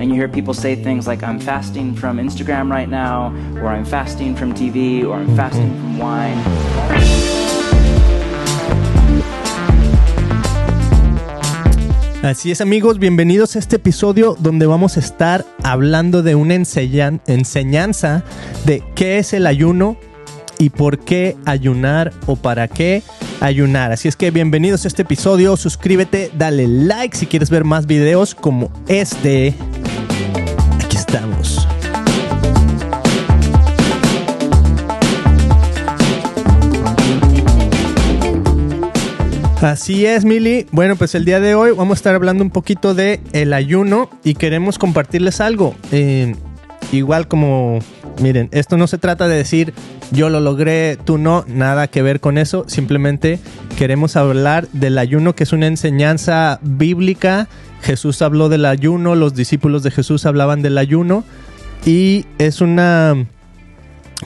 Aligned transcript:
and 0.00 0.08
you 0.08 0.16
hear 0.16 0.28
people 0.28 0.54
say 0.54 0.74
things 0.74 1.06
like, 1.06 1.22
I'm 1.22 1.38
fasting 1.38 1.94
from 1.94 2.18
Instagram 2.18 2.70
right 2.70 2.88
now, 2.88 3.34
or 3.60 3.68
I'm 3.68 3.84
fasting 3.84 4.34
from 4.34 4.54
TV, 4.54 5.04
or 5.04 5.16
I'm 5.16 5.36
fasting 5.36 5.70
from 5.78 5.98
wine. 5.98 6.38
Así 12.22 12.50
es 12.50 12.60
amigos, 12.60 12.98
bienvenidos 12.98 13.56
a 13.56 13.58
este 13.58 13.76
episodio 13.76 14.36
donde 14.38 14.66
vamos 14.66 14.96
a 14.96 15.00
estar 15.00 15.44
hablando 15.62 16.22
de 16.22 16.34
una 16.34 16.54
enseñanza 16.54 18.24
de 18.64 18.82
qué 18.94 19.18
es 19.18 19.32
el 19.32 19.46
ayuno 19.46 19.96
y 20.58 20.68
por 20.68 20.98
qué 20.98 21.36
ayunar 21.46 22.12
o 22.26 22.36
para 22.36 22.68
qué 22.68 23.02
ayunar. 23.40 23.92
Así 23.92 24.06
es 24.08 24.16
que 24.16 24.30
bienvenidos 24.30 24.84
a 24.84 24.88
este 24.88 25.02
episodio, 25.02 25.56
suscríbete, 25.56 26.30
dale 26.36 26.68
like 26.68 27.16
si 27.16 27.26
quieres 27.26 27.48
ver 27.48 27.64
más 27.64 27.86
videos 27.86 28.34
como 28.34 28.70
este. 28.86 29.54
Así 39.62 40.06
es, 40.06 40.24
Mili. 40.24 40.66
Bueno, 40.72 40.96
pues 40.96 41.14
el 41.14 41.24
día 41.24 41.38
de 41.38 41.54
hoy 41.54 41.72
vamos 41.72 41.96
a 41.96 41.98
estar 41.98 42.14
hablando 42.14 42.42
un 42.42 42.50
poquito 42.50 42.94
de 42.94 43.20
el 43.32 43.52
ayuno 43.52 44.08
y 44.24 44.34
queremos 44.34 44.78
compartirles 44.78 45.40
algo. 45.40 45.74
Eh, 45.92 46.34
igual 46.92 47.28
como, 47.28 47.80
miren, 48.22 48.48
esto 48.52 48.78
no 48.78 48.86
se 48.86 48.96
trata 48.96 49.28
de 49.28 49.36
decir 49.36 49.74
yo 50.12 50.28
lo 50.28 50.40
logré, 50.40 50.96
tú 50.96 51.18
no, 51.18 51.44
nada 51.46 51.86
que 51.86 52.02
ver 52.02 52.20
con 52.20 52.38
eso. 52.38 52.64
Simplemente 52.66 53.38
queremos 53.78 54.16
hablar 54.16 54.66
del 54.72 54.98
ayuno, 54.98 55.34
que 55.34 55.44
es 55.44 55.52
una 55.52 55.66
enseñanza 55.66 56.58
bíblica. 56.62 57.48
Jesús 57.82 58.22
habló 58.22 58.48
del 58.48 58.64
ayuno, 58.64 59.14
los 59.14 59.34
discípulos 59.34 59.82
de 59.82 59.90
Jesús 59.90 60.26
hablaban 60.26 60.62
del 60.62 60.78
ayuno 60.78 61.24
y 61.84 62.26
es 62.38 62.60
una, 62.60 63.26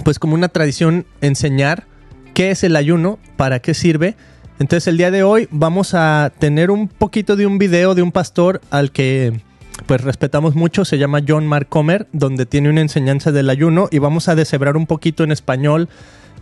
pues 0.05 0.19
como 0.19 0.35
una 0.35 0.49
tradición 0.49 1.07
enseñar 1.21 1.87
qué 2.35 2.51
es 2.51 2.65
el 2.65 2.77
ayuno, 2.77 3.19
para 3.37 3.61
qué 3.61 3.75
sirve 3.75 4.17
entonces 4.59 4.87
el 4.87 4.97
día 4.97 5.11
de 5.11 5.25
hoy 5.25 5.49
vamos 5.51 5.95
a 5.95 6.33
tener 6.39 6.71
un 6.71 6.87
poquito 6.87 7.35
de 7.35 7.47
un 7.47 7.59
video 7.59 7.95
de 7.95 8.03
un 8.03 8.13
pastor 8.13 8.61
al 8.71 8.93
que 8.93 9.41
pues 9.87 10.01
respetamos 10.01 10.55
mucho, 10.55 10.85
se 10.85 10.99
llama 10.99 11.21
John 11.27 11.47
Mark 11.47 11.69
Comer, 11.69 12.07
donde 12.13 12.47
tiene 12.47 12.71
una 12.71 12.81
enseñanza 12.81 13.33
del 13.33 13.51
ayuno 13.51 13.89
y 13.91 13.99
vamos 13.99 14.29
a 14.29 14.37
deshebrar 14.37 14.77
un 14.77 14.87
poquito 14.87 15.25
en 15.25 15.33
español 15.33 15.89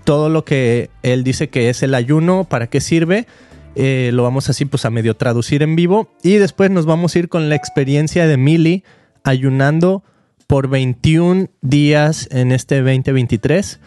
todo 0.05 0.29
lo 0.29 0.45
que 0.45 0.91
él 1.03 1.25
dice 1.25 1.49
que 1.49 1.71
es 1.71 1.83
el 1.83 1.95
ayuno, 1.95 2.45
para 2.45 2.67
qué 2.67 2.81
sirve. 2.81 3.27
Eh, 3.75 4.11
lo 4.13 4.23
vamos 4.23 4.51
así 4.51 4.65
pues 4.67 4.85
a 4.85 4.91
medio 4.91 5.17
traducir 5.17 5.63
en 5.63 5.77
vivo 5.77 6.11
y 6.23 6.35
después 6.35 6.71
nos 6.71 6.85
vamos 6.85 7.15
a 7.15 7.21
ir 7.21 7.29
con 7.31 7.49
la 7.49 7.55
experiencia 7.55 8.27
de 8.27 8.37
Millie 8.37 8.85
ayunando 9.25 10.03
por 10.47 10.69
21 10.69 11.49
días 11.63 12.29
en 12.31 12.53
este 12.53 12.83
2023. 12.83 13.81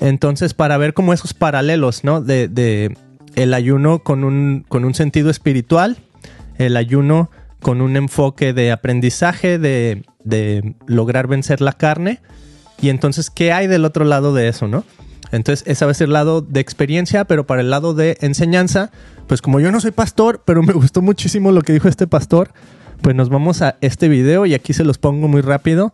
Entonces, 0.00 0.54
para 0.54 0.76
ver 0.76 0.94
como 0.94 1.12
esos 1.12 1.34
paralelos, 1.34 2.04
¿no? 2.04 2.20
De, 2.20 2.48
de, 2.48 2.96
el 3.34 3.54
ayuno 3.54 4.00
con 4.00 4.24
un, 4.24 4.64
con 4.68 4.84
un 4.84 4.94
sentido 4.94 5.30
espiritual, 5.30 5.98
el 6.56 6.76
ayuno 6.76 7.30
con 7.60 7.80
un 7.80 7.96
enfoque 7.96 8.52
de 8.52 8.72
aprendizaje, 8.72 9.58
de, 9.58 10.04
de, 10.24 10.74
lograr 10.86 11.26
vencer 11.26 11.60
la 11.60 11.72
carne. 11.72 12.20
Y 12.80 12.90
entonces, 12.90 13.30
¿qué 13.30 13.52
hay 13.52 13.66
del 13.66 13.84
otro 13.84 14.04
lado 14.04 14.34
de 14.34 14.48
eso, 14.48 14.68
no? 14.68 14.84
Entonces, 15.30 15.66
ese 15.68 15.84
va 15.84 15.90
a 15.90 15.94
ser 15.94 16.06
el 16.06 16.14
lado 16.14 16.40
de 16.40 16.60
experiencia, 16.60 17.24
pero 17.24 17.46
para 17.46 17.60
el 17.60 17.70
lado 17.70 17.94
de 17.94 18.16
enseñanza, 18.20 18.90
pues 19.28 19.42
como 19.42 19.60
yo 19.60 19.70
no 19.70 19.80
soy 19.80 19.92
pastor, 19.92 20.42
pero 20.44 20.62
me 20.62 20.72
gustó 20.72 21.02
muchísimo 21.02 21.52
lo 21.52 21.60
que 21.60 21.72
dijo 21.72 21.86
este 21.86 22.08
pastor, 22.08 22.50
pues 23.02 23.14
nos 23.14 23.28
vamos 23.28 23.62
a 23.62 23.76
este 23.80 24.08
video 24.08 24.46
y 24.46 24.54
aquí 24.54 24.72
se 24.72 24.82
los 24.82 24.98
pongo 24.98 25.28
muy 25.28 25.42
rápido, 25.42 25.92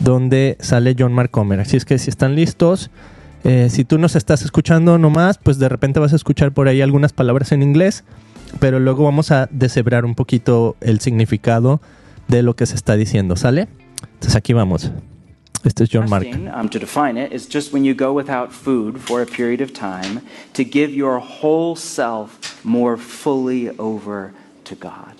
donde 0.00 0.56
sale 0.58 0.96
John 0.98 1.12
Mark 1.12 1.30
Comer. 1.30 1.60
Así 1.60 1.76
es 1.76 1.84
que 1.84 1.98
si 1.98 2.10
están 2.10 2.34
listos, 2.34 2.90
eh, 3.44 3.68
si 3.70 3.84
tú 3.84 3.98
nos 3.98 4.16
estás 4.16 4.42
escuchando 4.42 4.98
nomás, 4.98 5.38
pues 5.38 5.58
de 5.58 5.68
repente 5.68 6.00
vas 6.00 6.14
a 6.14 6.16
escuchar 6.16 6.52
por 6.52 6.66
ahí 6.66 6.80
algunas 6.80 7.12
palabras 7.12 7.52
en 7.52 7.62
inglés, 7.62 8.04
pero 8.58 8.80
luego 8.80 9.04
vamos 9.04 9.30
a 9.30 9.48
deshebrar 9.52 10.04
un 10.04 10.14
poquito 10.14 10.76
el 10.80 11.00
significado 11.00 11.80
de 12.28 12.42
lo 12.42 12.56
que 12.56 12.66
se 12.66 12.74
está 12.74 12.96
diciendo, 12.96 13.36
¿sale? 13.36 13.68
Entonces 14.14 14.34
aquí 14.34 14.54
vamos. 14.54 14.90
Este 15.64 15.82
es 15.82 15.88
John 15.88 16.08
Mark. 16.10 16.26
Um, 16.26 16.68
to 16.68 16.78
define 16.78 17.16
it, 17.16 17.32
is 17.32 17.46
just 17.46 17.72
when 17.72 17.84
you 17.84 17.94
go 17.94 18.12
without 18.12 18.52
food 18.52 19.00
for 19.00 19.22
a 19.22 19.26
period 19.26 19.60
of 19.60 19.72
time 19.72 20.26
to 20.54 20.64
give 20.64 20.92
your 20.92 21.18
whole 21.20 21.76
self 21.76 22.64
more 22.64 22.96
fully 22.96 23.70
over 23.78 24.32
to 24.64 24.74
God. 24.74 25.14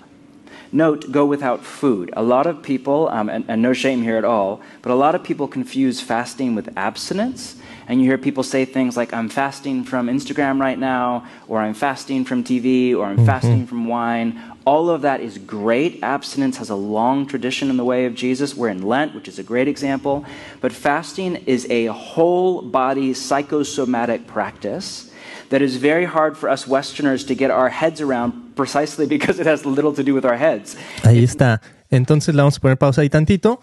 Note, 0.71 1.11
go 1.11 1.25
without 1.25 1.63
food. 1.63 2.11
A 2.17 2.23
lot 2.23 2.47
of 2.47 2.63
people, 2.63 3.07
um, 3.09 3.29
and, 3.29 3.45
and 3.47 3.61
no 3.61 3.73
shame 3.73 4.01
here 4.01 4.17
at 4.17 4.25
all, 4.25 4.59
but 4.81 4.91
a 4.91 4.95
lot 4.95 5.13
of 5.13 5.23
people 5.23 5.47
confuse 5.47 6.01
fasting 6.01 6.55
with 6.55 6.75
abstinence. 6.75 7.55
and 7.87 8.01
you 8.01 8.07
hear 8.07 8.17
people 8.17 8.43
say 8.43 8.65
things 8.65 8.95
like, 8.97 9.13
I'm 9.13 9.29
fasting 9.29 9.83
from 9.83 10.07
Instagram 10.07 10.59
right 10.59 10.79
now, 10.79 11.25
or 11.47 11.59
I'm 11.59 11.73
fasting 11.73 12.25
from 12.25 12.43
TV, 12.43 12.95
or 12.95 13.05
I'm 13.05 13.17
mm-hmm. 13.17 13.25
fasting 13.25 13.67
from 13.67 13.87
wine. 13.87 14.41
All 14.65 14.89
of 14.89 15.01
that 15.01 15.21
is 15.21 15.37
great. 15.37 15.99
Abstinence 16.01 16.57
has 16.57 16.69
a 16.69 16.75
long 16.75 17.25
tradition 17.25 17.69
in 17.69 17.77
the 17.77 17.83
way 17.83 18.05
of 18.05 18.15
Jesus. 18.15 18.55
We're 18.55 18.69
in 18.69 18.81
Lent, 18.81 19.13
which 19.13 19.27
is 19.27 19.39
a 19.39 19.43
great 19.43 19.67
example. 19.67 20.23
But 20.61 20.71
fasting 20.71 21.43
is 21.45 21.67
a 21.69 21.87
whole 21.87 22.61
body 22.61 23.13
psychosomatic 23.13 24.25
practice 24.25 25.11
that 25.49 25.61
is 25.61 25.75
very 25.75 26.05
hard 26.05 26.37
for 26.37 26.49
us 26.49 26.67
Westerners 26.67 27.25
to 27.25 27.35
get 27.35 27.51
our 27.51 27.69
heads 27.69 28.01
around 28.01 28.55
precisely 28.55 29.05
because 29.17 29.39
it 29.39 29.45
has 29.45 29.65
little 29.65 29.93
to 29.93 30.03
do 30.03 30.13
with 30.13 30.25
our 30.25 30.37
heads. 30.37 30.75
Ahí 31.03 31.23
está. 31.23 31.61
Entonces 31.89 32.33
le 32.33 32.41
vamos 32.41 32.57
a 32.57 32.59
poner 32.59 32.77
pausa 32.77 33.01
ahí 33.01 33.09
tantito. 33.09 33.59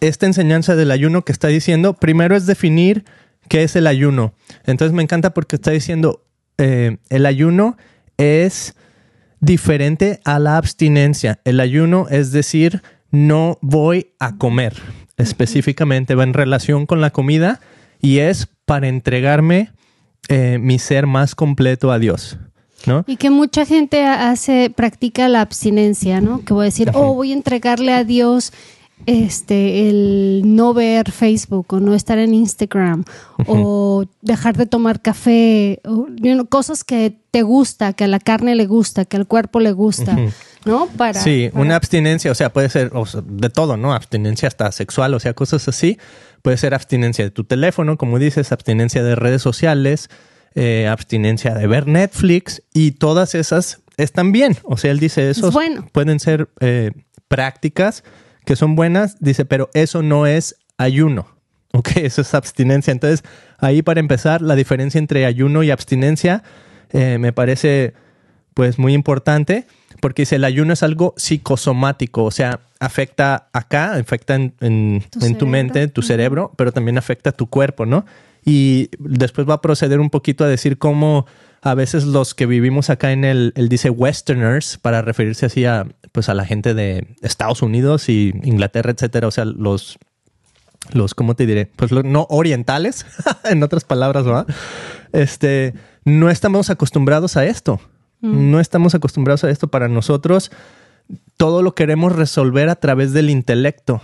Esta 0.00 0.26
enseñanza 0.26 0.76
del 0.76 0.90
ayuno 0.90 1.22
que 1.24 1.32
está 1.32 1.48
diciendo, 1.48 1.92
primero 1.92 2.34
es 2.34 2.46
definir 2.46 3.04
¿Qué 3.50 3.64
es 3.64 3.74
el 3.74 3.88
ayuno? 3.88 4.32
Entonces 4.64 4.92
me 4.94 5.02
encanta 5.02 5.34
porque 5.34 5.56
está 5.56 5.72
diciendo, 5.72 6.24
eh, 6.56 6.98
el 7.08 7.26
ayuno 7.26 7.76
es 8.16 8.76
diferente 9.40 10.20
a 10.24 10.38
la 10.38 10.56
abstinencia. 10.56 11.40
El 11.44 11.60
ayuno 11.60 12.06
es 12.10 12.32
decir, 12.32 12.82
no 13.10 13.58
voy 13.60 14.12
a 14.18 14.36
comer. 14.36 14.74
Específicamente 15.16 16.14
va 16.14 16.24
en 16.24 16.34
relación 16.34 16.86
con 16.86 17.00
la 17.00 17.10
comida 17.10 17.60
y 18.00 18.18
es 18.18 18.48
para 18.64 18.88
entregarme 18.88 19.70
eh, 20.28 20.58
mi 20.60 20.78
ser 20.78 21.06
más 21.06 21.34
completo 21.34 21.90
a 21.90 21.98
Dios. 21.98 22.38
¿No? 22.86 23.04
Y 23.06 23.16
que 23.16 23.28
mucha 23.28 23.66
gente 23.66 24.04
hace, 24.04 24.70
practica 24.70 25.28
la 25.28 25.42
abstinencia, 25.42 26.22
¿no? 26.22 26.42
Que 26.46 26.54
voy 26.54 26.62
a 26.62 26.64
decir, 26.64 26.90
oh, 26.94 27.12
voy 27.12 27.32
a 27.32 27.34
entregarle 27.34 27.92
a 27.92 28.04
Dios 28.04 28.54
este, 29.06 29.88
el 29.88 30.42
no 30.44 30.74
ver 30.74 31.10
Facebook 31.10 31.66
o 31.72 31.80
no 31.80 31.94
estar 31.94 32.18
en 32.18 32.34
Instagram 32.34 33.04
o 33.46 34.04
dejar 34.20 34.56
de 34.56 34.66
tomar 34.66 35.00
café, 35.00 35.80
o, 35.84 36.06
cosas 36.48 36.84
que 36.84 37.16
te 37.30 37.42
gusta, 37.42 37.92
que 37.92 38.04
a 38.04 38.08
la 38.08 38.20
carne 38.20 38.54
le 38.54 38.66
gusta, 38.66 39.04
que 39.04 39.16
al 39.16 39.26
cuerpo 39.26 39.60
le 39.60 39.72
gusta, 39.72 40.16
¿no? 40.64 40.86
Para, 40.96 41.20
sí, 41.20 41.50
una 41.54 41.76
abstinencia, 41.76 42.30
o 42.30 42.34
sea, 42.34 42.52
puede 42.52 42.68
ser 42.68 42.92
de 42.92 43.50
todo, 43.50 43.76
¿no? 43.76 43.94
Abstinencia 43.94 44.48
hasta 44.48 44.70
sexual, 44.72 45.14
o 45.14 45.20
sea, 45.20 45.34
cosas 45.34 45.66
así. 45.68 45.98
Puede 46.42 46.56
ser 46.56 46.74
abstinencia 46.74 47.24
de 47.24 47.30
tu 47.30 47.44
teléfono, 47.44 47.98
como 47.98 48.18
dices, 48.18 48.52
abstinencia 48.52 49.02
de 49.02 49.14
redes 49.14 49.42
sociales, 49.42 50.08
eh, 50.54 50.88
abstinencia 50.88 51.54
de 51.54 51.66
ver 51.66 51.86
Netflix 51.86 52.62
y 52.72 52.92
todas 52.92 53.34
esas 53.34 53.80
están 53.96 54.32
bien. 54.32 54.56
O 54.64 54.76
sea, 54.76 54.90
él 54.90 54.98
dice, 54.98 55.30
esos 55.30 55.54
pueden 55.92 56.20
ser 56.20 56.48
eh, 56.60 56.92
prácticas 57.28 58.02
que 58.44 58.56
son 58.56 58.76
buenas, 58.76 59.16
dice, 59.20 59.44
pero 59.44 59.70
eso 59.74 60.02
no 60.02 60.26
es 60.26 60.56
ayuno. 60.78 61.26
Ok, 61.72 61.98
eso 61.98 62.22
es 62.22 62.34
abstinencia. 62.34 62.90
Entonces, 62.90 63.22
ahí 63.58 63.80
para 63.80 64.00
empezar, 64.00 64.42
la 64.42 64.56
diferencia 64.56 64.98
entre 64.98 65.24
ayuno 65.24 65.62
y 65.62 65.70
abstinencia 65.70 66.42
eh, 66.90 67.16
me 67.18 67.32
parece 67.32 67.94
pues 68.54 68.76
muy 68.76 68.92
importante 68.92 69.66
porque 70.00 70.22
dice 70.22 70.36
el 70.36 70.44
ayuno 70.44 70.72
es 70.72 70.82
algo 70.82 71.14
psicosomático, 71.16 72.24
o 72.24 72.30
sea, 72.30 72.60
afecta 72.78 73.48
acá, 73.52 73.92
afecta 73.94 74.34
en, 74.34 75.04
tu, 75.38 75.46
mente, 75.46 75.86
tu 75.88 76.02
cerebro, 76.02 76.52
pero 76.56 76.72
también 76.72 76.98
afecta 76.98 77.30
a 77.30 77.32
tu 77.32 77.48
cuerpo, 77.48 77.86
¿no? 77.86 78.06
Y 78.44 78.88
después 78.98 79.48
va 79.48 79.54
a 79.54 79.60
proceder 79.60 80.00
un 80.00 80.10
poquito 80.10 80.44
a 80.44 80.48
decir 80.48 80.78
cómo 80.78 81.26
a 81.62 81.74
veces 81.74 82.04
los 82.04 82.34
que 82.34 82.46
vivimos 82.46 82.90
acá 82.90 83.12
en 83.12 83.24
el, 83.24 83.52
él 83.56 83.68
dice 83.68 83.90
westerners, 83.90 84.78
para 84.78 85.02
referirse 85.02 85.46
así 85.46 85.64
a, 85.64 85.86
pues 86.12 86.28
a 86.28 86.34
la 86.34 86.46
gente 86.46 86.74
de 86.74 87.06
Estados 87.22 87.62
Unidos 87.62 88.08
y 88.08 88.32
Inglaterra, 88.42 88.90
etcétera, 88.90 89.28
o 89.28 89.30
sea, 89.30 89.44
los, 89.44 89.98
los, 90.92 91.14
¿cómo 91.14 91.36
te 91.36 91.46
diré? 91.46 91.66
Pues 91.76 91.92
los 91.92 92.04
no 92.04 92.26
orientales, 92.30 93.04
en 93.44 93.62
otras 93.62 93.84
palabras, 93.84 94.24
¿verdad? 94.24 94.46
Este, 95.12 95.74
no 96.04 96.30
estamos 96.30 96.70
acostumbrados 96.70 97.36
a 97.36 97.44
esto. 97.44 97.80
Mm. 98.20 98.50
No 98.50 98.60
estamos 98.60 98.94
acostumbrados 98.94 99.44
a 99.44 99.50
esto. 99.50 99.68
Para 99.68 99.88
nosotros, 99.88 100.50
todo 101.36 101.62
lo 101.62 101.74
queremos 101.74 102.14
resolver 102.14 102.68
a 102.68 102.76
través 102.76 103.12
del 103.12 103.30
intelecto. 103.30 104.00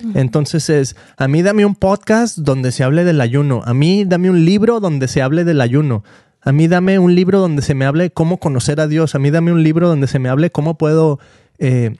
Mm. 0.00 0.18
Entonces 0.18 0.70
es, 0.70 0.96
a 1.16 1.28
mí 1.28 1.42
dame 1.42 1.64
un 1.64 1.74
podcast 1.74 2.38
donde 2.38 2.72
se 2.72 2.84
hable 2.84 3.04
del 3.04 3.20
ayuno, 3.20 3.62
a 3.64 3.74
mí 3.74 4.04
dame 4.04 4.30
un 4.30 4.44
libro 4.44 4.80
donde 4.80 5.08
se 5.08 5.22
hable 5.22 5.44
del 5.44 5.60
ayuno, 5.60 6.04
a 6.46 6.52
mí 6.52 6.68
dame 6.68 7.00
un 7.00 7.16
libro 7.16 7.40
donde 7.40 7.60
se 7.60 7.74
me 7.74 7.86
hable 7.86 8.12
cómo 8.12 8.38
conocer 8.38 8.80
a 8.80 8.86
Dios. 8.86 9.16
A 9.16 9.18
mí 9.18 9.32
dame 9.32 9.50
un 9.50 9.64
libro 9.64 9.88
donde 9.88 10.06
se 10.06 10.20
me 10.20 10.28
hable 10.28 10.52
cómo 10.52 10.78
puedo 10.78 11.18
eh, 11.58 11.96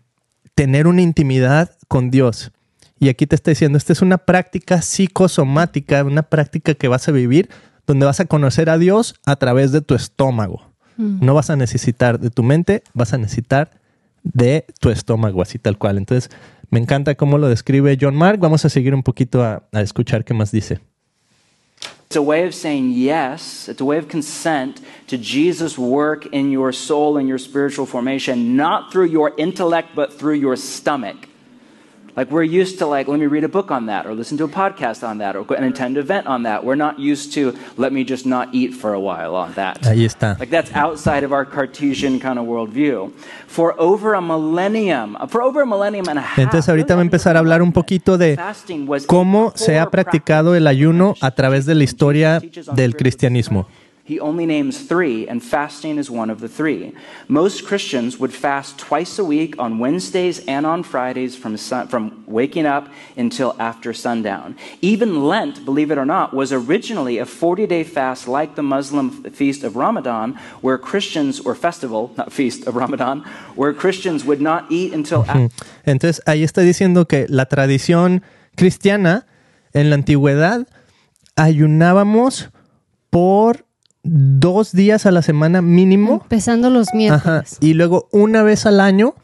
tener 0.54 0.86
una 0.86 1.02
intimidad 1.02 1.72
con 1.88 2.12
Dios. 2.12 2.52
Y 3.00 3.08
aquí 3.08 3.26
te 3.26 3.34
está 3.34 3.50
diciendo, 3.50 3.76
esta 3.76 3.92
es 3.92 4.02
una 4.02 4.18
práctica 4.18 4.82
psicosomática, 4.82 6.04
una 6.04 6.22
práctica 6.22 6.74
que 6.74 6.86
vas 6.86 7.08
a 7.08 7.12
vivir 7.12 7.50
donde 7.88 8.06
vas 8.06 8.20
a 8.20 8.26
conocer 8.26 8.70
a 8.70 8.78
Dios 8.78 9.16
a 9.26 9.34
través 9.34 9.72
de 9.72 9.80
tu 9.80 9.96
estómago. 9.96 10.62
No 10.96 11.34
vas 11.34 11.50
a 11.50 11.56
necesitar 11.56 12.20
de 12.20 12.30
tu 12.30 12.44
mente, 12.44 12.84
vas 12.94 13.12
a 13.12 13.18
necesitar 13.18 13.72
de 14.22 14.64
tu 14.80 14.90
estómago, 14.90 15.42
así 15.42 15.58
tal 15.58 15.76
cual. 15.76 15.98
Entonces, 15.98 16.30
me 16.70 16.78
encanta 16.78 17.16
cómo 17.16 17.36
lo 17.36 17.48
describe 17.48 17.98
John 18.00 18.14
Mark. 18.14 18.38
Vamos 18.38 18.64
a 18.64 18.68
seguir 18.68 18.94
un 18.94 19.02
poquito 19.02 19.42
a, 19.42 19.64
a 19.72 19.80
escuchar 19.80 20.24
qué 20.24 20.34
más 20.34 20.52
dice. 20.52 20.78
It's 22.06 22.16
a 22.16 22.22
way 22.22 22.46
of 22.46 22.54
saying 22.54 22.92
yes. 22.92 23.68
It's 23.68 23.80
a 23.80 23.84
way 23.84 23.98
of 23.98 24.08
consent 24.08 24.80
to 25.08 25.18
Jesus' 25.18 25.76
work 25.76 26.26
in 26.26 26.52
your 26.52 26.72
soul 26.72 27.16
and 27.16 27.28
your 27.28 27.38
spiritual 27.38 27.84
formation, 27.84 28.56
not 28.56 28.92
through 28.92 29.06
your 29.06 29.32
intellect, 29.36 29.90
but 29.94 30.16
through 30.16 30.34
your 30.34 30.54
stomach. 30.54 31.28
Like 32.16 32.30
we're 32.30 32.42
used 32.44 32.78
to 32.78 32.86
like, 32.86 33.08
let 33.08 33.20
me 33.20 33.26
read 33.26 33.44
a 33.44 33.48
book 33.48 33.70
on 33.70 33.86
that, 33.86 34.06
or 34.06 34.14
listen 34.14 34.38
to 34.38 34.44
a 34.44 34.48
podcast 34.48 35.06
on 35.06 35.18
that, 35.18 35.36
or 35.36 35.44
go 35.44 35.54
and 35.54 35.66
attend 35.66 35.98
an 35.98 36.02
event 36.02 36.26
on 36.26 36.44
that. 36.44 36.64
We're 36.64 36.74
not 36.74 36.98
used 36.98 37.34
to 37.34 37.54
let 37.76 37.92
me 37.92 38.04
just 38.04 38.24
not 38.24 38.48
eat 38.54 38.72
for 38.72 38.94
a 38.94 39.00
while 39.00 39.36
on 39.36 39.52
that. 39.54 39.82
Ahí 39.82 40.06
está. 40.06 40.38
Like 40.38 40.50
that's 40.50 40.72
outside 40.74 41.24
of 41.24 41.32
our 41.32 41.44
Cartesian 41.44 42.18
kind 42.18 42.38
of 42.38 42.46
worldview. 42.46 43.12
For 43.46 43.74
over 43.78 44.14
a 44.14 44.22
millennium, 44.22 45.16
for 45.28 45.42
over 45.42 45.60
a 45.62 45.66
millennium 45.66 46.08
and 46.08 46.18
a 46.18 46.22
half. 46.22 46.38
Entonces 46.38 46.68
ahorita 46.68 46.94
va 46.94 47.02
a 47.02 47.04
empezar 47.04 47.36
a 47.36 47.40
hablar 47.40 47.60
un 47.60 47.72
poquito 47.72 48.16
de 48.16 48.38
cómo 49.06 49.52
se 49.54 49.78
ha 49.78 49.90
practicado 49.90 50.54
el 50.54 50.66
ayuno 50.66 51.14
a 51.20 51.32
través 51.32 51.66
de 51.66 51.74
la 51.74 51.84
historia 51.84 52.40
del 52.74 52.96
cristianismo. 52.96 53.66
He 54.06 54.20
only 54.20 54.46
names 54.46 54.82
three, 54.82 55.26
and 55.26 55.42
fasting 55.42 55.98
is 55.98 56.08
one 56.08 56.30
of 56.30 56.38
the 56.38 56.48
three. 56.48 56.94
Most 57.26 57.66
Christians 57.66 58.18
would 58.18 58.32
fast 58.32 58.78
twice 58.78 59.18
a 59.18 59.24
week 59.24 59.56
on 59.58 59.80
Wednesdays 59.80 60.38
and 60.46 60.64
on 60.64 60.84
Fridays 60.84 61.34
from, 61.34 61.56
sun, 61.56 61.88
from 61.88 62.22
waking 62.24 62.66
up 62.66 62.88
until 63.16 63.56
after 63.58 63.92
sundown. 63.92 64.54
Even 64.80 65.24
Lent, 65.26 65.64
believe 65.64 65.90
it 65.90 65.98
or 65.98 66.06
not, 66.06 66.32
was 66.32 66.52
originally 66.52 67.18
a 67.18 67.26
40 67.26 67.66
day 67.66 67.82
fast 67.82 68.28
like 68.28 68.54
the 68.54 68.62
Muslim 68.62 69.10
feast 69.32 69.64
of 69.64 69.74
Ramadan, 69.74 70.38
where 70.60 70.78
Christians, 70.78 71.40
or 71.40 71.56
festival, 71.56 72.12
not 72.16 72.32
feast 72.32 72.64
of 72.68 72.76
Ramadan, 72.76 73.24
where 73.56 73.74
Christians 73.74 74.24
would 74.24 74.40
not 74.40 74.70
eat 74.70 74.92
until 74.92 75.24
after. 75.26 75.48
Entonces 75.84 76.22
ahí 76.26 76.44
está 76.44 76.62
diciendo 76.62 77.08
que 77.08 77.26
la 77.28 77.46
tradición 77.46 78.22
cristiana 78.54 79.26
en 79.72 79.90
la 79.90 79.96
antigüedad 79.96 80.68
ayunábamos 81.34 82.50
por 83.10 83.65
dos 84.08 84.72
días 84.72 85.06
a 85.06 85.10
la 85.10 85.22
semana 85.22 85.62
mínimo. 85.62 86.20
Empezando 86.22 86.70
los 86.70 86.88
Ajá. 86.88 86.96
miércoles. 86.96 87.58
Y 87.60 87.74
luego 87.74 88.08
una 88.12 88.42
vez 88.42 88.66
al 88.66 88.80
año 88.80 89.14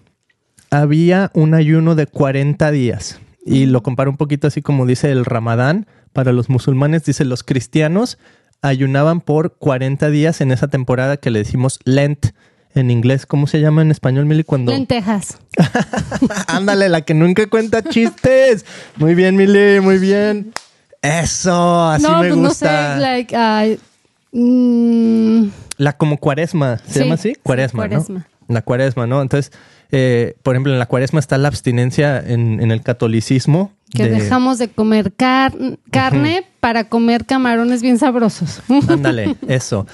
había 0.70 1.30
un 1.34 1.54
ayuno 1.54 1.94
de 1.94 2.06
40 2.06 2.70
días. 2.70 3.20
Y 3.44 3.66
lo 3.66 3.82
comparo 3.82 4.10
un 4.10 4.16
poquito 4.16 4.46
así 4.46 4.62
como 4.62 4.86
dice 4.86 5.10
el 5.10 5.24
Ramadán. 5.24 5.86
Para 6.12 6.32
los 6.32 6.50
musulmanes, 6.50 7.04
dice 7.04 7.24
los 7.24 7.42
cristianos 7.42 8.18
ayunaban 8.62 9.20
por 9.20 9.56
40 9.58 10.08
días 10.10 10.40
en 10.40 10.52
esa 10.52 10.68
temporada 10.68 11.16
que 11.16 11.30
le 11.30 11.40
decimos 11.40 11.80
Lent 11.84 12.28
en 12.74 12.90
inglés. 12.90 13.26
¿Cómo 13.26 13.46
se 13.46 13.60
llama 13.60 13.82
en 13.82 13.90
español, 13.90 14.24
Mili? 14.24 14.44
Cuando... 14.44 14.72
Lentejas. 14.72 15.38
Ándale, 16.46 16.88
la 16.88 17.02
que 17.02 17.12
nunca 17.12 17.46
cuenta 17.48 17.82
chistes. 17.82 18.64
Muy 18.96 19.14
bien, 19.14 19.36
Mili, 19.36 19.80
muy 19.80 19.98
bien. 19.98 20.52
Eso, 21.02 21.88
así 21.88 22.04
no, 22.04 22.20
me 22.20 22.28
pues 22.28 22.36
no 22.40 22.48
gusta. 22.48 22.94
sé, 22.94 23.00
like, 23.00 23.36
mm, 24.32 25.44
La 25.78 25.96
como 25.96 26.18
cuaresma, 26.18 26.78
¿se 26.78 26.94
Sí, 26.94 26.98
llama 27.00 27.14
así? 27.14 27.34
sí, 27.34 27.40
Cuaresma, 27.42 27.88
cuaresma. 27.88 28.18
¿no? 28.48 28.54
La 28.54 28.62
cuaresma, 28.62 29.06
¿no? 29.06 29.22
Entonces, 29.22 29.52
eh, 29.92 30.34
por 30.42 30.54
ejemplo, 30.54 30.72
en 30.72 30.78
la 30.78 30.86
cuaresma 30.86 31.20
está 31.20 31.38
la 31.38 31.48
abstinencia 31.48 32.18
en, 32.18 32.60
en 32.60 32.70
el 32.70 32.82
catolicismo. 32.82 33.72
que 33.92 34.04
de- 34.04 34.10
dejamos 34.20 34.58
de 34.58 34.68
comer 34.68 35.12
car- 35.14 35.54
carne 35.90 36.44
para 36.60 36.88
comer 36.88 37.24
camarones 37.26 37.82
bien 37.82 37.98
sabrosos. 37.98 38.60
Ándale, 38.88 39.36
eso. 39.48 39.86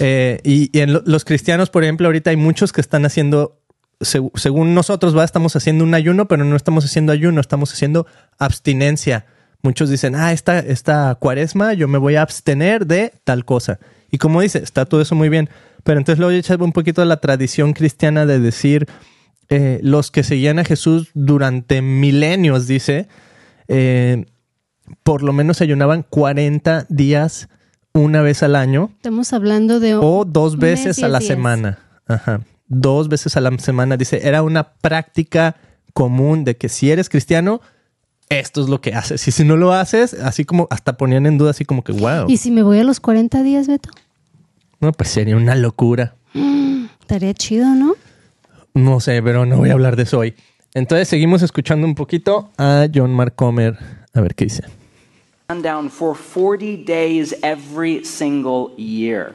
Eh, 0.00 0.40
y, 0.44 0.76
y 0.76 0.80
en 0.82 0.92
lo- 0.92 1.02
los 1.06 1.24
cristianos, 1.24 1.70
por 1.70 1.82
ejemplo, 1.84 2.06
ahorita 2.08 2.30
hay 2.30 2.36
muchos 2.36 2.72
que 2.72 2.80
están 2.80 3.04
haciendo, 3.06 3.60
seg- 4.00 4.30
según 4.34 4.74
nosotros, 4.74 5.16
va, 5.16 5.24
estamos 5.24 5.54
haciendo 5.56 5.82
un 5.84 5.94
ayuno, 5.94 6.26
pero 6.28 6.44
no 6.44 6.56
estamos 6.56 6.84
haciendo 6.84 7.12
ayuno, 7.12 7.40
estamos 7.40 7.72
haciendo 7.72 8.06
abstinencia. 8.38 9.26
Muchos 9.64 9.88
dicen, 9.88 10.14
ah, 10.14 10.30
esta, 10.32 10.58
esta 10.58 11.14
cuaresma 11.14 11.72
yo 11.72 11.88
me 11.88 11.96
voy 11.96 12.16
a 12.16 12.22
abstener 12.22 12.86
de 12.86 13.14
tal 13.24 13.46
cosa. 13.46 13.80
Y 14.10 14.18
como 14.18 14.42
dice, 14.42 14.58
está 14.58 14.84
todo 14.84 15.00
eso 15.00 15.14
muy 15.14 15.30
bien. 15.30 15.48
Pero 15.84 15.98
entonces 15.98 16.18
luego 16.18 16.32
echar 16.32 16.62
un 16.62 16.72
poquito 16.72 17.00
de 17.00 17.06
la 17.06 17.16
tradición 17.16 17.72
cristiana 17.72 18.26
de 18.26 18.40
decir, 18.40 18.86
eh, 19.48 19.80
los 19.82 20.10
que 20.10 20.22
seguían 20.22 20.58
a 20.58 20.64
Jesús 20.64 21.08
durante 21.14 21.80
milenios, 21.80 22.66
dice, 22.66 23.08
eh, 23.68 24.26
por 25.02 25.22
lo 25.22 25.32
menos 25.32 25.62
ayunaban 25.62 26.04
40 26.10 26.84
días 26.90 27.48
una 27.94 28.20
vez 28.20 28.42
al 28.42 28.56
año 28.56 28.90
Estamos 28.96 29.32
hablando 29.32 29.80
de 29.80 29.94
o 29.94 30.26
dos 30.26 30.58
veces 30.58 31.02
a 31.02 31.08
la 31.08 31.20
días. 31.20 31.28
semana. 31.28 31.78
Ajá. 32.06 32.42
Dos 32.66 33.08
veces 33.08 33.34
a 33.38 33.40
la 33.40 33.56
semana. 33.58 33.96
Dice, 33.96 34.28
era 34.28 34.42
una 34.42 34.74
práctica 34.74 35.56
común 35.94 36.44
de 36.44 36.58
que 36.58 36.68
si 36.68 36.90
eres 36.90 37.08
cristiano, 37.08 37.62
esto 38.28 38.62
es 38.62 38.68
lo 38.68 38.80
que 38.80 38.94
haces. 38.94 39.26
Y 39.28 39.30
si 39.30 39.44
no 39.44 39.56
lo 39.56 39.72
haces, 39.72 40.14
así 40.14 40.44
como 40.44 40.66
hasta 40.70 40.96
ponían 40.96 41.26
en 41.26 41.38
duda, 41.38 41.50
así 41.50 41.64
como 41.64 41.84
que, 41.84 41.92
wow. 41.92 42.26
¿Y 42.28 42.36
si 42.38 42.50
me 42.50 42.62
voy 42.62 42.78
a 42.78 42.84
los 42.84 43.00
40 43.00 43.42
días, 43.42 43.66
Beto? 43.66 43.90
No, 44.80 44.92
pues 44.92 45.10
sería 45.10 45.36
una 45.36 45.54
locura. 45.54 46.14
Estaría 47.00 47.34
chido, 47.34 47.66
¿no? 47.74 47.94
No 48.74 49.00
sé, 49.00 49.22
pero 49.22 49.46
no 49.46 49.58
voy 49.58 49.70
a 49.70 49.74
hablar 49.74 49.96
de 49.96 50.02
eso 50.04 50.18
hoy. 50.18 50.34
Entonces 50.74 51.06
seguimos 51.06 51.42
escuchando 51.42 51.86
un 51.86 51.94
poquito 51.94 52.50
a 52.58 52.88
John 52.92 53.12
Mark 53.12 53.34
Comer. 53.36 53.78
A 54.12 54.20
ver 54.20 54.34
qué 54.34 54.44
dice. 54.46 54.64
sundown 55.48 55.90
for 55.90 56.16
40 56.16 56.84
days 56.84 57.34
every 57.42 58.02
single 58.04 58.70
year. 58.76 59.34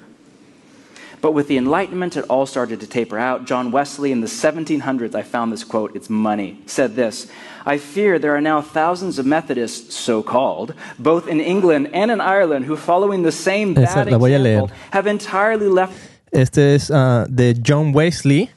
But 1.21 1.33
with 1.33 1.47
the 1.47 1.57
Enlightenment, 1.57 2.15
it 2.15 2.25
all 2.29 2.45
started 2.45 2.79
to 2.79 2.87
taper 2.87 3.17
out. 3.17 3.45
John 3.45 3.71
Wesley 3.71 4.11
in 4.11 4.21
the 4.21 4.27
1700s, 4.27 5.13
I 5.15 5.23
found 5.23 5.51
this 5.51 5.63
quote, 5.63 5.95
it's 5.95 6.09
money, 6.09 6.59
said 6.65 6.95
this 6.95 7.27
I 7.65 7.77
fear 7.77 8.19
there 8.19 8.35
are 8.35 8.41
now 8.41 8.61
thousands 8.61 9.19
of 9.19 9.25
Methodists, 9.25 9.95
so 9.95 10.23
called, 10.23 10.73
both 10.97 11.27
in 11.27 11.39
England 11.39 11.89
and 11.93 12.09
in 12.09 12.21
Ireland, 12.21 12.65
who, 12.65 12.75
following 12.77 13.23
the 13.23 13.31
same 13.31 13.73
bad 13.73 14.11
la 14.11 14.17
voy 14.17 14.35
a 14.35 14.39
leer. 14.39 14.63
example, 14.63 14.75
have 14.91 15.07
entirely 15.07 15.67
left 15.67 15.93
Este 16.31 16.75
es 16.75 16.91
ah, 16.91 17.25
de 17.27 17.55
John 17.55 17.91
Wesley 17.93 18.49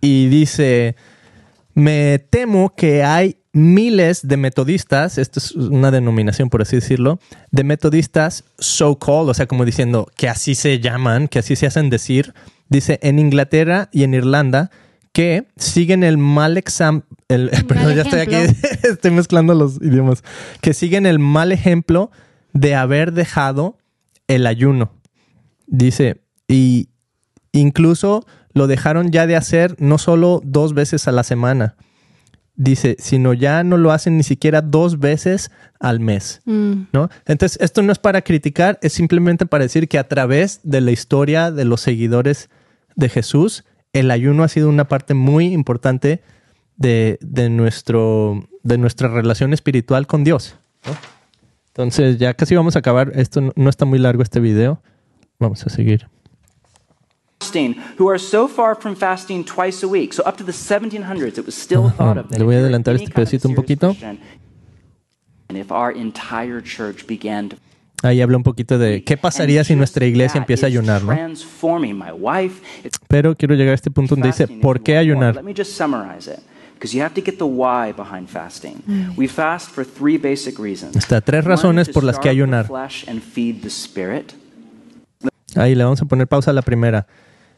y 0.00 0.28
dice, 0.28 0.94
me 1.74 2.18
temo 2.18 2.74
que 2.74 3.02
hay 3.02 3.36
miles 3.52 4.26
de 4.26 4.36
metodistas, 4.36 5.18
esto 5.18 5.38
es 5.38 5.52
una 5.52 5.90
denominación 5.90 6.48
por 6.48 6.62
así 6.62 6.76
decirlo, 6.76 7.18
de 7.50 7.64
metodistas 7.64 8.44
so-called, 8.58 9.28
o 9.28 9.34
sea, 9.34 9.46
como 9.46 9.64
diciendo 9.64 10.08
que 10.16 10.28
así 10.28 10.54
se 10.54 10.80
llaman, 10.80 11.28
que 11.28 11.38
así 11.38 11.56
se 11.56 11.66
hacen 11.66 11.90
decir, 11.90 12.34
dice 12.68 12.98
en 13.02 13.18
Inglaterra 13.18 13.88
y 13.92 14.04
en 14.04 14.14
Irlanda 14.14 14.70
que 15.12 15.46
siguen 15.56 16.04
el 16.04 16.16
mal 16.16 16.56
exam, 16.56 17.02
el, 17.28 17.50
perdón, 17.68 17.94
ya 17.94 18.02
estoy 18.02 18.20
aquí, 18.20 18.34
ejemplo. 18.34 18.70
estoy 18.90 19.10
mezclando 19.10 19.54
los 19.54 19.76
idiomas, 19.76 20.24
que 20.60 20.72
siguen 20.72 21.04
el 21.04 21.18
mal 21.18 21.52
ejemplo 21.52 22.10
de 22.54 22.74
haber 22.74 23.12
dejado 23.12 23.76
el 24.28 24.46
ayuno. 24.46 24.92
Dice, 25.66 26.22
y 26.48 26.88
incluso 27.52 28.26
lo 28.54 28.66
dejaron 28.66 29.10
ya 29.10 29.26
de 29.26 29.36
hacer 29.36 29.76
no 29.78 29.98
solo 29.98 30.40
dos 30.44 30.74
veces 30.74 31.08
a 31.08 31.12
la 31.12 31.22
semana, 31.22 31.76
dice, 32.62 32.96
sino 32.98 33.32
ya 33.32 33.64
no 33.64 33.76
lo 33.76 33.92
hacen 33.92 34.16
ni 34.16 34.22
siquiera 34.22 34.62
dos 34.62 34.98
veces 34.98 35.50
al 35.80 36.00
mes, 36.00 36.40
Mm. 36.44 36.84
¿no? 36.92 37.08
Entonces, 37.26 37.58
esto 37.60 37.82
no 37.82 37.92
es 37.92 37.98
para 37.98 38.22
criticar, 38.22 38.78
es 38.82 38.92
simplemente 38.92 39.46
para 39.46 39.64
decir 39.64 39.88
que 39.88 39.98
a 39.98 40.08
través 40.08 40.60
de 40.62 40.80
la 40.80 40.92
historia 40.92 41.50
de 41.50 41.64
los 41.64 41.80
seguidores 41.80 42.50
de 42.94 43.08
Jesús, 43.08 43.64
el 43.92 44.10
ayuno 44.10 44.44
ha 44.44 44.48
sido 44.48 44.68
una 44.68 44.86
parte 44.88 45.14
muy 45.14 45.52
importante 45.52 46.22
de, 46.76 47.18
de 47.20 47.50
nuestro, 47.50 48.48
de 48.62 48.78
nuestra 48.78 49.08
relación 49.08 49.52
espiritual 49.52 50.06
con 50.06 50.24
Dios. 50.24 50.56
¿no? 50.86 50.96
Entonces, 51.68 52.18
ya 52.18 52.34
casi 52.34 52.54
vamos 52.54 52.76
a 52.76 52.80
acabar. 52.80 53.12
Esto 53.14 53.40
no, 53.40 53.52
no 53.56 53.70
está 53.70 53.84
muy 53.84 53.98
largo 53.98 54.22
este 54.22 54.40
video. 54.40 54.80
Vamos 55.38 55.66
a 55.66 55.70
seguir. 55.70 56.08
Fasting, 57.42 57.74
who 57.98 58.08
are 58.08 58.18
so 58.18 58.48
far 58.48 58.74
from 58.74 58.94
fasting 58.94 59.44
twice 59.44 59.82
a 59.82 59.88
week. 59.88 60.12
So 60.12 60.22
up 60.24 60.36
to 60.38 60.44
the 60.44 60.52
1700s, 60.52 61.38
it 61.38 61.46
was 61.46 61.54
still 61.54 61.90
thought 61.90 62.18
of 62.18 62.28
that 62.28 62.38
Le 62.38 62.44
voy 62.44 62.54
a 62.54 62.58
adelantar 62.58 62.94
este 62.94 63.10
pedacito 63.10 63.48
un 63.48 63.54
poquito. 63.54 63.88
Christian, 63.88 64.18
And 65.48 65.58
if 65.58 65.70
our 65.70 65.92
entire 65.92 66.62
church 66.62 67.06
began 67.06 67.50
to 67.50 67.56
Ahí 68.02 68.20
habla 68.20 68.36
un 68.36 68.42
poquito 68.42 68.78
de 68.78 69.04
qué 69.04 69.16
pasaría 69.16 69.62
si 69.62 69.76
nuestra 69.76 70.04
iglesia 70.06 70.38
empieza 70.38 70.66
a 70.66 70.68
ayunar, 70.68 71.04
¿no? 71.04 71.16
Pero 73.06 73.36
quiero 73.36 73.54
llegar 73.54 73.72
a 73.72 73.74
este 73.74 73.92
punto 73.92 74.16
donde 74.16 74.28
dice, 74.28 74.48
¿por 74.48 74.82
qué 74.82 74.96
ayunar? 74.96 75.36
Let 75.36 75.42
me 75.44 75.54
just 75.54 75.76
summarize 75.76 76.28
it. 76.28 76.40
Because 76.74 76.96
you 76.96 77.04
have 77.04 77.14
to 77.14 77.22
get 77.24 77.38
the 77.38 77.44
why 77.44 77.92
behind 77.92 78.28
fasting. 78.28 78.82
We 79.16 79.28
fast 79.28 79.70
for 79.70 79.84
three 79.84 80.18
basic 80.18 80.58
reasons. 80.58 80.96
Está, 80.96 81.20
tres 81.20 81.44
One, 81.44 81.54
razones 81.54 81.88
por 81.90 82.02
las 82.02 82.18
que 82.18 82.28
ayunar. 82.28 82.66
Ahí 85.54 85.74
le 85.76 85.84
vamos 85.84 86.02
a 86.02 86.04
poner 86.06 86.26
pausa 86.26 86.50
a 86.50 86.54
la 86.54 86.62
primera. 86.62 87.06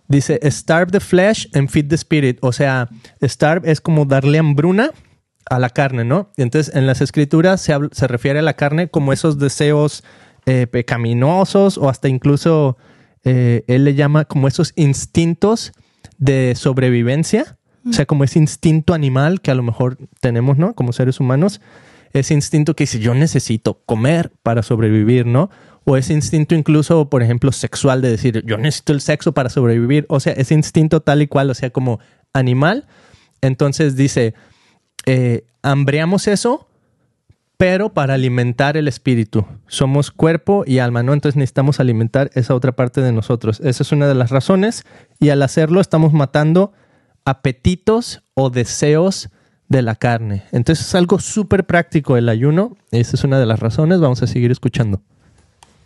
Dice, 0.08 0.38
starve 0.50 0.92
the 0.92 1.00
flesh 1.00 1.48
and 1.54 1.68
feed 1.68 1.88
the 1.88 1.96
spirit. 1.96 2.38
O 2.42 2.52
sea, 2.52 2.88
starve 3.22 3.70
es 3.70 3.80
como 3.80 4.04
darle 4.04 4.38
hambruna 4.38 4.90
a 5.48 5.58
la 5.58 5.70
carne, 5.70 6.04
¿no? 6.04 6.30
Entonces 6.36 6.74
en 6.74 6.86
las 6.86 7.00
escrituras 7.00 7.60
se, 7.60 7.74
se 7.92 8.06
refiere 8.06 8.38
a 8.38 8.42
la 8.42 8.54
carne 8.54 8.88
como 8.88 9.12
esos 9.12 9.38
deseos 9.38 10.04
eh, 10.46 10.66
pecaminosos 10.66 11.78
o 11.78 11.88
hasta 11.88 12.08
incluso 12.08 12.76
eh, 13.24 13.64
él 13.66 13.84
le 13.84 13.94
llama 13.94 14.26
como 14.26 14.46
esos 14.46 14.74
instintos 14.76 15.72
de 16.18 16.54
sobrevivencia. 16.54 17.58
O 17.86 17.92
sea, 17.92 18.06
como 18.06 18.24
ese 18.24 18.38
instinto 18.38 18.94
animal 18.94 19.42
que 19.42 19.50
a 19.50 19.54
lo 19.54 19.62
mejor 19.62 19.98
tenemos, 20.20 20.56
¿no? 20.56 20.74
Como 20.74 20.94
seres 20.94 21.20
humanos. 21.20 21.60
Ese 22.14 22.32
instinto 22.32 22.74
que 22.74 22.84
dice, 22.84 22.98
yo 22.98 23.14
necesito 23.14 23.82
comer 23.84 24.32
para 24.42 24.62
sobrevivir, 24.62 25.26
¿no? 25.26 25.50
O 25.84 25.96
ese 25.96 26.14
instinto 26.14 26.54
incluso, 26.54 27.10
por 27.10 27.22
ejemplo, 27.22 27.52
sexual 27.52 28.00
de 28.00 28.10
decir, 28.10 28.42
yo 28.46 28.56
necesito 28.56 28.92
el 28.92 29.00
sexo 29.00 29.32
para 29.32 29.50
sobrevivir. 29.50 30.06
O 30.08 30.18
sea, 30.20 30.32
ese 30.32 30.54
instinto 30.54 31.00
tal 31.00 31.22
y 31.22 31.26
cual, 31.26 31.50
o 31.50 31.54
sea, 31.54 31.70
como 31.70 32.00
animal. 32.32 32.86
Entonces 33.42 33.94
dice, 33.94 34.34
eh, 35.06 35.44
hambreamos 35.62 36.26
eso, 36.28 36.68
pero 37.56 37.92
para 37.92 38.14
alimentar 38.14 38.76
el 38.76 38.88
espíritu. 38.88 39.46
Somos 39.66 40.10
cuerpo 40.10 40.64
y 40.66 40.78
alma, 40.78 41.02
¿no? 41.02 41.12
Entonces 41.12 41.36
necesitamos 41.36 41.80
alimentar 41.80 42.30
esa 42.34 42.54
otra 42.54 42.72
parte 42.72 43.00
de 43.00 43.12
nosotros. 43.12 43.60
Esa 43.60 43.82
es 43.82 43.92
una 43.92 44.08
de 44.08 44.14
las 44.14 44.30
razones. 44.30 44.84
Y 45.20 45.28
al 45.28 45.42
hacerlo 45.42 45.80
estamos 45.80 46.12
matando 46.12 46.72
apetitos 47.24 48.22
o 48.34 48.50
deseos 48.50 49.28
de 49.68 49.82
la 49.82 49.94
carne. 49.94 50.44
Entonces 50.52 50.86
es 50.86 50.94
algo 50.94 51.18
súper 51.18 51.64
práctico 51.64 52.16
el 52.16 52.28
ayuno. 52.28 52.76
Esa 52.90 53.16
es 53.16 53.24
una 53.24 53.38
de 53.38 53.46
las 53.46 53.60
razones. 53.60 54.00
Vamos 54.00 54.22
a 54.22 54.26
seguir 54.26 54.50
escuchando. 54.50 55.02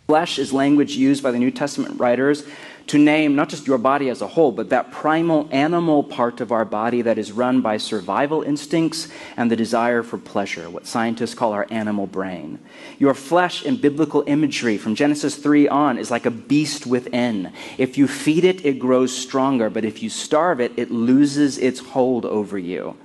Flesh 0.09 0.39
is 0.39 0.51
language 0.51 0.95
used 0.95 1.21
by 1.21 1.29
the 1.29 1.37
New 1.37 1.51
Testament 1.51 1.99
writers 1.99 2.43
to 2.87 2.97
name 2.97 3.35
not 3.35 3.47
just 3.47 3.67
your 3.67 3.77
body 3.77 4.09
as 4.09 4.23
a 4.23 4.27
whole, 4.27 4.51
but 4.51 4.71
that 4.71 4.91
primal 4.91 5.47
animal 5.51 6.01
part 6.01 6.41
of 6.41 6.51
our 6.51 6.65
body 6.65 7.03
that 7.03 7.19
is 7.19 7.31
run 7.31 7.61
by 7.61 7.77
survival 7.77 8.41
instincts 8.41 9.07
and 9.37 9.51
the 9.51 9.55
desire 9.55 10.01
for 10.01 10.17
pleasure, 10.17 10.67
what 10.67 10.87
scientists 10.87 11.35
call 11.35 11.53
our 11.53 11.67
animal 11.69 12.07
brain. 12.07 12.57
Your 12.97 13.13
flesh 13.13 13.63
in 13.63 13.77
biblical 13.77 14.23
imagery 14.25 14.79
from 14.79 14.95
Genesis 14.95 15.35
3 15.35 15.67
on 15.67 15.99
is 15.99 16.09
like 16.09 16.25
a 16.25 16.31
beast 16.31 16.87
within. 16.87 17.53
If 17.77 17.95
you 17.95 18.07
feed 18.07 18.45
it, 18.45 18.65
it 18.65 18.79
grows 18.79 19.15
stronger, 19.15 19.69
but 19.69 19.85
if 19.85 20.01
you 20.01 20.09
starve 20.09 20.59
it, 20.59 20.71
it 20.75 20.89
loses 20.89 21.59
its 21.59 21.79
hold 21.79 22.25
over 22.25 22.57
you. 22.57 22.97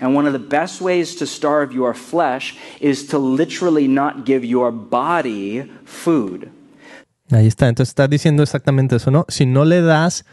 And 0.00 0.16
one 0.16 0.26
of 0.26 0.32
the 0.32 0.38
best 0.38 0.80
ways 0.80 1.16
to 1.16 1.26
starve 1.26 1.74
your 1.74 1.94
flesh 1.94 2.56
is 2.80 3.06
to 3.08 3.18
literally 3.18 3.88
not 3.88 4.24
give 4.24 4.44
your 4.44 4.70
body 4.72 5.70
food. 5.84 6.48
Ahí 7.30 7.46
está. 7.46 7.68
Entonces 7.68 7.90
está 7.90 8.08
diciendo 8.08 8.42
exactamente 8.42 8.96
eso, 8.96 9.10
¿no? 9.10 9.26
Si 9.28 9.44
no 9.44 9.64
le 9.64 9.82
das 9.82 10.24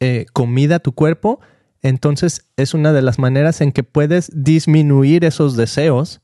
eh, 0.00 0.26
comida 0.32 0.76
a 0.76 0.78
tu 0.78 0.92
cuerpo, 0.92 1.40
entonces 1.82 2.44
es 2.56 2.74
una 2.74 2.92
de 2.92 3.02
las 3.02 3.18
maneras 3.18 3.60
en 3.60 3.72
que 3.72 3.82
puedes 3.82 4.30
disminuir 4.34 5.24
esos 5.24 5.56
deseos 5.56 6.20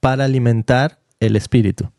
para 0.00 0.24
alimentar 0.24 0.98
el 1.20 1.36
espíritu. 1.36 1.90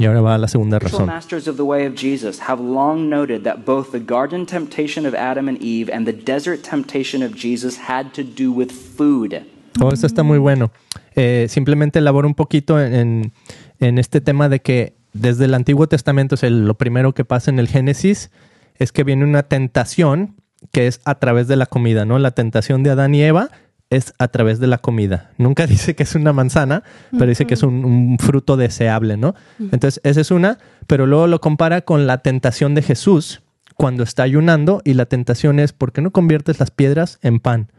Y 0.00 0.06
ahora 0.06 0.20
va 0.20 0.34
a 0.36 0.38
la 0.38 0.46
segunda 0.46 0.76
Spiritual 0.76 1.08
razón. 1.08 1.14
masters 1.14 1.48
of 1.48 1.56
the 1.56 1.64
way 1.64 1.84
of 1.84 1.94
Jesus 1.96 2.38
have 2.48 2.62
long 2.62 3.08
noted 3.10 3.42
that 3.42 3.64
both 3.66 3.90
the 3.90 3.98
garden 3.98 4.46
temptation 4.46 5.04
of 5.04 5.12
Adam 5.14 5.48
and 5.48 5.60
Eve 5.60 5.90
and 5.92 6.06
the 6.06 6.12
desert 6.12 6.62
temptation 6.62 7.20
of 7.20 7.34
Jesus 7.34 7.88
had 7.88 8.12
to 8.14 8.22
do 8.22 8.52
with 8.52 8.70
food. 8.70 9.44
Oh, 9.80 9.92
esto 9.92 10.06
está 10.06 10.22
muy 10.22 10.38
bueno. 10.38 10.72
Eh, 11.14 11.46
simplemente 11.48 12.00
elaboro 12.00 12.26
un 12.26 12.34
poquito 12.34 12.80
en, 12.80 13.32
este 13.78 14.20
tema 14.20 14.48
de 14.48 14.60
que 14.60 14.94
desde 15.12 15.44
el 15.44 15.54
Antiguo 15.54 15.86
Testamento, 15.86 16.34
o 16.34 16.38
sea, 16.38 16.50
lo 16.50 16.74
primero 16.74 17.14
que 17.14 17.24
pasa 17.24 17.50
en 17.50 17.58
el 17.58 17.68
Génesis 17.68 18.30
es 18.76 18.92
que 18.92 19.04
viene 19.04 19.24
una 19.24 19.44
tentación 19.44 20.34
que 20.72 20.88
es 20.88 21.00
a 21.04 21.16
través 21.16 21.46
de 21.46 21.56
la 21.56 21.66
comida, 21.66 22.04
¿no? 22.04 22.18
La 22.18 22.32
tentación 22.32 22.82
de 22.82 22.90
Adán 22.90 23.14
y 23.14 23.22
Eva 23.22 23.50
es 23.90 24.12
a 24.18 24.28
través 24.28 24.58
de 24.58 24.66
la 24.66 24.78
comida. 24.78 25.30
Nunca 25.38 25.66
dice 25.68 25.94
que 25.94 26.02
es 26.02 26.14
una 26.16 26.32
manzana, 26.32 26.82
pero 27.12 27.26
dice 27.26 27.46
que 27.46 27.54
es 27.54 27.62
un, 27.62 27.84
un 27.84 28.18
fruto 28.18 28.56
deseable, 28.56 29.16
¿no? 29.16 29.34
Entonces, 29.60 30.00
esa 30.02 30.20
es 30.20 30.30
una, 30.32 30.58
pero 30.88 31.06
luego 31.06 31.28
lo 31.28 31.40
compara 31.40 31.82
con 31.82 32.06
la 32.06 32.18
tentación 32.18 32.74
de 32.74 32.82
Jesús 32.82 33.42
cuando 33.76 34.02
está 34.02 34.24
ayunando 34.24 34.82
y 34.84 34.94
la 34.94 35.06
tentación 35.06 35.60
es, 35.60 35.72
¿por 35.72 35.92
qué 35.92 36.02
no 36.02 36.10
conviertes 36.10 36.58
las 36.58 36.72
piedras 36.72 37.20
en 37.22 37.38
pan? 37.38 37.70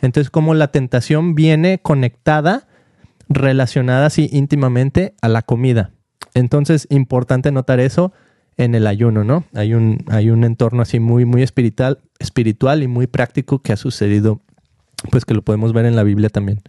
Entonces, 0.00 0.30
como 0.30 0.54
la 0.54 0.68
tentación 0.68 1.34
viene 1.34 1.78
conectada, 1.78 2.66
relacionada 3.28 4.06
así 4.06 4.28
íntimamente 4.32 5.14
a 5.20 5.28
la 5.28 5.42
comida. 5.42 5.90
Entonces, 6.34 6.86
importante 6.90 7.50
notar 7.50 7.80
eso 7.80 8.12
en 8.56 8.74
el 8.74 8.86
ayuno, 8.86 9.24
¿no? 9.24 9.44
Hay 9.54 9.74
un, 9.74 10.04
hay 10.08 10.30
un 10.30 10.44
entorno 10.44 10.82
así 10.82 11.00
muy, 11.00 11.24
muy 11.24 11.42
espiritual, 11.42 11.98
espiritual 12.18 12.82
y 12.82 12.88
muy 12.88 13.06
práctico 13.06 13.60
que 13.60 13.72
ha 13.72 13.76
sucedido, 13.76 14.40
pues 15.10 15.24
que 15.24 15.34
lo 15.34 15.42
podemos 15.42 15.72
ver 15.72 15.86
en 15.86 15.96
la 15.96 16.02
Biblia 16.02 16.28
también. 16.28 16.62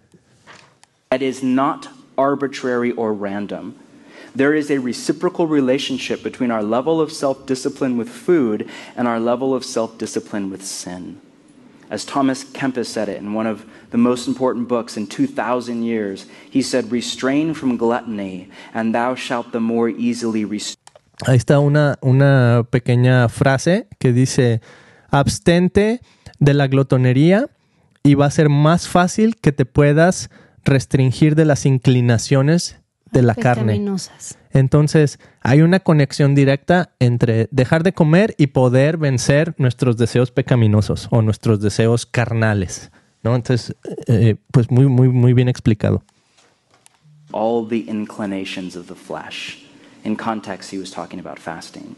That 1.10 1.22
is 1.22 1.43
not 1.43 1.88
arbitrary 2.17 2.93
or 2.98 3.13
random. 3.13 3.75
There 4.36 4.57
is 4.57 4.69
a 4.69 4.79
reciprocal 4.79 5.48
relationship 5.48 6.22
between 6.22 6.51
our 6.51 6.62
level 6.62 7.01
of 7.01 7.12
self 7.12 7.46
discipline 7.46 7.98
with 7.98 8.07
food 8.07 8.67
and 8.96 9.07
our 9.07 9.19
level 9.19 9.55
of 9.55 9.63
self 9.63 9.98
discipline 9.98 10.51
with 10.51 10.63
sin. 10.63 11.19
As 11.89 12.06
Thomas 12.06 12.44
Kempis 12.44 12.88
said 12.88 13.08
it 13.08 13.17
in 13.17 13.34
one 13.34 13.48
of 13.48 13.65
the 13.91 13.98
most 13.98 14.27
important 14.27 14.67
books 14.67 14.98
in 14.98 15.08
2,000 15.08 15.84
years, 15.84 16.25
he 16.50 16.62
said, 16.62 16.91
Restrain 16.91 17.53
from 17.53 17.77
gluttony, 17.77 18.50
and 18.74 18.94
thou 18.94 19.15
shalt 19.15 19.51
the 19.51 19.60
more 19.60 19.89
easily 19.89 20.44
restrain. 20.44 20.75
Ahí 21.25 21.38
está 21.38 21.60
una, 21.60 21.98
una 22.01 22.63
pequeña 22.70 23.27
frase 23.29 23.88
que 24.00 24.13
dice, 24.13 24.62
abstente 25.10 26.01
de 26.39 26.53
la 26.53 26.67
glotonería 26.67 27.50
y 28.03 28.13
va 28.13 28.27
a 28.27 28.32
ser 28.32 28.50
más 28.50 28.88
fácil 28.88 29.36
que 29.36 29.51
te 29.51 29.65
puedas 29.65 30.29
restringir 30.63 31.36
de 31.36 31.46
las 31.46 31.65
inclinaciones 31.65 32.77
de 33.11 33.21
la 33.21 33.35
carne. 33.35 33.83
Entonces, 34.51 35.19
hay 35.41 35.61
una 35.61 35.79
conexión 35.79 36.35
directa 36.35 36.91
entre 36.99 37.47
dejar 37.51 37.83
de 37.83 37.93
comer 37.93 38.35
y 38.37 38.47
poder 38.47 38.97
vencer 38.97 39.53
nuestros 39.57 39.97
deseos 39.97 40.31
pecaminosos 40.31 41.07
o 41.11 41.21
nuestros 41.21 41.61
deseos 41.61 42.05
carnales. 42.05 42.91
¿no? 43.23 43.35
Entonces, 43.35 43.75
eh, 44.07 44.35
pues 44.51 44.71
muy, 44.71 44.87
muy, 44.87 45.09
muy 45.09 45.33
bien 45.33 45.49
explicado. 45.49 46.03
all 47.33 47.65
the 47.65 47.87
inclinations 47.89 48.75
of 48.75 48.87
the 48.87 48.95
flesh. 48.95 49.63
In 50.03 50.15
context, 50.15 50.71
he 50.71 50.77
was 50.77 50.91
talking 50.91 51.19
about 51.19 51.39
fasting. 51.39 51.95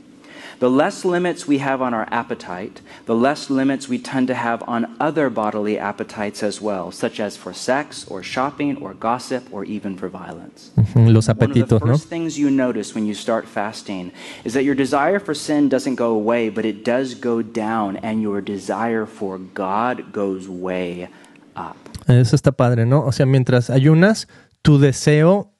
The 0.59 0.69
less 0.69 1.05
limits 1.05 1.47
we 1.47 1.59
have 1.59 1.81
on 1.81 1.93
our 1.93 2.07
appetite, 2.11 2.81
the 3.05 3.15
less 3.15 3.49
limits 3.49 3.87
we 3.87 3.97
tend 3.97 4.27
to 4.27 4.33
have 4.35 4.61
on 4.67 4.95
other 4.99 5.29
bodily 5.29 5.77
appetites 5.79 6.43
as 6.43 6.61
well, 6.61 6.91
such 6.91 7.19
as 7.19 7.37
for 7.37 7.53
sex 7.53 8.05
or 8.09 8.21
shopping 8.23 8.77
or 8.81 8.93
gossip 8.93 9.43
or 9.51 9.63
even 9.65 9.95
for 9.95 10.09
violence. 10.09 10.71
Ujú, 10.77 11.13
Los 11.13 11.27
One 11.29 11.37
of 11.37 11.53
the 11.53 11.61
apetitos, 11.63 11.81
¿no? 11.85 11.93
first 11.93 12.09
things 12.09 12.37
you 12.37 12.49
notice 12.49 12.93
when 12.93 13.05
you 13.05 13.13
start 13.13 13.45
fasting 13.47 14.11
is 14.43 14.53
that 14.53 14.63
your 14.63 14.75
desire 14.75 15.19
for 15.19 15.33
sin 15.33 15.69
doesn't 15.69 15.95
go 15.95 16.11
away, 16.13 16.49
but 16.49 16.65
it 16.65 16.83
does 16.83 17.15
go 17.15 17.41
down, 17.41 17.97
and 18.03 18.21
your 18.21 18.41
desire 18.41 19.05
for 19.05 19.37
God 19.37 20.11
goes 20.11 20.47
way 20.49 21.07
up. 21.55 21.77
Eso 22.07 22.35
está 22.35 22.51
padre, 22.51 22.85
¿no? 22.85 23.05
O 23.05 23.11
sea, 23.11 23.25
mientras 23.25 23.69
ayunas, 23.69 24.27
tu 24.61 24.77
deseo 24.79 25.51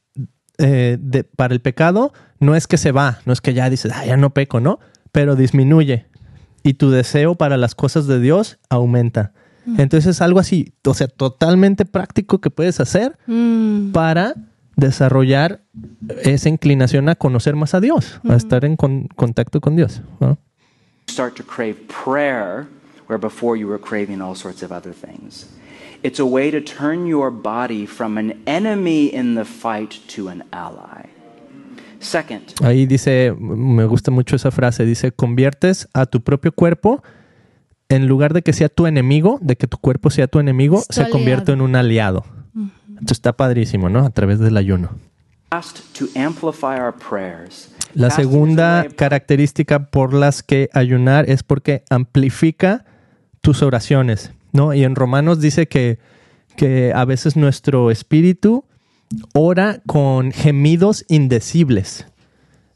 eh, 0.57 0.97
de- 0.99 1.23
para 1.23 1.53
el 1.53 1.61
pecado 1.61 2.11
no 2.39 2.55
es 2.55 2.67
que 2.67 2.77
se 2.77 2.91
va, 2.91 3.19
no 3.25 3.33
es 3.33 3.41
que 3.41 3.53
ya 3.53 3.69
dices, 3.69 3.91
ah, 3.95 4.05
ya 4.05 4.17
no 4.17 4.31
peco, 4.31 4.59
¿no? 4.59 4.79
Pero 5.11 5.35
disminuye. 5.35 6.05
Y 6.63 6.73
tu 6.73 6.91
deseo 6.91 7.35
para 7.35 7.57
las 7.57 7.75
cosas 7.75 8.07
de 8.07 8.19
Dios 8.19 8.59
aumenta. 8.69 9.33
Entonces 9.77 10.15
es 10.15 10.21
algo 10.21 10.39
así, 10.39 10.73
o 10.85 10.93
sea, 10.93 11.07
totalmente 11.07 11.85
práctico 11.85 12.41
que 12.41 12.49
puedes 12.49 12.79
hacer 12.79 13.17
Mm, 13.27 13.91
para 13.91 14.33
desarrollar 14.75 15.61
esa 16.23 16.49
inclinación 16.49 17.07
a 17.09 17.15
conocer 17.15 17.55
más 17.55 17.73
a 17.75 17.79
Dios, 17.81 18.19
a 18.27 18.35
estar 18.35 18.65
en 18.65 18.75
con- 18.77 19.07
contacto 19.15 19.61
con 19.61 19.75
Dios. 19.75 20.01
¿no? 20.19 20.37
start 21.09 21.35
to 21.35 21.43
crave 21.43 21.75
prayer 21.87 22.67
where 23.07 23.17
before 23.19 23.57
you 23.57 23.67
were 23.67 23.79
craving 23.79 24.21
all 24.21 24.35
sorts 24.35 24.61
of 24.63 24.71
other 24.71 24.93
things. 24.93 25.47
It's 26.03 26.19
a 26.19 26.25
way 26.25 26.49
to 26.51 26.61
turn 26.61 27.07
your 27.07 27.29
body 27.31 27.85
from 27.85 28.17
an 28.17 28.41
enemy 28.45 29.07
in 29.13 29.35
the 29.35 29.43
fight 29.43 29.99
to 30.15 30.29
an 30.29 30.43
ally. 30.53 31.09
Second, 31.99 32.43
Ahí 32.63 32.85
dice, 32.85 33.35
me 33.37 33.85
gusta 33.85 34.09
mucho 34.09 34.35
esa 34.35 34.51
frase, 34.51 34.85
dice, 34.85 35.11
conviertes 35.11 35.89
a 35.93 36.05
tu 36.05 36.21
propio 36.21 36.53
cuerpo, 36.53 37.03
en 37.89 38.07
lugar 38.07 38.33
de 38.33 38.41
que 38.41 38.53
sea 38.53 38.69
tu 38.69 38.87
enemigo, 38.87 39.37
de 39.41 39.57
que 39.57 39.67
tu 39.67 39.77
cuerpo 39.77 40.09
sea 40.09 40.27
tu 40.27 40.39
enemigo, 40.39 40.81
se 40.89 41.09
convierte 41.09 41.51
en 41.51 41.59
aliado. 41.59 41.65
un 41.69 41.75
aliado. 41.75 42.25
Entonces 42.87 43.17
está 43.17 43.33
padrísimo, 43.33 43.89
¿no? 43.89 44.05
A 44.05 44.09
través 44.11 44.39
del 44.39 44.57
ayuno. 44.57 44.91
La 47.95 48.09
segunda 48.11 48.85
característica 48.95 49.87
por 49.87 50.13
las 50.13 50.43
que 50.43 50.69
ayunar 50.73 51.29
es 51.29 51.43
porque 51.43 51.83
amplifica 51.89 52.85
tus 53.41 53.63
oraciones, 53.63 54.31
¿no? 54.51 54.73
Y 54.73 54.83
en 54.83 54.95
Romanos 54.95 55.39
dice 55.39 55.67
que, 55.67 55.97
que 56.55 56.93
a 56.93 57.03
veces 57.05 57.35
nuestro 57.35 57.89
espíritu 57.89 58.65
ora 59.33 59.81
con 59.87 60.31
gemidos 60.31 61.05
indecibles. 61.09 62.05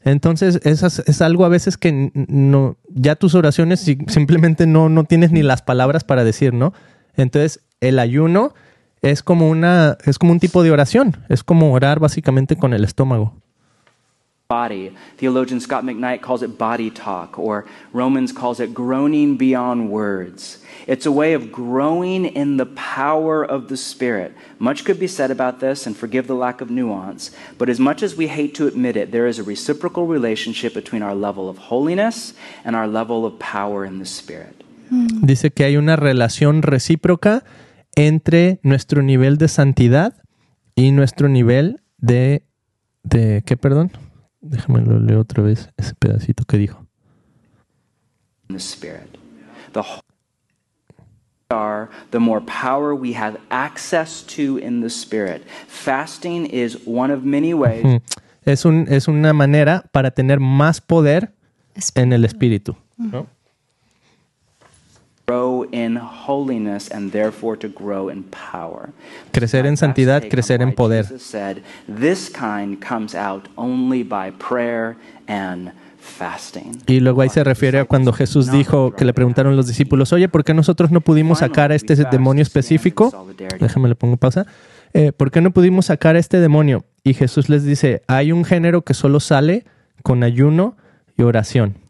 Entonces, 0.02 0.60
esas, 0.64 0.98
es 1.06 1.22
algo 1.22 1.44
a 1.44 1.48
veces 1.48 1.78
que 1.78 2.10
no, 2.14 2.76
ya 2.88 3.16
tus 3.16 3.34
oraciones 3.34 3.80
si- 3.80 3.98
simplemente 4.08 4.66
no, 4.66 4.88
no 4.88 5.04
tienes 5.04 5.30
ni 5.32 5.42
las 5.42 5.62
palabras 5.62 6.04
para 6.04 6.24
decir, 6.24 6.52
¿no? 6.52 6.74
Entonces, 7.16 7.60
el 7.80 7.98
ayuno 7.98 8.52
es 9.00 9.22
como 9.22 9.48
una, 9.48 9.96
es 10.04 10.18
como 10.18 10.32
un 10.32 10.40
tipo 10.40 10.62
de 10.62 10.70
oración. 10.72 11.16
Es 11.28 11.42
como 11.42 11.72
orar 11.72 12.00
básicamente 12.00 12.56
con 12.56 12.74
el 12.74 12.84
estómago. 12.84 13.40
Body. 14.48 14.94
Theologian 15.16 15.58
Scott 15.58 15.84
McKnight 15.84 16.20
calls 16.20 16.42
it 16.42 16.58
body 16.58 16.90
talk, 16.90 17.38
or 17.38 17.64
Romans 17.94 18.30
calls 18.30 18.60
it 18.60 18.74
groaning 18.74 19.38
beyond 19.38 19.90
words. 19.90 20.58
It's 20.86 21.06
a 21.06 21.12
way 21.12 21.32
of 21.32 21.50
growing 21.50 22.26
in 22.26 22.58
the 22.58 22.66
power 22.66 23.42
of 23.42 23.68
the 23.68 23.76
Spirit. 23.76 24.34
Much 24.58 24.84
could 24.84 25.00
be 25.00 25.06
said 25.06 25.30
about 25.30 25.60
this, 25.60 25.86
and 25.86 25.96
forgive 25.96 26.26
the 26.26 26.34
lack 26.34 26.60
of 26.60 26.70
nuance, 26.70 27.30
but 27.56 27.70
as 27.70 27.80
much 27.80 28.02
as 28.02 28.16
we 28.16 28.26
hate 28.26 28.54
to 28.56 28.66
admit 28.66 28.96
it, 28.96 29.12
there 29.12 29.26
is 29.26 29.38
a 29.38 29.42
reciprocal 29.42 30.06
relationship 30.06 30.74
between 30.74 31.02
our 31.02 31.14
level 31.14 31.48
of 31.48 31.56
holiness 31.56 32.34
and 32.66 32.76
our 32.76 32.86
level 32.86 33.24
of 33.24 33.38
power 33.38 33.86
in 33.86 33.98
the 33.98 34.06
Spirit. 34.06 34.62
Dice 35.22 35.50
que 35.52 35.64
hay 35.64 35.78
una 35.78 35.96
relación 35.96 36.60
recíproca 36.60 37.44
entre 37.96 38.60
nuestro 38.62 39.02
nivel 39.02 39.38
de 39.38 39.48
santidad 39.48 40.12
y 40.76 40.90
nuestro 40.90 41.28
nivel 41.28 41.80
de... 41.96 42.42
de 43.04 43.42
¿Qué, 43.46 43.56
perdón? 43.56 43.90
Déjame 44.44 44.82
lo 44.82 44.98
leo 44.98 45.20
otra 45.20 45.42
vez 45.42 45.70
ese 45.76 45.94
pedacito 45.94 46.44
que 46.44 46.58
dijo. 46.58 46.86
the 48.48 48.60
Spirit. 48.60 49.16
The 49.72 49.82
are, 51.50 51.88
the 52.10 52.20
more 52.20 52.40
power 52.40 52.94
we 52.94 53.12
have 53.12 53.40
access 53.50 54.22
to 54.22 54.58
in 54.58 54.80
the 54.80 54.90
Spirit. 54.90 55.44
Fasting 55.66 56.46
is 56.46 56.76
one 56.84 57.10
of 57.10 57.24
many 57.24 57.54
ways 57.54 57.84
Mm. 57.84 58.02
Es, 58.44 58.66
un, 58.66 58.86
es 58.90 59.08
una 59.08 59.32
manera 59.32 59.84
para 59.90 60.10
tener 60.10 60.38
más 60.38 60.80
poder 60.80 61.32
en 61.94 62.12
el 62.12 62.24
espíritu. 62.26 62.76
¿no? 62.98 63.26
Grow 65.26 65.66
in 65.72 65.96
holiness 65.96 66.90
and 66.90 67.10
therefore 67.12 67.56
to 67.56 67.68
grow 67.68 68.10
in 68.10 68.24
power. 68.24 68.90
Crecer 69.32 69.66
en 69.66 69.76
santidad, 69.76 70.22
crecer 70.28 70.60
en 70.62 70.74
poder. 70.74 71.04
Jesus 71.04 71.22
said, 71.22 71.62
this 71.88 72.30
kind 72.30 72.78
comes 72.80 73.14
out 73.14 73.48
only 73.56 74.02
by 74.02 74.30
prayer 74.32 74.96
and 75.26 75.72
fasting. 75.98 76.82
Y 76.86 77.00
luego 77.00 77.22
ahí 77.22 77.30
se 77.30 77.42
refiere 77.42 77.80
a 77.80 77.84
cuando 77.84 78.12
Jesús 78.12 78.50
dijo 78.50 78.94
que 78.94 79.04
le 79.04 79.14
preguntaron 79.14 79.56
los 79.56 79.66
discípulos, 79.66 80.12
oye, 80.12 80.28
¿por 80.28 80.44
qué 80.44 80.52
nosotros 80.52 80.90
no 80.90 81.00
pudimos 81.00 81.38
sacar 81.38 81.72
a 81.72 81.74
este 81.74 81.96
demonio 81.96 82.42
específico? 82.42 83.12
Déjame 83.60 83.88
le 83.88 83.94
pongo 83.94 84.16
pausa. 84.16 84.46
Eh, 84.92 85.12
¿Por 85.12 85.30
qué 85.30 85.40
no 85.40 85.50
pudimos 85.50 85.86
sacar 85.86 86.16
a 86.16 86.18
este 86.18 86.38
demonio? 86.38 86.84
Y 87.02 87.14
Jesús 87.14 87.48
les 87.48 87.64
dice, 87.64 88.02
hay 88.06 88.30
un 88.30 88.44
género 88.44 88.82
que 88.82 88.94
solo 88.94 89.18
sale 89.18 89.64
con 90.02 90.22
ayuno 90.22 90.76
y 91.16 91.22
oración. 91.22 91.83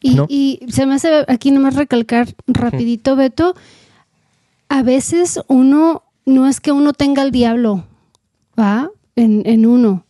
Y, 0.00 0.14
¿no? 0.14 0.26
y 0.28 0.60
se 0.68 0.86
me 0.86 0.94
hace 0.94 1.24
aquí 1.28 1.50
nomás 1.50 1.74
recalcar 1.74 2.34
rapidito, 2.46 3.16
Beto, 3.16 3.54
a 4.68 4.82
veces 4.82 5.40
uno, 5.48 6.04
no 6.24 6.46
es 6.46 6.60
que 6.60 6.72
uno 6.72 6.92
tenga 6.92 7.22
el 7.22 7.30
diablo, 7.30 7.84
¿va? 8.58 8.90
En, 9.16 9.42
en 9.46 9.66
uno, 9.66 10.04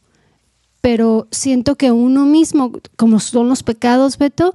pero 0.80 1.26
siento 1.30 1.76
que 1.76 1.90
uno 1.90 2.24
mismo, 2.24 2.72
como 2.96 3.20
son 3.20 3.48
los 3.48 3.62
pecados, 3.62 4.18
Beto, 4.18 4.54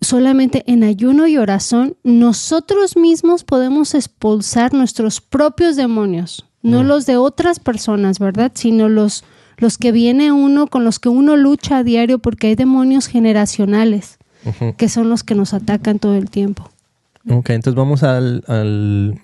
solamente 0.00 0.64
en 0.66 0.84
ayuno 0.84 1.26
y 1.26 1.36
oración, 1.36 1.96
nosotros 2.02 2.96
mismos 2.96 3.44
podemos 3.44 3.94
expulsar 3.94 4.74
nuestros 4.74 5.20
propios 5.20 5.76
demonios, 5.76 6.46
no 6.62 6.82
los 6.82 7.06
de 7.06 7.16
otras 7.16 7.60
personas, 7.60 8.18
¿verdad? 8.18 8.50
Sino 8.54 8.88
los, 8.88 9.24
los 9.58 9.78
que 9.78 9.92
viene 9.92 10.32
uno, 10.32 10.66
con 10.66 10.84
los 10.84 10.98
que 10.98 11.08
uno 11.08 11.36
lucha 11.36 11.78
a 11.78 11.84
diario, 11.84 12.18
porque 12.18 12.48
hay 12.48 12.54
demonios 12.54 13.06
generacionales 13.06 14.18
que 14.76 14.88
son 14.88 15.08
los 15.08 15.24
que 15.24 15.34
nos 15.34 15.54
atacan 15.54 15.98
todo 15.98 16.14
el 16.14 16.30
tiempo. 16.30 16.70
Ok, 17.28 17.50
entonces 17.50 17.74
vamos 17.74 18.02
al, 18.04 18.44
al, 18.46 19.20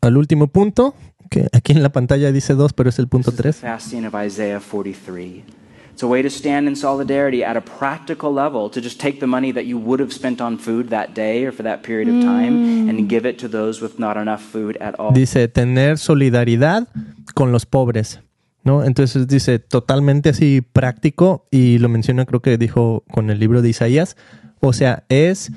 al 0.00 0.16
último 0.16 0.46
punto, 0.46 0.94
que 1.28 1.46
aquí 1.52 1.72
en 1.72 1.82
la 1.82 1.90
pantalla 1.90 2.32
dice 2.32 2.54
dos, 2.54 2.72
pero 2.72 2.88
es 2.88 2.98
el 2.98 3.08
punto 3.08 3.30
This 3.32 3.38
is 3.38 3.42
tres. 3.42 3.56
the 3.60 3.66
fasting 3.66 4.06
of 4.06 4.14
Isaiah 4.14 4.60
43. 4.60 5.44
It's 5.92 6.02
a 6.02 6.06
way 6.06 6.22
to 6.22 6.28
stand 6.30 6.68
in 6.68 6.76
solidarity 6.76 7.42
at 7.42 7.56
a 7.56 7.60
practical 7.62 8.30
level 8.32 8.70
to 8.70 8.80
just 8.80 9.00
take 9.00 9.18
the 9.18 9.26
money 9.26 9.50
that 9.52 9.64
you 9.64 9.78
would 9.78 9.98
have 10.00 10.12
spent 10.12 10.40
on 10.42 10.58
food 10.58 10.88
that 10.90 11.14
day 11.14 11.44
or 11.46 11.52
for 11.52 11.62
that 11.64 11.82
period 11.82 12.08
of 12.08 12.22
time 12.22 12.88
and 12.88 13.08
give 13.08 13.26
it 13.28 13.38
to 13.38 13.48
those 13.48 13.82
with 13.82 13.98
not 13.98 14.16
enough 14.18 14.42
food 14.42 14.76
at 14.80 14.94
all. 14.98 15.12
Dice 15.14 15.48
tener 15.48 15.96
solidaridad 15.96 16.86
con 17.34 17.50
los 17.50 17.64
pobres, 17.64 18.20
¿no? 18.66 18.82
Entonces 18.84 19.28
dice 19.28 19.60
totalmente 19.60 20.30
así 20.30 20.60
práctico 20.60 21.46
y 21.52 21.78
lo 21.78 21.88
menciona 21.88 22.26
creo 22.26 22.42
que 22.42 22.58
dijo 22.58 23.04
con 23.12 23.30
el 23.30 23.38
libro 23.38 23.62
de 23.62 23.68
Isaías. 23.68 24.16
O 24.60 24.72
sea, 24.72 25.04
es 25.08 25.52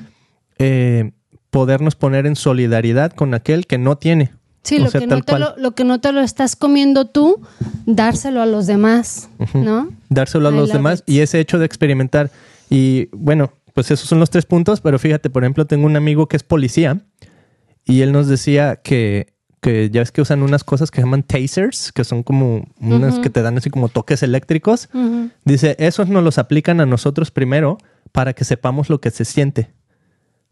eh, 0.60 1.12
podernos 1.50 1.96
poner 1.96 2.28
en 2.28 2.36
solidaridad 2.36 3.12
con 3.12 3.34
aquel 3.34 3.66
que 3.66 3.80
no 3.80 3.98
tiene. 3.98 4.32
Sí, 4.62 4.78
O 4.78 4.84
lo, 4.84 4.92
sea, 4.92 5.02
que 5.02 5.08
no 5.08 5.24
te 5.24 5.40
lo, 5.40 5.56
lo 5.58 5.72
que 5.72 5.86
no 5.86 6.00
te 6.00 6.12
lo 6.12 6.22
estás 6.22 6.56
comiendo 6.56 7.08
tú, 7.08 7.42
dárselo 7.88 8.44
a 8.44 8.46
los 8.46 8.68
demás, 8.68 9.28
¿no? 9.56 9.90
dárselo 10.10 10.50
a 10.50 10.52
I 10.52 10.56
los 10.56 10.72
demás 10.72 11.00
it. 11.08 11.16
y 11.16 11.20
ese 11.22 11.40
hecho 11.40 11.58
de 11.58 11.66
experimentar. 11.66 12.30
Y 12.70 13.10
bueno, 13.12 13.52
pues 13.74 13.90
esos 13.90 14.08
son 14.08 14.20
los 14.20 14.30
tres 14.30 14.46
puntos, 14.46 14.82
pero 14.82 15.00
fíjate, 15.00 15.32
por 15.32 15.44
ejemplo, 15.44 15.66
tengo 15.66 15.88
un 15.88 15.96
amigo 15.96 16.28
que 16.28 16.38
es 16.38 16.44
policía 16.44 17.02
y 17.86 18.02
él 18.02 18.12
nos 18.12 18.28
decía 18.28 18.76
que, 18.76 19.34
que 19.62 19.90
ya 19.90 20.02
ves 20.02 20.12
que 20.12 20.22
usan 20.22 20.42
unas 20.42 20.64
cosas 20.64 20.92
que 20.92 20.98
se 20.98 21.02
llaman 21.04 21.24
tasers, 21.24 21.92
que 21.92 22.04
son 22.04 22.24
como 22.24 22.68
unas 22.80 23.20
que 23.20 23.30
te 23.30 23.42
dan 23.42 23.58
así 23.58 23.70
como 23.70 23.90
toques 23.90 24.24
eléctricos. 24.24 24.90
Ujú. 24.94 25.30
Dice, 25.44 25.76
esos 25.80 26.08
nos 26.08 26.24
los 26.24 26.38
aplican 26.38 26.80
a 26.82 26.86
nosotros 26.86 27.32
primero 27.32 27.78
para 28.12 28.34
que 28.34 28.46
sepamos 28.46 28.90
lo 28.90 29.02
que 29.02 29.12
se 29.12 29.26
siente. 29.26 29.72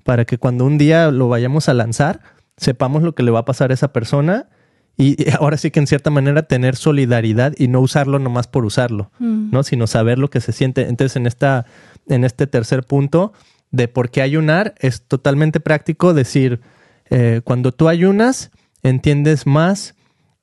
Para 0.04 0.26
que 0.26 0.38
cuando 0.38 0.66
un 0.66 0.78
día 0.78 1.12
lo 1.12 1.30
vayamos 1.30 1.70
a 1.70 1.74
lanzar, 1.74 2.22
sepamos 2.58 3.04
lo 3.04 3.16
que 3.16 3.24
le 3.24 3.32
va 3.32 3.40
a 3.40 3.46
pasar 3.46 3.72
a 3.72 3.74
esa 3.74 3.94
persona. 3.94 4.50
Y 4.98 5.22
y 5.24 5.30
ahora 5.40 5.58
sí 5.58 5.72
que 5.72 5.80
en 5.80 5.88
cierta 5.88 6.10
manera 6.10 6.44
tener 6.44 6.76
solidaridad 6.76 7.54
y 7.58 7.68
no 7.68 7.80
usarlo 7.80 8.20
nomás 8.20 8.48
por 8.48 8.66
usarlo, 8.66 9.12
¿no? 9.20 9.64
Sino 9.64 9.88
saber 9.88 10.20
lo 10.20 10.30
que 10.30 10.42
se 10.42 10.52
siente. 10.52 10.88
Entonces, 10.88 11.16
en 11.16 11.28
esta, 11.28 11.66
en 12.08 12.24
este 12.24 12.48
tercer 12.48 12.84
punto 12.84 13.32
de 13.72 13.88
por 13.88 14.10
qué 14.10 14.22
ayunar, 14.22 14.76
es 14.80 15.04
totalmente 15.04 15.60
práctico 15.60 16.14
decir, 16.14 16.62
eh, 17.10 17.42
cuando 17.44 17.72
tú 17.72 17.88
ayunas, 17.90 18.52
entiendes 18.84 19.46
más 19.46 19.96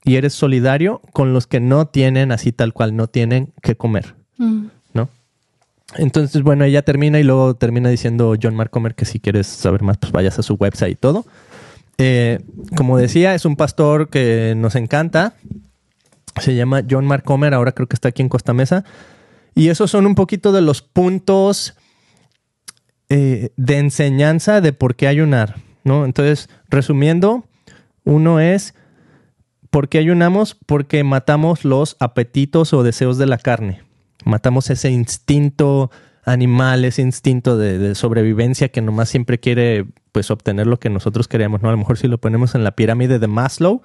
y 0.04 0.16
eres 0.16 0.34
solidario 0.34 1.00
con 1.12 1.32
los 1.32 1.46
que 1.46 1.60
no 1.60 1.86
tienen 1.86 2.30
así 2.32 2.52
tal 2.52 2.72
cual, 2.72 2.94
no 2.94 3.06
tienen 3.06 3.52
que 3.62 3.76
comer. 3.76 4.14
Mm. 4.36 4.66
¿no? 4.92 5.08
Entonces, 5.96 6.42
bueno, 6.42 6.64
ella 6.64 6.82
termina 6.82 7.18
y 7.18 7.22
luego 7.22 7.54
termina 7.54 7.88
diciendo 7.88 8.34
John 8.40 8.54
Mark 8.54 8.70
Comer 8.70 8.94
que 8.94 9.04
si 9.04 9.20
quieres 9.20 9.46
saber 9.46 9.82
más, 9.82 9.98
pues 9.98 10.12
vayas 10.12 10.38
a 10.38 10.42
su 10.42 10.54
website 10.54 10.92
y 10.92 10.96
todo. 10.96 11.24
Eh, 11.98 12.40
como 12.76 12.98
decía, 12.98 13.34
es 13.34 13.44
un 13.44 13.56
pastor 13.56 14.08
que 14.08 14.54
nos 14.56 14.74
encanta. 14.74 15.34
Se 16.40 16.54
llama 16.54 16.82
John 16.88 17.06
Mark 17.06 17.24
Comer, 17.24 17.54
ahora 17.54 17.72
creo 17.72 17.86
que 17.86 17.94
está 17.94 18.08
aquí 18.08 18.22
en 18.22 18.28
Costa 18.28 18.52
Mesa. 18.52 18.84
Y 19.54 19.68
esos 19.68 19.90
son 19.90 20.06
un 20.06 20.16
poquito 20.16 20.52
de 20.52 20.60
los 20.60 20.82
puntos 20.82 21.74
eh, 23.08 23.50
de 23.56 23.78
enseñanza 23.78 24.60
de 24.60 24.72
por 24.72 24.96
qué 24.96 25.06
ayunar, 25.06 25.56
¿no? 25.84 26.04
Entonces, 26.04 26.48
resumiendo, 26.68 27.44
uno 28.04 28.40
es 28.40 28.74
¿por 29.70 29.88
qué 29.88 29.98
ayunamos? 29.98 30.56
Porque 30.66 31.02
matamos 31.02 31.64
los 31.64 31.96
apetitos 31.98 32.72
o 32.72 32.82
deseos 32.82 33.18
de 33.18 33.26
la 33.26 33.38
carne. 33.38 33.82
Matamos 34.24 34.70
ese 34.70 34.90
instinto 34.90 35.90
animal, 36.24 36.84
ese 36.84 37.02
instinto 37.02 37.58
de, 37.58 37.78
de 37.78 37.94
sobrevivencia 37.94 38.68
que 38.68 38.80
nomás 38.80 39.08
siempre 39.08 39.40
quiere 39.40 39.86
pues 40.12 40.30
obtener 40.30 40.68
lo 40.68 40.78
que 40.78 40.90
nosotros 40.90 41.26
queremos, 41.26 41.60
¿no? 41.60 41.68
A 41.68 41.72
lo 41.72 41.78
mejor 41.78 41.98
si 41.98 42.06
lo 42.06 42.18
ponemos 42.18 42.54
en 42.54 42.62
la 42.62 42.76
pirámide 42.76 43.18
de 43.18 43.26
Maslow, 43.26 43.82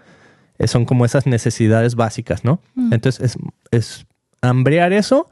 eh, 0.59 0.67
son 0.67 0.85
como 0.85 1.05
esas 1.05 1.25
necesidades 1.25 1.95
básicas, 1.95 2.43
¿no? 2.43 2.61
Entonces 2.91 3.19
es, 3.19 3.37
es 3.71 4.05
hambrear 4.41 4.93
eso 4.93 5.27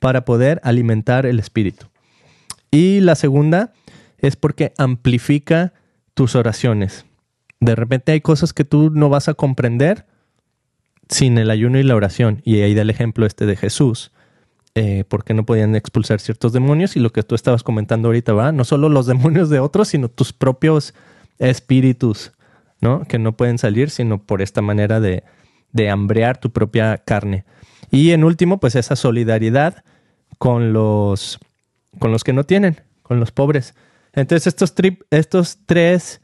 para 0.00 0.26
poder 0.26 0.60
alimentar 0.64 1.24
el 1.24 1.38
espíritu. 1.38 1.86
Y 2.70 3.00
la 3.00 3.14
segunda 3.14 3.72
es 4.18 4.36
porque 4.36 4.74
amplifica 4.76 5.72
tus 6.12 6.34
oraciones. 6.34 7.06
De 7.60 7.74
repente 7.74 8.12
hay 8.12 8.20
cosas 8.20 8.52
que 8.52 8.64
tú 8.64 8.90
no 8.90 9.08
vas 9.08 9.28
a 9.28 9.34
comprender 9.34 10.06
sin 11.08 11.38
el 11.38 11.50
ayuno 11.50 11.78
y 11.78 11.82
la 11.82 11.94
oración. 11.94 12.40
Y 12.44 12.60
ahí 12.60 12.74
da 12.74 12.82
el 12.82 12.90
ejemplo 12.90 13.26
este 13.26 13.46
de 13.46 13.56
Jesús, 13.56 14.12
eh, 14.74 15.04
porque 15.08 15.34
no 15.34 15.46
podían 15.46 15.76
expulsar 15.76 16.20
ciertos 16.20 16.52
demonios 16.52 16.96
y 16.96 17.00
lo 17.00 17.10
que 17.10 17.22
tú 17.22 17.34
estabas 17.34 17.62
comentando 17.62 18.08
ahorita, 18.08 18.32
¿va? 18.32 18.52
No 18.52 18.64
solo 18.64 18.88
los 18.88 19.06
demonios 19.08 19.50
de 19.50 19.60
otros, 19.60 19.88
sino 19.88 20.08
tus 20.08 20.32
propios 20.32 20.94
espíritus, 21.38 22.32
¿no? 22.80 23.04
Que 23.04 23.18
no 23.18 23.36
pueden 23.36 23.58
salir 23.58 23.90
sino 23.90 24.22
por 24.22 24.42
esta 24.42 24.62
manera 24.62 25.00
de, 25.00 25.24
de 25.72 25.90
hambrear 25.90 26.38
tu 26.38 26.50
propia 26.50 26.98
carne. 26.98 27.44
Y 27.90 28.12
en 28.12 28.24
último, 28.24 28.58
pues 28.58 28.74
esa 28.74 28.96
solidaridad 28.96 29.84
con 30.38 30.72
los, 30.72 31.38
con 31.98 32.12
los 32.12 32.24
que 32.24 32.32
no 32.32 32.44
tienen, 32.44 32.80
con 33.02 33.20
los 33.20 33.30
pobres. 33.30 33.74
Entonces 34.14 34.46
estos, 34.46 34.74
estos 35.10 35.58
tres 35.66 36.20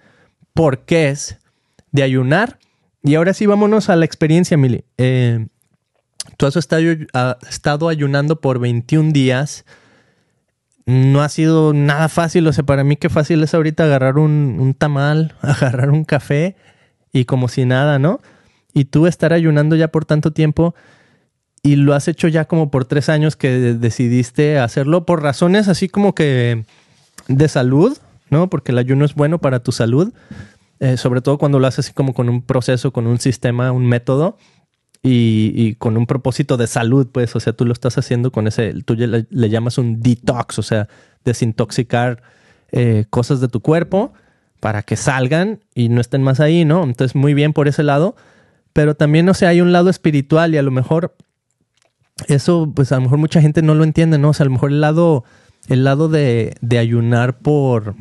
porqués 0.61 1.39
de 1.91 2.03
ayunar. 2.03 2.59
Y 3.03 3.15
ahora 3.15 3.33
sí, 3.33 3.47
vámonos 3.47 3.89
a 3.89 3.97
la 3.97 4.05
experiencia, 4.05 4.59
Mili. 4.59 4.85
Eh, 4.99 5.47
tú 6.37 6.45
has 6.45 6.55
estado, 6.55 7.89
ayunando 7.89 8.43
por 8.43 8.59
21 8.59 9.13
días 9.13 9.65
no 10.85 11.23
ha 11.23 11.31
sido 11.31 11.73
nada 11.73 12.11
fácil. 12.11 12.47
O 12.47 12.53
sea, 12.53 12.65
para 12.65 12.85
mí 12.85 12.97
qué 12.97 13.09
fácil 13.09 13.43
es 13.43 13.55
ahorita 13.55 13.85
agarrar 13.85 14.19
un, 14.19 14.59
un 14.61 14.75
tamal, 14.75 15.35
agarrar 15.41 15.93
un 15.93 16.05
café 16.05 16.57
y 17.11 17.25
como 17.25 17.49
si 17.49 17.65
nada, 17.65 17.99
¿no? 17.99 18.21
Y 18.75 18.85
tú 18.85 19.07
estar 19.07 19.33
ayunando 19.33 19.77
ya 19.77 19.89
por 19.89 20.05
tanto 20.05 20.31
tiempo 20.31 20.75
y 21.63 21.77
lo 21.77 21.95
has 21.95 22.07
hecho 22.07 22.29
ya 22.29 22.45
como 22.45 22.71
por 22.71 22.85
tres 22.85 23.09
años 23.09 23.35
que 23.35 23.49
decidiste 23.49 24.59
hacerlo 24.59 25.07
por 25.07 25.23
razones 25.23 25.69
así 25.69 25.89
como 25.89 26.15
que 26.15 26.67
de 27.29 27.49
salud, 27.49 27.97
¿no? 28.29 28.51
Porque 28.51 28.73
el 28.73 28.79
ayuno 28.79 29.07
es 29.07 29.15
bueno 29.15 29.39
para 29.39 29.61
tu 29.61 29.73
salud, 29.73 30.13
eh, 30.81 30.97
sobre 30.97 31.21
todo 31.21 31.37
cuando 31.37 31.59
lo 31.59 31.67
haces 31.67 31.87
así 31.87 31.95
como 31.95 32.15
con 32.15 32.29
un 32.31 32.43
proceso, 32.43 32.91
con 32.91 33.07
un 33.07 33.21
sistema, 33.21 33.71
un 33.71 33.87
método 33.87 34.39
y, 35.03 35.75
con 35.77 35.97
un 35.97 36.07
propósito 36.07 36.57
de 36.57 36.67
salud, 36.67 37.09
pues, 37.11 37.35
o 37.37 37.41
sea, 37.41 37.53
tú 37.53 37.65
lo 37.65 37.73
estás 37.73 37.97
haciendo 37.99 38.33
con 38.33 38.47
ese, 38.47 38.75
tú 38.85 38.95
le, 38.95 39.49
llamas 39.51 39.79
un 39.79 40.01
detox, 40.01 40.59
o 40.59 40.63
sea, 40.63 40.89
desintoxicar 41.25 42.23
eh, 42.73 43.05
cosas 43.11 43.41
de 43.41 43.49
tu 43.49 43.61
cuerpo 43.61 44.13
para 44.59 44.83
que 44.83 44.97
salgan 44.97 45.61
y 45.75 45.89
no 45.89 46.01
estén 46.01 46.23
más 46.23 46.41
ahí, 46.41 46.65
¿no? 46.65 46.83
Entonces, 46.85 47.15
muy 47.15 47.35
bien 47.35 47.53
por 47.53 47.69
ese 47.69 47.83
lado, 47.83 48.15
pero 48.73 48.95
también, 48.95 49.29
o 49.29 49.35
sea, 49.35 49.51
hay 49.51 49.61
un 49.61 49.73
lado 49.73 49.91
espiritual 49.91 50.55
y 50.55 50.59
a 50.59 50.63
lo 50.63 50.71
mejor 50.71 51.15
eso, 52.29 52.71
pues 52.75 52.93
a 52.93 52.97
lo 52.97 53.03
mejor 53.03 53.19
mucha 53.19 53.41
gente 53.41 53.63
no 53.63 53.75
lo 53.75 53.85
entiende, 53.85 54.19
¿no? 54.19 54.31
O 54.31 54.35
sea, 54.35 54.45
a 54.45 54.49
lo 54.49 54.53
mejor 54.53 54.71
el 54.71 54.81
lado, 54.81 55.25
el 55.69 55.85
lado 55.85 56.09
de, 56.09 56.55
de 56.61 56.79
ayunar 56.79 57.39
por, 57.39 57.97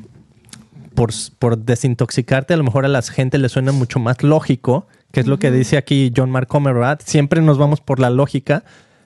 por, 0.99 1.11
por, 1.39 1.57
desintoxicarte, 1.57 2.53
a 2.53 2.57
lo 2.57 2.65
mejor 2.65 2.83
a 2.83 2.89
la 2.89 3.01
gente 3.01 3.37
le 3.37 3.47
suena 3.47 3.71
mucho 3.71 3.99
más 3.99 4.21
lógico, 4.21 4.85
que 5.13 5.21
es 5.21 5.27
lo 5.27 5.39
que 5.39 5.49
dice 5.49 5.77
aquí 5.77 6.11
John 6.13 6.29
Mark 6.29 6.47
Comer, 6.49 6.73
¿verdad? 6.73 6.99
Siempre 7.05 7.41
nos 7.41 7.57
vamos 7.57 7.79
por 7.79 8.01
la 8.01 8.09
lógica, 8.09 8.65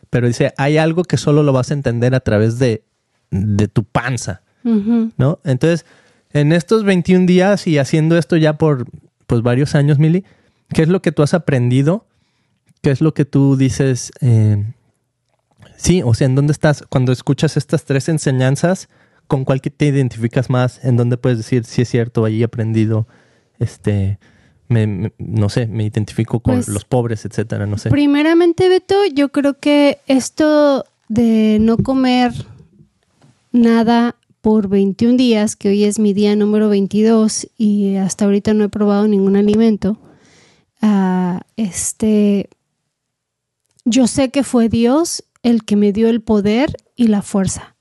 pero 0.10 0.25
dice, 0.25 0.56
hay 0.58 0.77
algo 0.77 1.03
que 1.03 1.17
solo 1.17 1.43
lo 1.43 1.53
vas 1.53 1.69
a 1.69 1.75
entender 1.75 2.15
a 2.15 2.21
través 2.21 2.58
de, 2.58 2.84
de 3.29 3.67
tu 3.67 3.84
panza, 3.84 4.41
¿no? 4.63 5.38
Entonces, 5.43 5.86
en 6.32 6.51
estos 6.51 6.84
21 6.84 7.27
días 7.27 7.67
y 7.67 7.77
haciendo 7.77 8.17
esto 8.17 8.38
ya 8.38 8.53
por 8.53 8.88
pues, 9.27 9.43
varios 9.43 9.75
años, 9.75 9.99
Mili, 9.99 10.25
¿qué 10.69 10.82
es 10.82 10.89
lo 10.89 11.03
que 11.03 11.12
tú 11.12 11.21
has 11.21 11.36
aprendido? 11.36 12.08
¿Qué 12.82 12.89
es 12.89 13.01
lo 13.01 13.13
que 13.13 13.25
tú 13.25 13.56
dices? 13.56 14.12
Eh, 14.19 14.65
sí, 15.77 16.01
o 16.03 16.15
sea, 16.15 16.25
¿en 16.25 16.34
dónde 16.34 16.53
estás? 16.53 16.86
Cuando 16.89 17.12
escuchas 17.12 17.56
estas 17.56 17.86
tres 17.86 18.10
enseñanzas, 18.10 18.89
¿con 19.34 19.46
cuál 19.46 19.62
te 19.62 19.88
identificas 19.88 20.52
más? 20.52 20.80
¿En 20.86 20.96
dónde 20.96 21.17
puedes 21.17 21.39
decir, 21.39 21.65
si 21.65 21.82
es 21.82 21.89
cierto, 21.89 22.24
ahí 22.24 22.41
he 22.41 22.43
aprendido, 22.43 23.08
este, 23.58 24.19
no 24.69 25.50
sé, 25.50 25.65
me 25.65 25.86
identifico 25.86 26.39
con 26.39 26.58
pues, 26.58 26.67
los 26.67 26.86
pobres, 26.86 27.26
etcétera, 27.26 27.65
no 27.65 27.80
sé. 27.80 27.89
Primeramente, 27.89 28.69
Beto, 28.69 28.96
yo 29.12 29.30
creo 29.30 29.58
que 29.58 29.98
esto 30.06 30.86
de 31.08 31.58
no 31.60 31.78
comer 31.78 32.32
nada 33.52 34.17
por 34.41 34.67
21 34.67 35.17
días, 35.17 35.56
que 35.56 35.69
hoy 35.69 35.86
es 35.86 35.98
mi 35.98 36.13
día 36.13 36.36
número 36.36 36.69
22 36.69 37.50
y 37.58 37.96
hasta 37.96 38.26
ahorita 38.26 38.54
no 38.54 38.65
he 38.65 38.69
probado 38.69 39.08
ningún 39.08 39.36
alimento, 39.36 39.98
uh, 40.84 41.39
este, 41.58 42.52
yo 43.84 44.06
sé 44.06 44.30
que 44.30 44.43
fue 44.43 44.69
Dios 44.69 45.24
el 45.41 45.65
que 45.65 45.76
me 45.76 45.91
dio 45.91 46.08
el 46.08 46.22
poder 46.22 46.76
y 46.96 47.08
la 47.08 47.24
fuerza. 47.24 47.72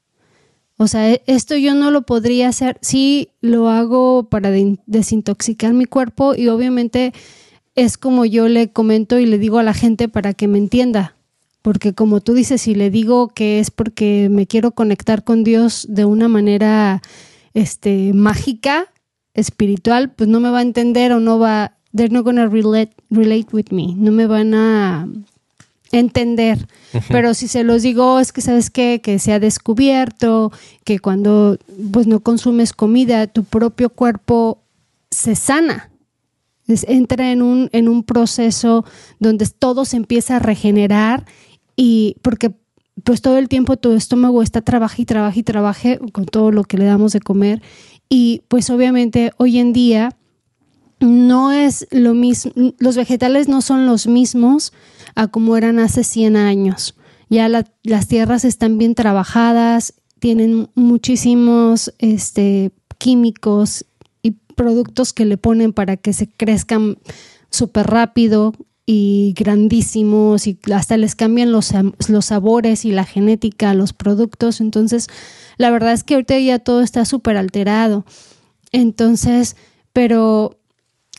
O 0.82 0.88
sea, 0.88 1.12
e, 1.12 1.22
esto 1.26 1.56
yo 1.56 1.74
no 1.74 1.90
lo 1.90 2.02
podría 2.02 2.48
hacer. 2.48 2.76
Sí, 2.82 3.28
lo 3.40 3.68
hago 3.68 4.24
para 4.24 4.50
desintoxicar 4.86 5.72
mi 5.74 5.84
cuerpo 5.84 6.34
y 6.34 6.48
obviamente 6.48 7.12
es 7.76 7.96
como 7.96 8.24
yo 8.24 8.48
le 8.48 8.72
comento 8.72 9.18
y 9.18 9.26
le 9.26 9.38
digo 9.38 9.58
a 9.58 9.62
la 9.62 9.74
gente 9.74 10.08
para 10.08 10.34
que 10.34 10.48
me 10.48 10.58
entienda. 10.58 11.14
Porque 11.62 11.94
como 11.94 12.20
tú 12.20 12.34
dices, 12.34 12.62
si 12.62 12.74
le 12.74 12.90
digo 12.90 13.28
que 13.28 13.60
es 13.60 13.70
porque 13.70 14.28
me 14.28 14.48
quiero 14.48 14.72
conectar 14.72 15.22
con 15.22 15.44
Dios 15.44 15.86
de 15.88 16.04
una 16.04 16.26
manera 16.26 17.00
este, 17.54 18.12
mágica, 18.12 18.92
espiritual, 19.34 20.10
pues 20.10 20.28
no 20.28 20.40
me 20.40 20.50
va 20.50 20.58
a 20.58 20.62
entender 20.62 21.12
o 21.12 21.20
no 21.20 21.38
va, 21.38 21.76
they're 21.94 22.12
not 22.12 22.24
gonna 22.24 22.48
relate, 22.48 22.92
relate 23.08 23.46
with 23.52 23.66
me, 23.70 23.94
no 23.96 24.10
me 24.10 24.26
van 24.26 24.54
a 24.54 25.08
entender. 25.92 26.66
Pero 27.08 27.34
si 27.34 27.48
se 27.48 27.62
los 27.62 27.82
digo, 27.82 28.18
es 28.18 28.32
que 28.32 28.40
sabes 28.40 28.70
qué, 28.70 29.00
que 29.02 29.18
se 29.18 29.32
ha 29.32 29.38
descubierto 29.38 30.50
que 30.84 30.98
cuando 30.98 31.58
pues 31.92 32.06
no 32.06 32.20
consumes 32.20 32.72
comida, 32.72 33.26
tu 33.26 33.44
propio 33.44 33.90
cuerpo 33.90 34.62
se 35.10 35.36
sana. 35.36 35.90
entra 36.66 37.30
en 37.30 37.42
un, 37.42 37.68
en 37.72 37.88
un 37.88 38.02
proceso 38.02 38.84
donde 39.20 39.46
todo 39.46 39.84
se 39.84 39.98
empieza 39.98 40.36
a 40.36 40.40
regenerar 40.40 41.26
y 41.76 42.16
porque 42.22 42.54
pues 43.04 43.22
todo 43.22 43.38
el 43.38 43.48
tiempo 43.48 43.76
tu 43.76 43.92
estómago 43.92 44.42
está 44.42 44.60
trabaja 44.60 45.00
y 45.00 45.04
trabaja 45.04 45.38
y 45.38 45.42
trabaja 45.42 45.98
con 46.12 46.24
todo 46.26 46.50
lo 46.50 46.64
que 46.64 46.78
le 46.78 46.84
damos 46.84 47.12
de 47.12 47.20
comer 47.20 47.62
y 48.08 48.42
pues 48.48 48.68
obviamente 48.68 49.32
hoy 49.38 49.58
en 49.58 49.72
día 49.72 50.10
no 51.02 51.52
es 51.52 51.86
lo 51.90 52.14
mismo, 52.14 52.52
los 52.78 52.96
vegetales 52.96 53.48
no 53.48 53.60
son 53.60 53.86
los 53.86 54.06
mismos 54.06 54.72
a 55.14 55.28
como 55.28 55.56
eran 55.56 55.78
hace 55.78 56.04
100 56.04 56.36
años. 56.36 56.94
Ya 57.28 57.48
las 57.48 58.08
tierras 58.08 58.44
están 58.44 58.78
bien 58.78 58.94
trabajadas, 58.94 59.94
tienen 60.18 60.68
muchísimos 60.74 61.92
este, 61.98 62.72
químicos 62.98 63.86
y 64.22 64.32
productos 64.54 65.12
que 65.12 65.24
le 65.24 65.38
ponen 65.38 65.72
para 65.72 65.96
que 65.96 66.12
se 66.12 66.28
crezcan 66.28 66.98
súper 67.50 67.86
rápido 67.86 68.52
y 68.84 69.34
grandísimos 69.36 70.46
y 70.46 70.58
hasta 70.72 70.96
les 70.96 71.14
cambian 71.14 71.52
los, 71.52 71.72
los 72.08 72.24
sabores 72.26 72.84
y 72.84 72.92
la 72.92 73.04
genética 73.04 73.70
a 73.70 73.74
los 73.74 73.92
productos. 73.92 74.60
Entonces, 74.60 75.08
la 75.56 75.70
verdad 75.70 75.92
es 75.92 76.04
que 76.04 76.14
ahorita 76.14 76.38
ya 76.38 76.58
todo 76.58 76.82
está 76.82 77.04
súper 77.04 77.36
alterado. 77.36 78.04
Entonces, 78.72 79.56
pero 79.92 80.58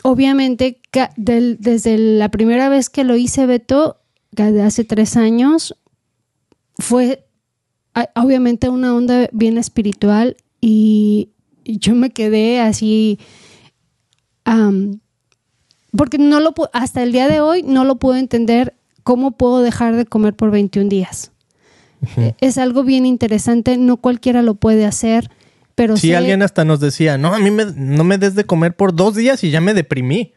obviamente 0.03 0.79
desde 1.17 1.97
la 1.97 2.29
primera 2.29 2.69
vez 2.69 2.89
que 2.89 3.03
lo 3.03 3.15
hice, 3.15 3.45
Beto, 3.47 3.97
hace 4.37 4.83
tres 4.83 5.17
años, 5.17 5.75
fue 6.77 7.25
obviamente 8.15 8.69
una 8.69 8.95
onda 8.95 9.27
bien 9.31 9.57
espiritual 9.57 10.37
y 10.61 11.29
yo 11.65 11.95
me 11.95 12.11
quedé 12.11 12.59
así, 12.59 13.19
porque 15.95 16.17
no 16.17 16.39
lo 16.39 16.53
hasta 16.73 17.03
el 17.03 17.11
día 17.11 17.27
de 17.27 17.39
hoy 17.39 17.63
no 17.63 17.85
lo 17.85 17.97
puedo 17.97 18.17
entender 18.17 18.75
cómo 19.03 19.31
puedo 19.31 19.61
dejar 19.61 19.95
de 19.95 20.05
comer 20.05 20.35
por 20.35 20.51
21 20.51 20.89
días. 20.89 21.31
Es 22.41 22.57
algo 22.57 22.83
bien 22.83 23.05
interesante, 23.05 23.77
no 23.77 23.97
cualquiera 23.97 24.41
lo 24.41 24.55
puede 24.55 24.85
hacer. 24.85 25.31
Pero 25.75 25.97
sí, 25.97 26.13
alguien 26.13 26.41
hasta 26.41 26.65
nos 26.65 26.79
decía, 26.79 27.17
no, 27.17 27.33
a 27.33 27.39
mí 27.39 27.49
no 27.49 28.03
me 28.03 28.17
des 28.17 28.35
de 28.35 28.43
comer 28.43 28.75
por 28.75 28.95
dos 28.95 29.15
días 29.15 29.43
y 29.43 29.49
ya 29.49 29.59
me 29.59 29.73
deprimí. 29.73 30.33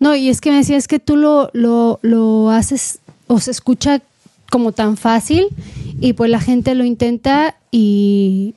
No, 0.00 0.14
y 0.14 0.28
es 0.28 0.40
que 0.40 0.50
me 0.50 0.58
decía, 0.58 0.76
es 0.76 0.88
que 0.88 0.98
tú 0.98 1.16
lo, 1.16 1.50
lo, 1.52 2.00
lo 2.02 2.50
haces 2.50 2.98
o 3.26 3.38
se 3.38 3.50
escucha 3.50 4.02
como 4.50 4.72
tan 4.72 4.96
fácil 4.96 5.46
y 6.00 6.12
pues 6.12 6.30
la 6.30 6.40
gente 6.40 6.74
lo 6.74 6.84
intenta 6.84 7.56
y, 7.70 8.54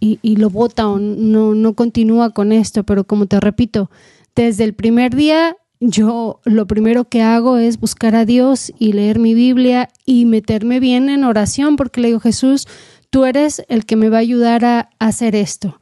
y, 0.00 0.36
lo 0.36 0.50
vota 0.50 0.88
o 0.88 0.98
no, 0.98 1.54
no 1.54 1.74
continúa 1.74 2.30
con 2.30 2.52
esto, 2.52 2.84
pero 2.84 3.04
como 3.04 3.26
te 3.26 3.40
repito, 3.40 3.90
desde 4.34 4.64
el 4.64 4.74
primer 4.74 5.14
día 5.14 5.56
yo 5.80 6.40
lo 6.44 6.66
primero 6.66 7.06
que 7.06 7.22
hago 7.22 7.56
es 7.56 7.80
buscar 7.80 8.14
a 8.14 8.26
Dios 8.26 8.72
y 8.78 8.92
leer 8.92 9.18
mi 9.18 9.34
Biblia 9.34 9.88
y 10.04 10.26
meterme 10.26 10.78
bien 10.78 11.08
en 11.08 11.24
oración 11.24 11.76
porque 11.76 12.00
le 12.00 12.08
digo, 12.08 12.20
Jesús, 12.20 12.68
tú 13.10 13.24
eres 13.24 13.62
el 13.68 13.84
que 13.84 13.96
me 13.96 14.08
va 14.08 14.18
a 14.18 14.20
ayudar 14.20 14.64
a, 14.64 14.90
hacer 14.98 15.34
esto. 15.34 15.80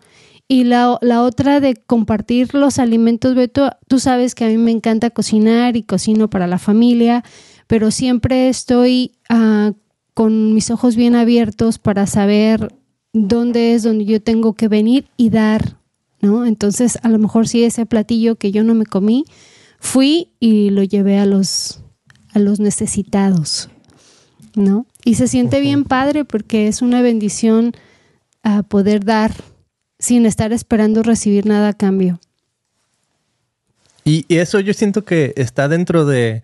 Y 0.49 0.64
la, 0.64 0.99
la, 1.03 1.23
otra 1.23 1.61
de 1.61 1.77
compartir 1.77 2.55
los 2.55 2.79
alimentos, 2.79 3.35
Beto, 3.35 3.71
tú 3.87 3.99
sabes 3.99 4.35
que 4.35 4.47
a 4.47 4.49
mí 4.49 4.57
me 4.57 4.71
encanta 4.71 5.11
cocinar 5.11 5.77
y 5.77 5.83
cocino 5.83 6.31
para 6.31 6.47
la 6.47 6.59
familia, 6.59 7.23
pero 7.67 7.91
siempre 7.91 8.49
estoy 8.49 9.12
uh, 9.29 9.73
con 10.14 10.55
mis 10.55 10.71
ojos 10.71 10.97
bien 10.97 11.14
abiertos 11.14 11.79
para 11.79 12.07
saber 12.07 12.75
dónde 13.12 13.75
es 13.75 13.85
donde 13.85 14.05
yo 14.05 14.21
tengo 14.21 14.55
que 14.55 14.69
venir 14.69 15.07
y 15.17 15.31
dar, 15.31 15.79
¿no? 16.21 16.45
Entonces, 16.45 16.99
a 17.03 17.09
lo 17.09 17.19
mejor 17.19 17.47
sí 17.47 17.62
ese 17.62 17.87
platillo 17.87 18.37
que 18.37 18.51
yo 18.51 18.64
no 18.64 18.75
me 18.75 18.85
comí, 18.85 19.25
fui 19.79 20.33
y 20.41 20.71
lo 20.71 20.83
llevé 20.83 21.19
a 21.19 21.27
los, 21.27 21.85
a 22.33 22.41
los 22.41 22.59
necesitados, 22.59 23.69
¿no? 24.57 24.87
Y 25.05 25.15
se 25.15 25.29
siente 25.29 25.61
bien 25.61 25.85
padre 25.85 26.25
porque 26.25 26.69
es 26.69 26.83
una 26.83 27.03
bendición 27.03 27.73
a 28.43 28.63
poder 28.63 29.05
dar 29.05 29.33
sin 29.99 30.27
estar 30.27 30.53
esperando 30.53 31.03
recibir 31.03 31.47
nada 31.47 31.71
a 31.71 31.73
cambio. 31.73 32.21
Y, 34.05 34.25
eso 34.29 34.61
yo 34.61 34.73
siento 34.73 35.05
que 35.05 35.35
está 35.37 35.69
dentro 35.69 36.07
de, 36.07 36.43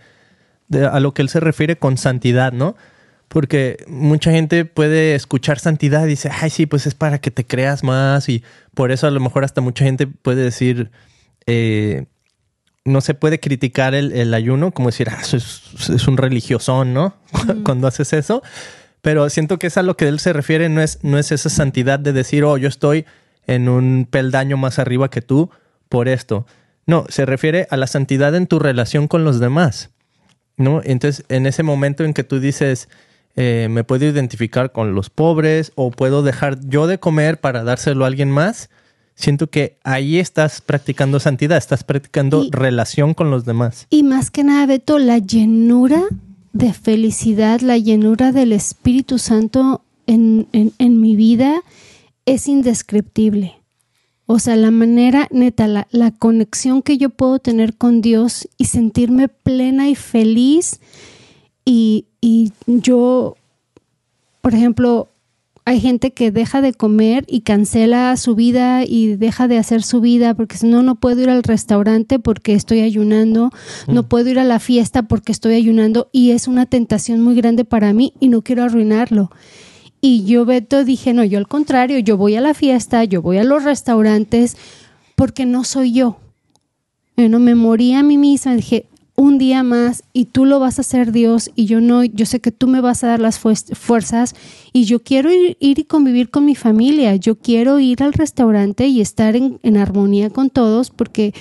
a 0.90 1.01
lo 1.01 1.14
que 1.14 1.23
él 1.23 1.29
se 1.29 1.40
refiere 1.40 1.77
con 1.77 1.97
santidad, 1.97 2.53
¿no? 2.53 2.77
Porque 3.29 3.83
mucha 3.88 4.31
gente 4.31 4.64
puede 4.67 5.14
escuchar 5.14 5.59
santidad 5.59 6.05
y 6.05 6.11
dice, 6.11 6.31
ay, 6.31 6.51
sí, 6.51 6.67
pues 6.67 6.87
es 6.87 6.95
para 6.95 7.21
que 7.21 7.31
te 7.31 7.47
creas 7.47 7.83
más 7.83 8.29
y 8.29 8.43
por 8.75 8.93
eso 8.93 9.07
a 9.07 9.11
lo 9.11 9.21
mejor 9.21 9.45
hasta 9.45 9.62
mucha 9.62 9.85
gente 9.85 10.07
puede 10.07 10.43
decir, 10.43 10.90
eh, 11.47 12.05
no 12.85 13.01
se 13.01 13.14
puede 13.14 13.40
criticar 13.40 13.94
el, 13.94 14.35
ayuno, 14.35 14.73
como 14.73 14.88
decir, 14.88 15.09
ah, 15.11 15.18
eso 15.20 15.37
es, 15.37 16.07
un 16.07 16.16
religiosón, 16.16 16.92
¿no? 16.92 17.16
Cuando 17.64 17.87
haces 17.87 18.12
eso. 18.12 18.42
Pero 19.01 19.29
siento 19.31 19.59
que 19.59 19.68
es 19.68 19.77
a 19.77 19.83
lo 19.83 19.97
que 19.97 20.09
él 20.09 20.18
se 20.18 20.33
refiere, 20.33 20.68
no 20.68 20.81
es, 20.83 20.99
no 21.03 21.18
es 21.18 21.33
esa 21.33 21.49
santidad 21.49 21.99
de 21.99 22.12
decir, 22.12 22.44
oh, 22.44 22.57
yo 22.57 22.68
estoy 22.68 23.07
en 23.47 23.68
un 23.68 24.07
peldaño 24.11 24.57
más 24.57 24.79
arriba 24.79 25.11
que 25.11 25.23
tú 25.23 25.51
por 25.88 26.09
esto. 26.09 26.47
No, 26.87 27.07
se 27.09 27.25
refiere 27.27 27.66
a 27.70 27.77
la 27.77 27.87
santidad 27.87 28.35
en 28.35 28.47
tu 28.47 28.59
relación 28.59 29.09
con 29.09 29.25
los 29.25 29.40
demás. 29.40 29.90
¿No? 30.57 30.81
Entonces, 30.85 31.25
en 31.29 31.47
ese 31.47 31.62
momento 31.62 32.05
en 32.05 32.14
que 32.14 32.23
tú 32.23 32.38
dices, 32.38 32.88
eh, 33.37 33.66
me 33.70 33.83
puedo 33.83 34.05
identificar 34.05 34.73
con 34.73 34.94
los 34.94 35.11
pobres 35.11 35.73
o 35.75 35.90
puedo 35.90 36.23
dejar 36.23 36.59
yo 36.68 36.87
de 36.87 36.99
comer 36.99 37.40
para 37.40 37.64
dárselo 37.64 38.05
a 38.05 38.09
alguien 38.09 38.31
más, 38.31 38.70
siento 39.14 39.48
que 39.48 39.79
ahí 39.85 40.18
estás 40.18 40.61
practicando 40.61 41.20
santidad, 41.20 41.59
estás 41.59 41.85
practicando 41.85 42.46
relación 42.50 43.14
con 43.14 43.31
los 43.31 43.44
demás. 43.44 43.87
Y 43.90 44.03
más 44.03 44.31
que 44.31 44.44
nada, 44.44 44.66
Beto, 44.66 44.98
la 44.98 45.18
llenura 45.18 46.03
de 46.53 46.72
felicidad, 46.72 47.61
la 47.61 47.79
llenura 47.79 48.33
del 48.33 48.53
Espíritu 48.53 49.18
Santo 49.18 49.83
en, 50.07 50.46
en, 50.53 51.00
mi 51.00 51.16
vida 51.16 51.62
es 52.27 52.46
indescriptible. 52.46 53.57
O 54.27 54.38
sea, 54.38 54.57
la 54.57 54.70
manera, 54.70 55.29
neta, 55.31 55.66
la, 55.66 55.88
la, 55.90 56.11
conexión 56.12 56.83
que 56.83 56.96
yo 56.96 57.11
puedo 57.11 57.38
tener 57.38 57.74
con 57.74 58.00
Dios 58.00 58.48
y 58.57 58.66
sentirme 58.66 59.29
plena 59.29 59.88
y 59.88 59.94
feliz. 59.94 60.81
Y, 61.64 62.07
y 62.20 62.53
yo, 62.66 63.37
por 64.40 64.55
ejemplo, 64.55 65.09
hay 65.66 65.81
gente 65.81 66.12
que 66.12 66.31
deja 66.31 66.61
de 66.61 66.74
comer 66.74 67.24
y 67.27 67.40
cancela 67.40 68.14
su 68.18 68.35
vida 68.35 68.85
y 68.85 69.16
deja 69.16 69.48
de 69.48 69.57
hacer 69.57 69.83
su 69.83 70.00
vida 70.00 70.35
porque 70.35 70.59
si 70.59 70.66
no, 70.66 70.83
no 70.83 70.96
puedo 70.96 71.22
ir 71.22 71.31
al 71.31 71.42
restaurante 71.42 72.18
porque 72.18 72.53
estoy 72.53 72.81
ayunando, 72.81 73.50
no 73.88 74.03
mm. 74.03 74.07
puedo 74.07 74.29
ir 74.29 74.38
a 74.38 74.44
la 74.44 74.61
fiesta 74.61 75.05
porque 75.05 75.33
estoy 75.33 75.55
ayunando 75.55 76.11
y 76.12 76.33
es 76.33 76.48
una 76.48 76.66
tentación 76.66 77.22
muy 77.22 77.35
grande 77.35 77.64
para 77.64 77.94
mí 77.94 78.12
y 78.20 78.29
no 78.29 78.42
quiero 78.42 78.62
arruinarlo. 78.62 79.31
Y 80.03 80.24
yo, 80.24 80.44
Beto, 80.44 80.85
dije, 80.85 81.14
no, 81.14 81.24
yo 81.24 81.38
al 81.38 81.48
contrario, 81.48 81.98
yo 81.98 82.18
voy 82.18 82.37
a 82.37 82.42
la 82.42 82.53
fiesta, 82.53 83.05
yo 83.05 83.22
voy 83.22 83.38
a 83.38 83.44
los 83.44 83.64
restaurantes 83.64 84.59
porque 85.16 85.46
no 85.46 85.64
soy 85.64 85.92
yo. 85.92 86.18
Bueno, 87.16 87.38
me 87.38 87.55
morí 87.55 87.94
a 87.94 88.03
mí 88.03 88.18
misma, 88.18 88.55
dije, 88.55 88.87
un 89.16 89.38
día 89.38 89.62
más 89.62 90.03
y 90.12 90.27
tú 90.27 90.44
lo 90.44 90.59
vas 90.59 90.79
a 90.79 90.81
hacer 90.83 91.12
Dios 91.12 91.50
y 91.55 91.66
yo 91.66 91.81
no, 91.81 92.05
yo 92.05 92.27
sé 92.27 92.40
que 92.40 92.50
tú 92.50 92.66
me 92.66 92.81
vas 92.81 93.05
a 93.05 93.09
dar 93.09 93.20
las 93.20 93.38
fuerzas 93.38 94.35
y 94.72 94.85
yo 94.85 95.03
quiero 95.03 95.33
ir, 95.33 95.57
y 95.61 95.85
convivir 95.85 96.31
con 96.31 96.44
mi 96.44 96.55
familia, 96.55 97.14
yo 97.16 97.37
quiero 97.37 97.79
ir 97.79 98.03
al 98.03 98.12
restaurante 98.12 98.87
y 98.87 99.00
estar 99.00 99.37
en, 99.37 99.77
armonía 99.77 100.31
con 100.31 100.50
todos 100.50 100.90
porque 100.90 101.33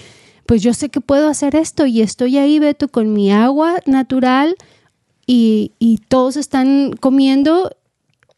pues 0.45 0.62
yo 0.62 0.73
sé 0.73 0.89
que 0.89 1.01
puedo 1.01 1.27
hacer 1.29 1.55
esto 1.55 1.86
y 1.86 2.01
estoy 2.01 2.38
ahí, 2.38 2.59
Beto, 2.59 2.89
con 2.89 3.13
mi 3.13 3.31
agua 3.31 3.79
natural 3.86 4.55
y, 5.25 5.71
y 5.79 5.99
todos 6.07 6.38
están 6.38 6.93
comiendo 6.99 7.71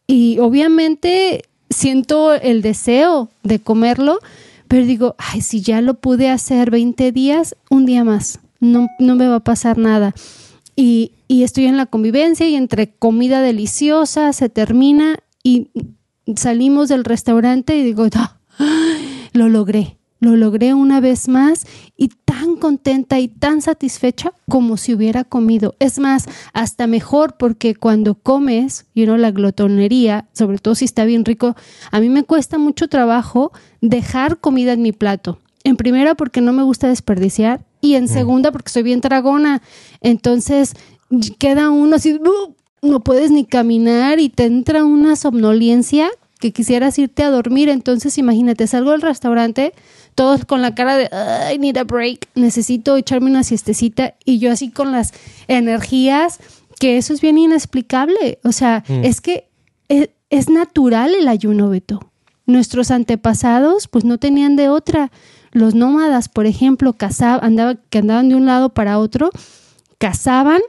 y 0.06 0.38
obviamente 0.38 1.42
siento 1.68 2.32
el 2.32 2.62
deseo 2.62 3.28
de 3.42 3.58
comerlo, 3.58 4.20
pero 4.68 4.86
digo, 4.86 5.14
ay, 5.18 5.42
si 5.42 5.60
ya 5.60 5.82
lo 5.82 5.94
pude 5.94 6.30
hacer 6.30 6.70
20 6.70 7.12
días, 7.12 7.56
un 7.68 7.86
día 7.86 8.04
más 8.04 8.40
no, 8.60 8.88
no 8.98 9.16
me 9.16 9.28
va 9.28 9.36
a 9.36 9.44
pasar 9.44 9.78
nada. 9.78 10.14
Y, 10.74 11.12
y 11.28 11.42
estoy 11.42 11.66
en 11.66 11.76
la 11.76 11.86
convivencia 11.86 12.48
y 12.48 12.54
entre 12.54 12.94
comida 12.94 13.40
deliciosa 13.40 14.32
se 14.32 14.48
termina 14.48 15.16
y 15.42 15.70
salimos 16.34 16.88
del 16.88 17.04
restaurante 17.04 17.76
y 17.76 17.84
digo, 17.84 18.06
ah, 18.14 18.38
lo 19.32 19.48
logré, 19.48 19.96
lo 20.20 20.36
logré 20.36 20.74
una 20.74 21.00
vez 21.00 21.28
más 21.28 21.66
y 21.96 22.08
tan 22.08 22.56
contenta 22.56 23.20
y 23.20 23.28
tan 23.28 23.62
satisfecha 23.62 24.32
como 24.48 24.76
si 24.76 24.94
hubiera 24.94 25.24
comido. 25.24 25.74
Es 25.78 25.98
más, 25.98 26.26
hasta 26.52 26.86
mejor 26.86 27.36
porque 27.38 27.74
cuando 27.74 28.14
comes, 28.14 28.86
you 28.94 29.04
know, 29.04 29.16
la 29.16 29.30
glotonería, 29.30 30.28
sobre 30.32 30.58
todo 30.58 30.74
si 30.74 30.84
está 30.84 31.04
bien 31.04 31.24
rico, 31.24 31.54
a 31.90 32.00
mí 32.00 32.08
me 32.08 32.24
cuesta 32.24 32.58
mucho 32.58 32.88
trabajo 32.88 33.52
dejar 33.80 34.40
comida 34.40 34.72
en 34.72 34.82
mi 34.82 34.92
plato. 34.92 35.38
En 35.64 35.76
primera 35.76 36.14
porque 36.14 36.40
no 36.40 36.52
me 36.52 36.62
gusta 36.62 36.88
desperdiciar 36.88 37.64
y 37.86 37.96
en 37.96 38.04
mm. 38.04 38.08
segunda 38.08 38.52
porque 38.52 38.70
soy 38.70 38.82
bien 38.82 39.00
dragona. 39.00 39.62
Entonces 40.00 40.74
queda 41.38 41.70
uno 41.70 41.96
así, 41.96 42.18
no 42.82 43.00
puedes 43.00 43.30
ni 43.30 43.44
caminar 43.44 44.20
y 44.20 44.28
te 44.28 44.44
entra 44.44 44.84
una 44.84 45.16
somnolencia 45.16 46.10
que 46.38 46.52
quisieras 46.52 46.98
irte 46.98 47.22
a 47.22 47.30
dormir. 47.30 47.68
Entonces 47.68 48.18
imagínate, 48.18 48.66
salgo 48.66 48.92
del 48.92 49.02
restaurante, 49.02 49.72
todos 50.14 50.44
con 50.44 50.62
la 50.62 50.74
cara 50.74 50.96
de, 50.96 51.08
I 51.52 51.58
need 51.58 51.76
a 51.76 51.84
break, 51.84 52.28
necesito 52.34 52.96
echarme 52.96 53.30
una 53.30 53.44
siestecita 53.44 54.14
y 54.24 54.38
yo 54.38 54.52
así 54.52 54.70
con 54.70 54.92
las 54.92 55.12
energías, 55.48 56.38
que 56.78 56.98
eso 56.98 57.14
es 57.14 57.20
bien 57.20 57.38
inexplicable. 57.38 58.38
O 58.44 58.52
sea, 58.52 58.84
mm. 58.88 59.04
es 59.04 59.20
que 59.20 59.48
es, 59.88 60.10
es 60.30 60.48
natural 60.50 61.14
el 61.14 61.28
ayuno, 61.28 61.70
Beto. 61.70 62.00
Nuestros 62.44 62.90
antepasados 62.90 63.88
pues 63.88 64.04
no 64.04 64.18
tenían 64.18 64.56
de 64.56 64.68
otra. 64.68 65.10
Los 65.56 65.74
nómadas, 65.74 66.28
por 66.28 66.44
ejemplo, 66.44 66.92
cazaban, 66.92 67.56
que 67.88 67.96
andaban 67.96 68.28
de 68.28 68.34
un 68.34 68.44
lado 68.44 68.68
para 68.68 68.98
otro, 68.98 69.30
cazaban, 69.96 70.60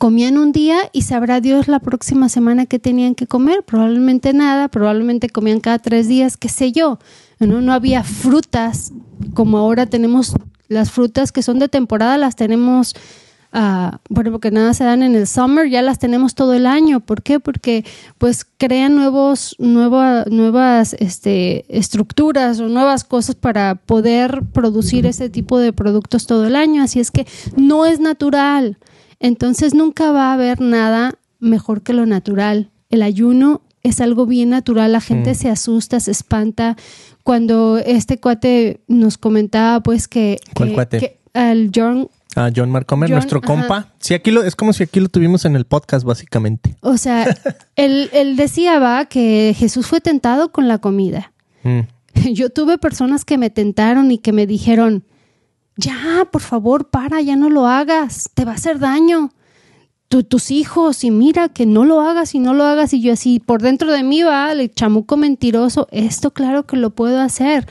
comían 0.00 0.36
un 0.36 0.50
día 0.50 0.78
y 0.92 1.02
sabrá 1.02 1.40
Dios 1.40 1.68
la 1.68 1.78
próxima 1.78 2.28
semana 2.28 2.66
qué 2.66 2.80
tenían 2.80 3.14
que 3.14 3.28
comer. 3.28 3.62
Probablemente 3.62 4.32
nada, 4.32 4.66
probablemente 4.66 5.28
comían 5.28 5.60
cada 5.60 5.78
tres 5.78 6.08
días, 6.08 6.36
qué 6.36 6.48
sé 6.48 6.72
yo. 6.72 6.98
No, 7.38 7.60
no 7.60 7.72
había 7.72 8.02
frutas 8.02 8.92
como 9.32 9.58
ahora 9.58 9.86
tenemos 9.86 10.34
las 10.66 10.90
frutas 10.90 11.30
que 11.30 11.42
son 11.42 11.60
de 11.60 11.68
temporada, 11.68 12.18
las 12.18 12.34
tenemos 12.34 12.96
Ah, 13.56 14.00
bueno, 14.08 14.32
porque 14.32 14.50
nada 14.50 14.74
se 14.74 14.82
dan 14.82 15.04
en 15.04 15.14
el 15.14 15.28
summer, 15.28 15.68
ya 15.70 15.80
las 15.80 16.00
tenemos 16.00 16.34
todo 16.34 16.54
el 16.54 16.66
año. 16.66 16.98
¿Por 16.98 17.22
qué? 17.22 17.38
Porque 17.38 17.84
pues 18.18 18.44
crean 18.44 18.96
nuevos, 18.96 19.54
nuevas 19.60 20.96
este, 20.98 21.64
estructuras 21.68 22.58
o 22.58 22.66
nuevas 22.66 23.04
cosas 23.04 23.36
para 23.36 23.76
poder 23.76 24.42
producir 24.52 25.06
ese 25.06 25.30
tipo 25.30 25.60
de 25.60 25.72
productos 25.72 26.26
todo 26.26 26.48
el 26.48 26.56
año. 26.56 26.82
Así 26.82 26.98
es 26.98 27.12
que 27.12 27.28
no 27.56 27.86
es 27.86 28.00
natural. 28.00 28.76
Entonces 29.20 29.72
nunca 29.72 30.10
va 30.10 30.30
a 30.30 30.34
haber 30.34 30.60
nada 30.60 31.14
mejor 31.38 31.82
que 31.82 31.92
lo 31.92 32.06
natural. 32.06 32.70
El 32.90 33.02
ayuno 33.02 33.62
es 33.84 34.00
algo 34.00 34.26
bien 34.26 34.50
natural, 34.50 34.90
la 34.90 35.00
gente 35.00 35.30
mm. 35.30 35.34
se 35.36 35.48
asusta, 35.48 36.00
se 36.00 36.10
espanta. 36.10 36.76
Cuando 37.22 37.78
este 37.78 38.18
cuate 38.18 38.80
nos 38.88 39.16
comentaba, 39.16 39.80
pues 39.80 40.08
que, 40.08 40.38
¿Cuál 40.54 40.72
cuate? 40.72 40.98
que 40.98 41.20
al 41.34 41.70
John 41.72 42.08
a 42.36 42.50
John 42.54 42.70
Marcomer, 42.70 43.10
nuestro 43.10 43.40
compa. 43.40 43.92
Sí, 43.98 44.14
aquí 44.14 44.30
lo, 44.30 44.42
es 44.42 44.56
como 44.56 44.72
si 44.72 44.84
aquí 44.84 45.00
lo 45.00 45.08
tuvimos 45.08 45.44
en 45.44 45.56
el 45.56 45.64
podcast, 45.64 46.04
básicamente. 46.04 46.76
O 46.80 46.96
sea, 46.96 47.26
él, 47.76 48.10
él, 48.12 48.36
decía, 48.36 48.78
va, 48.78 49.06
que 49.06 49.54
Jesús 49.56 49.86
fue 49.86 50.00
tentado 50.00 50.52
con 50.52 50.68
la 50.68 50.78
comida. 50.78 51.32
Mm. 51.62 51.80
Yo 52.32 52.50
tuve 52.50 52.78
personas 52.78 53.24
que 53.24 53.38
me 53.38 53.50
tentaron 53.50 54.10
y 54.10 54.18
que 54.18 54.32
me 54.32 54.46
dijeron, 54.46 55.04
ya, 55.76 56.28
por 56.30 56.42
favor, 56.42 56.90
para, 56.90 57.20
ya 57.20 57.36
no 57.36 57.50
lo 57.50 57.66
hagas, 57.66 58.30
te 58.34 58.44
va 58.44 58.52
a 58.52 58.56
hacer 58.56 58.78
daño. 58.78 59.30
tus 60.08 60.52
hijos, 60.52 61.02
y 61.02 61.10
mira 61.10 61.48
que 61.48 61.66
no 61.66 61.84
lo 61.84 62.00
hagas 62.00 62.36
y 62.36 62.38
no 62.38 62.54
lo 62.54 62.64
hagas. 62.64 62.94
Y 62.94 63.00
yo 63.00 63.12
así, 63.12 63.40
por 63.40 63.62
dentro 63.62 63.90
de 63.90 64.04
mí 64.04 64.22
va, 64.22 64.52
el 64.52 64.72
chamuco 64.72 65.16
mentiroso, 65.16 65.88
esto 65.90 66.32
claro 66.32 66.66
que 66.66 66.76
lo 66.76 66.90
puedo 66.90 67.20
hacer, 67.20 67.66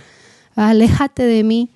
aléjate 0.55 1.23
de 1.23 1.43
mí. 1.43 1.69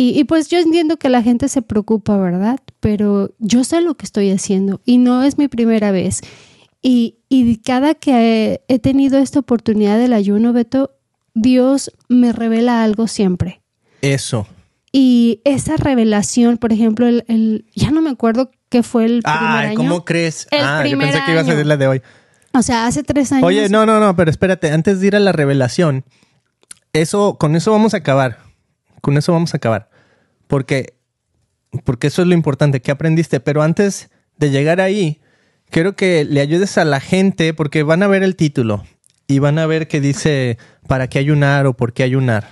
Y, 0.00 0.22
pues 0.24 0.46
yo 0.46 0.58
entiendo 0.58 0.96
que 0.96 1.08
la 1.08 1.24
gente 1.24 1.48
se 1.48 1.60
preocupa, 1.60 2.16
¿verdad? 2.18 2.60
Pero 2.78 3.34
yo 3.40 3.64
sé 3.64 3.80
lo 3.80 3.96
que 3.96 4.06
estoy 4.06 4.30
haciendo 4.30 4.80
y 4.84 4.96
no 4.96 5.24
es 5.24 5.38
mi 5.38 5.48
primera 5.48 5.90
vez. 5.90 6.20
Y, 6.80 7.16
cada 7.64 7.96
que 7.96 8.60
he, 8.68 8.78
tenido 8.78 9.18
esta 9.18 9.40
oportunidad 9.40 9.98
del 9.98 10.12
ayuno, 10.12 10.52
Beto, 10.52 10.92
Dios 11.34 11.90
me 12.08 12.30
revela 12.30 12.84
algo 12.84 13.08
siempre. 13.08 13.60
Eso. 14.00 14.46
Y 14.92 15.40
esa 15.44 15.76
revelación, 15.76 16.58
por 16.58 16.72
ejemplo, 16.72 17.08
el, 17.08 17.66
ya 17.74 17.90
no 17.90 18.00
me 18.00 18.10
acuerdo 18.10 18.52
qué 18.68 18.84
fue 18.84 19.04
el 19.04 19.22
primer 19.22 19.42
Ay, 19.42 19.74
¿cómo 19.74 20.04
crees? 20.04 20.46
ah, 20.52 20.86
yo 20.86 20.96
pensé 20.96 21.18
que 21.26 21.32
ibas 21.32 21.48
a 21.48 21.50
decir 21.50 21.66
la 21.66 21.76
de 21.76 21.88
hoy. 21.88 22.02
O 22.52 22.62
sea, 22.62 22.86
hace 22.86 23.02
tres 23.02 23.32
años. 23.32 23.44
Oye, 23.44 23.68
no, 23.68 23.84
no, 23.84 23.98
no, 23.98 24.14
pero 24.14 24.30
espérate, 24.30 24.70
antes 24.70 25.00
de 25.00 25.08
ir 25.08 25.16
a 25.16 25.18
la 25.18 25.32
revelación, 25.32 26.04
eso, 26.92 27.36
con 27.36 27.56
eso 27.56 27.72
vamos 27.72 27.94
a 27.94 27.96
acabar. 27.96 28.47
Con 29.00 29.16
eso 29.16 29.32
vamos 29.32 29.54
a 29.54 29.58
acabar. 29.58 29.90
Porque, 30.46 30.94
porque 31.84 32.08
eso 32.08 32.22
es 32.22 32.28
lo 32.28 32.34
importante, 32.34 32.80
que 32.80 32.90
aprendiste. 32.90 33.40
Pero 33.40 33.62
antes 33.62 34.10
de 34.36 34.50
llegar 34.50 34.80
ahí, 34.80 35.20
quiero 35.70 35.96
que 35.96 36.24
le 36.24 36.40
ayudes 36.40 36.78
a 36.78 36.84
la 36.84 37.00
gente, 37.00 37.54
porque 37.54 37.82
van 37.82 38.02
a 38.02 38.08
ver 38.08 38.22
el 38.22 38.36
título 38.36 38.84
y 39.26 39.38
van 39.40 39.58
a 39.58 39.66
ver 39.66 39.88
que 39.88 40.00
dice 40.00 40.58
para 40.86 41.08
qué 41.08 41.18
ayunar 41.18 41.66
o 41.66 41.74
por 41.74 41.92
qué 41.92 42.02
ayunar. 42.02 42.48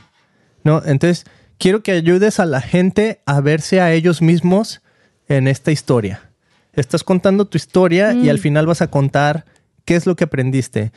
¿No? 0.63 0.83
Entonces, 0.85 1.25
quiero 1.59 1.83
que 1.83 1.93
ayudes 1.93 2.39
a 2.39 2.45
la 2.45 2.61
gente 2.61 3.23
a 3.25 3.41
verse 3.41 3.81
a 3.81 3.93
ellos 3.93 4.21
mismos 4.21 4.83
en 5.29 5.49
esta 5.49 5.73
historia. 5.73 6.31
Estás 6.73 7.03
contando 7.05 7.47
tu 7.47 7.57
historia 7.57 8.13
y 8.13 8.29
al 8.29 8.37
mm. 8.37 8.41
final 8.41 8.67
vas 8.67 8.83
a 8.83 8.91
contar 8.91 9.47
qué 9.85 9.97
es 9.97 10.07
lo 10.07 10.15
que 10.17 10.25
aprendiste. 10.25 10.93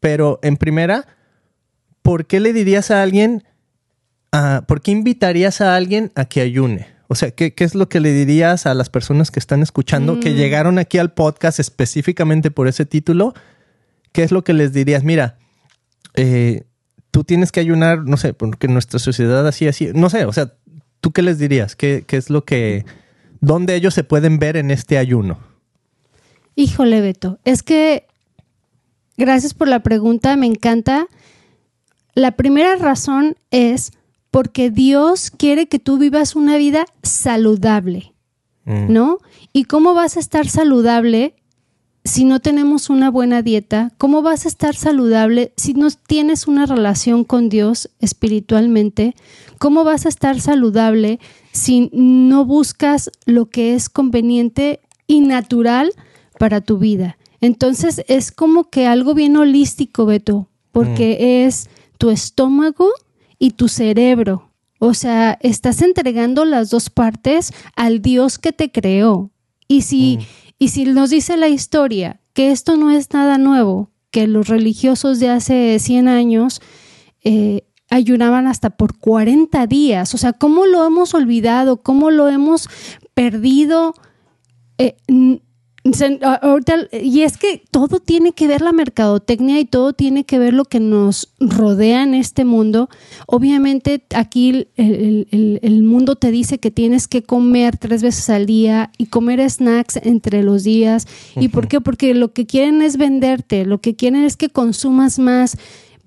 Pero 0.00 0.40
en 0.42 0.56
primera, 0.56 1.06
¿por 2.02 2.26
qué 2.26 2.40
le 2.40 2.52
dirías 2.52 2.90
a 2.90 3.02
alguien 3.02 3.44
Ah, 4.32 4.64
¿por 4.66 4.80
qué 4.80 4.90
invitarías 4.92 5.60
a 5.60 5.74
alguien 5.74 6.12
a 6.14 6.24
que 6.24 6.40
ayune? 6.40 6.86
O 7.08 7.14
sea, 7.16 7.32
¿qué, 7.32 7.52
es 7.56 7.74
lo 7.74 7.88
que 7.88 7.98
le 7.98 8.12
dirías 8.12 8.66
a 8.66 8.74
las 8.74 8.88
personas 8.88 9.30
que 9.30 9.40
están 9.40 9.62
escuchando, 9.62 10.20
que 10.20 10.30
mm. 10.30 10.34
llegaron 10.34 10.78
aquí 10.78 10.98
al 10.98 11.12
podcast 11.12 11.58
específicamente 11.58 12.50
por 12.50 12.68
ese 12.68 12.86
título? 12.86 13.34
¿qué 14.12 14.22
es 14.22 14.32
lo 14.32 14.44
que 14.44 14.52
les 14.52 14.72
dirías? 14.72 15.04
Mira, 15.04 15.36
eh, 16.14 16.64
tú 17.10 17.24
tienes 17.24 17.52
que 17.52 17.60
ayunar, 17.60 18.04
no 18.04 18.16
sé, 18.16 18.34
porque 18.34 18.68
nuestra 18.68 18.98
sociedad 18.98 19.46
así, 19.46 19.68
así, 19.68 19.90
no 19.94 20.10
sé, 20.10 20.24
o 20.24 20.32
sea, 20.32 20.52
¿tú 21.00 21.12
qué 21.12 21.22
les 21.22 21.38
dirías? 21.38 21.76
¿Qué, 21.76 22.04
qué 22.06 22.16
es 22.16 22.30
lo 22.30 22.44
que, 22.44 22.84
dónde 23.40 23.74
ellos 23.74 23.94
se 23.94 24.04
pueden 24.04 24.38
ver 24.38 24.56
en 24.56 24.70
este 24.70 24.98
ayuno? 24.98 25.38
Híjole, 26.56 27.00
Beto, 27.00 27.38
es 27.44 27.62
que 27.62 28.06
gracias 29.16 29.54
por 29.54 29.68
la 29.68 29.80
pregunta, 29.80 30.36
me 30.36 30.46
encanta. 30.46 31.06
La 32.14 32.32
primera 32.32 32.76
razón 32.76 33.36
es 33.50 33.92
porque 34.30 34.70
Dios 34.70 35.30
quiere 35.30 35.68
que 35.68 35.78
tú 35.78 35.98
vivas 35.98 36.36
una 36.36 36.56
vida 36.56 36.86
saludable, 37.02 38.14
Mm. 38.64 38.92
¿no? 38.92 39.18
¿Y 39.52 39.64
cómo 39.64 39.94
vas 39.94 40.16
a 40.16 40.20
estar 40.20 40.46
saludable 40.48 41.34
si 42.04 42.24
no 42.24 42.40
tenemos 42.40 42.90
una 42.90 43.10
buena 43.10 43.42
dieta? 43.42 43.92
¿Cómo 43.98 44.22
vas 44.22 44.44
a 44.44 44.48
estar 44.48 44.74
saludable 44.76 45.52
si 45.56 45.74
no 45.74 45.88
tienes 45.90 46.46
una 46.46 46.66
relación 46.66 47.24
con 47.24 47.48
Dios 47.48 47.90
espiritualmente? 48.00 49.14
¿Cómo 49.58 49.82
vas 49.84 50.06
a 50.06 50.08
estar 50.08 50.40
saludable 50.40 51.18
si 51.52 51.90
no 51.92 52.44
buscas 52.44 53.10
lo 53.26 53.46
que 53.46 53.74
es 53.74 53.88
conveniente 53.88 54.80
y 55.06 55.20
natural 55.20 55.92
para 56.38 56.60
tu 56.60 56.78
vida? 56.78 57.16
Entonces 57.40 58.04
es 58.06 58.30
como 58.30 58.70
que 58.70 58.86
algo 58.86 59.14
bien 59.14 59.36
holístico, 59.36 60.06
Beto, 60.06 60.48
porque 60.70 61.44
es 61.46 61.70
tu 61.98 62.10
estómago 62.10 62.88
y 63.40 63.52
tu 63.52 63.66
cerebro. 63.66 64.52
O 64.78 64.94
sea, 64.94 65.36
estás 65.40 65.82
entregando 65.82 66.44
las 66.44 66.70
dos 66.70 66.90
partes 66.90 67.52
al 67.74 68.00
Dios 68.00 68.38
que 68.38 68.52
te 68.52 68.70
creó. 68.70 69.30
Y 69.66 69.82
si, 69.82 70.20
y 70.58 70.68
si 70.68 70.84
nos 70.84 71.10
dice 71.10 71.36
la 71.36 71.48
historia 71.48 72.20
que 72.32 72.52
esto 72.52 72.76
no 72.76 72.92
es 72.92 73.12
nada 73.12 73.38
nuevo, 73.38 73.90
que 74.12 74.28
los 74.28 74.48
religiosos 74.48 75.18
de 75.18 75.30
hace 75.30 75.78
100 75.78 76.08
años 76.08 76.60
eh, 77.24 77.64
ayunaban 77.88 78.46
hasta 78.46 78.70
por 78.70 78.96
40 78.98 79.66
días, 79.66 80.14
o 80.14 80.18
sea, 80.18 80.32
¿cómo 80.32 80.66
lo 80.66 80.86
hemos 80.86 81.14
olvidado? 81.14 81.82
¿Cómo 81.82 82.10
lo 82.10 82.28
hemos 82.28 82.68
perdido? 83.14 83.94
Eh, 84.78 84.96
y 86.92 87.22
es 87.22 87.38
que 87.38 87.62
todo 87.70 88.00
tiene 88.00 88.32
que 88.32 88.46
ver 88.46 88.60
la 88.60 88.72
mercadotecnia 88.72 89.58
y 89.60 89.64
todo 89.64 89.94
tiene 89.94 90.24
que 90.24 90.38
ver 90.38 90.52
lo 90.52 90.64
que 90.66 90.78
nos 90.78 91.32
rodea 91.40 92.02
en 92.02 92.12
este 92.14 92.44
mundo. 92.44 92.90
Obviamente 93.26 94.04
aquí 94.14 94.66
el- 94.76 95.58
el 95.62 95.82
mundo 95.82 96.16
te 96.16 96.30
dice 96.30 96.58
que 96.58 96.70
tienes 96.70 97.08
que 97.08 97.22
comer 97.22 97.78
tres 97.78 98.02
veces 98.02 98.28
al 98.28 98.44
día 98.46 98.90
y 98.98 99.06
comer 99.06 99.40
snacks 99.48 99.98
entre 100.02 100.42
los 100.42 100.64
días. 100.64 101.06
¿Y 101.36 101.48
por 101.48 101.66
qué? 101.66 101.80
Porque 101.80 102.14
lo 102.14 102.32
que 102.32 102.46
quieren 102.46 102.82
es 102.82 102.96
venderte, 102.98 103.64
lo 103.64 103.80
que 103.80 103.96
quieren 103.96 104.24
es 104.24 104.36
que 104.36 104.50
consumas 104.50 105.18
más 105.18 105.56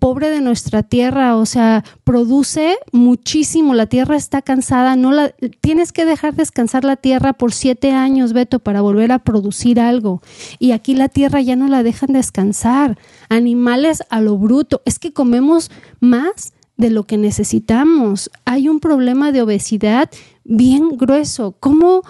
pobre 0.03 0.29
de 0.29 0.41
nuestra 0.41 0.83
tierra, 0.83 1.37
o 1.37 1.45
sea, 1.45 1.85
produce 2.03 2.75
muchísimo, 2.91 3.73
la 3.73 3.85
tierra 3.85 4.17
está 4.17 4.41
cansada, 4.41 4.97
no 4.97 5.13
la 5.13 5.33
tienes 5.61 5.93
que 5.93 6.03
dejar 6.03 6.35
descansar 6.35 6.83
la 6.83 6.97
tierra 6.97 7.31
por 7.31 7.53
siete 7.53 7.93
años, 7.93 8.33
Beto, 8.33 8.59
para 8.59 8.81
volver 8.81 9.13
a 9.13 9.19
producir 9.19 9.79
algo. 9.79 10.21
Y 10.59 10.73
aquí 10.73 10.93
la 10.93 11.07
tierra 11.07 11.39
ya 11.39 11.55
no 11.55 11.69
la 11.69 11.83
dejan 11.83 12.11
descansar. 12.11 12.97
Animales 13.29 14.03
a 14.09 14.19
lo 14.19 14.37
bruto, 14.37 14.81
es 14.83 14.99
que 14.99 15.13
comemos 15.13 15.71
más 16.01 16.51
de 16.75 16.89
lo 16.89 17.03
que 17.03 17.17
necesitamos. 17.17 18.29
Hay 18.43 18.67
un 18.67 18.81
problema 18.81 19.31
de 19.31 19.41
obesidad 19.41 20.09
bien 20.43 20.97
grueso. 20.97 21.55
¿Cómo? 21.61 22.01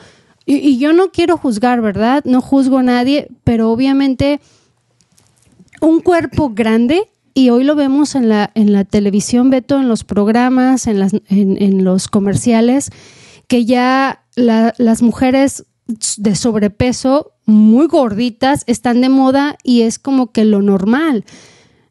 Y, 0.48 0.56
y 0.56 0.80
yo 0.80 0.94
no 0.94 1.12
quiero 1.12 1.38
juzgar, 1.38 1.80
¿verdad? 1.82 2.24
No 2.26 2.42
juzgo 2.42 2.80
a 2.80 2.84
nadie, 2.84 3.28
pero 3.44 3.70
obviamente 3.70 4.42
un 5.80 6.00
cuerpo 6.00 6.50
grande 6.56 7.13
y 7.34 7.50
hoy 7.50 7.64
lo 7.64 7.76
vemos 7.76 8.16
en 8.16 8.30
la, 8.30 8.52
en 8.56 8.74
la 8.74 8.86
televisión, 8.86 9.50
Beto, 9.50 9.80
en 9.80 9.88
los 9.88 10.04
programas, 10.04 10.88
en, 10.88 11.00
las, 11.00 11.14
en, 11.30 11.84
los 11.84 12.08
comerciales, 12.08 12.90
que 13.48 13.66
ya 13.66 14.26
la- 14.36 14.74
las 14.78 15.02
mujeres 15.02 15.66
de 16.18 16.36
sobrepeso 16.36 17.32
muy 17.46 17.88
gorditas 17.88 18.64
están 18.68 19.02
de 19.02 19.10
moda 19.10 19.58
y 19.64 19.82
es 19.82 20.00
como 20.00 20.32
que 20.32 20.46
lo 20.46 20.62
normal. 20.62 21.26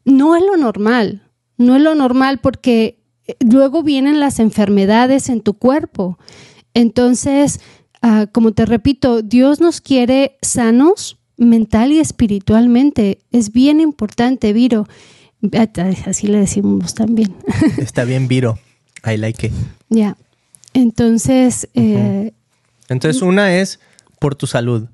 No 0.05 0.35
es 0.35 0.43
lo 0.43 0.57
normal, 0.57 1.21
no 1.57 1.75
es 1.75 1.81
lo 1.81 1.93
normal 1.95 2.39
porque 2.39 2.99
eh, 3.27 3.35
luego 3.39 3.83
vienen 3.83 4.19
las 4.19 4.39
enfermedades 4.39 5.29
en 5.29 5.41
tu 5.41 5.53
cuerpo. 5.53 6.17
Entonces, 6.73 7.59
ah, 8.01 8.25
como 8.31 8.51
te 8.53 8.65
repito, 8.65 9.21
Dios 9.21 9.59
nos 9.61 9.79
quiere 9.79 10.37
sanos 10.41 11.19
mental 11.37 11.91
y 11.91 11.99
espiritualmente. 11.99 13.19
Es 13.31 13.51
bien 13.51 13.79
importante, 13.79 14.53
Viro. 14.53 14.87
Así 16.05 16.27
le 16.27 16.39
decimos 16.39 16.93
también. 16.93 17.35
Está 17.77 18.03
bien, 18.05 18.27
Viro. 18.27 18.57
I 19.05 19.17
like 19.17 19.47
it. 19.47 19.53
ya. 19.89 20.15
Entonces, 20.73 21.67
eh, 21.75 22.33
Entonces, 22.89 23.21
una 23.21 23.55
es 23.57 23.79
por 24.19 24.35
tu 24.35 24.47
salud, 24.47 24.87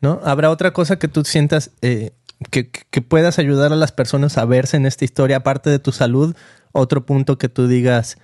¿no? 0.00 0.20
Habrá 0.24 0.50
otra 0.50 0.72
cosa 0.72 0.98
que 0.98 1.08
tú 1.08 1.24
sientas 1.24 1.72
eh, 1.82 2.12
que, 2.50 2.70
que- 2.70 3.02
puedas 3.02 3.38
ayudar 3.38 3.72
a 3.72 3.76
las 3.76 3.92
personas 3.92 4.38
a 4.38 4.44
verse 4.46 4.76
en 4.78 4.86
esta 4.86 5.04
historia, 5.04 5.38
aparte 5.38 5.68
de 5.68 5.78
tu 5.78 5.92
salud. 5.92 6.34
Otro 6.72 7.04
punto 7.04 7.36
que 7.38 7.48
tú 7.50 7.66
digas, 7.68 8.16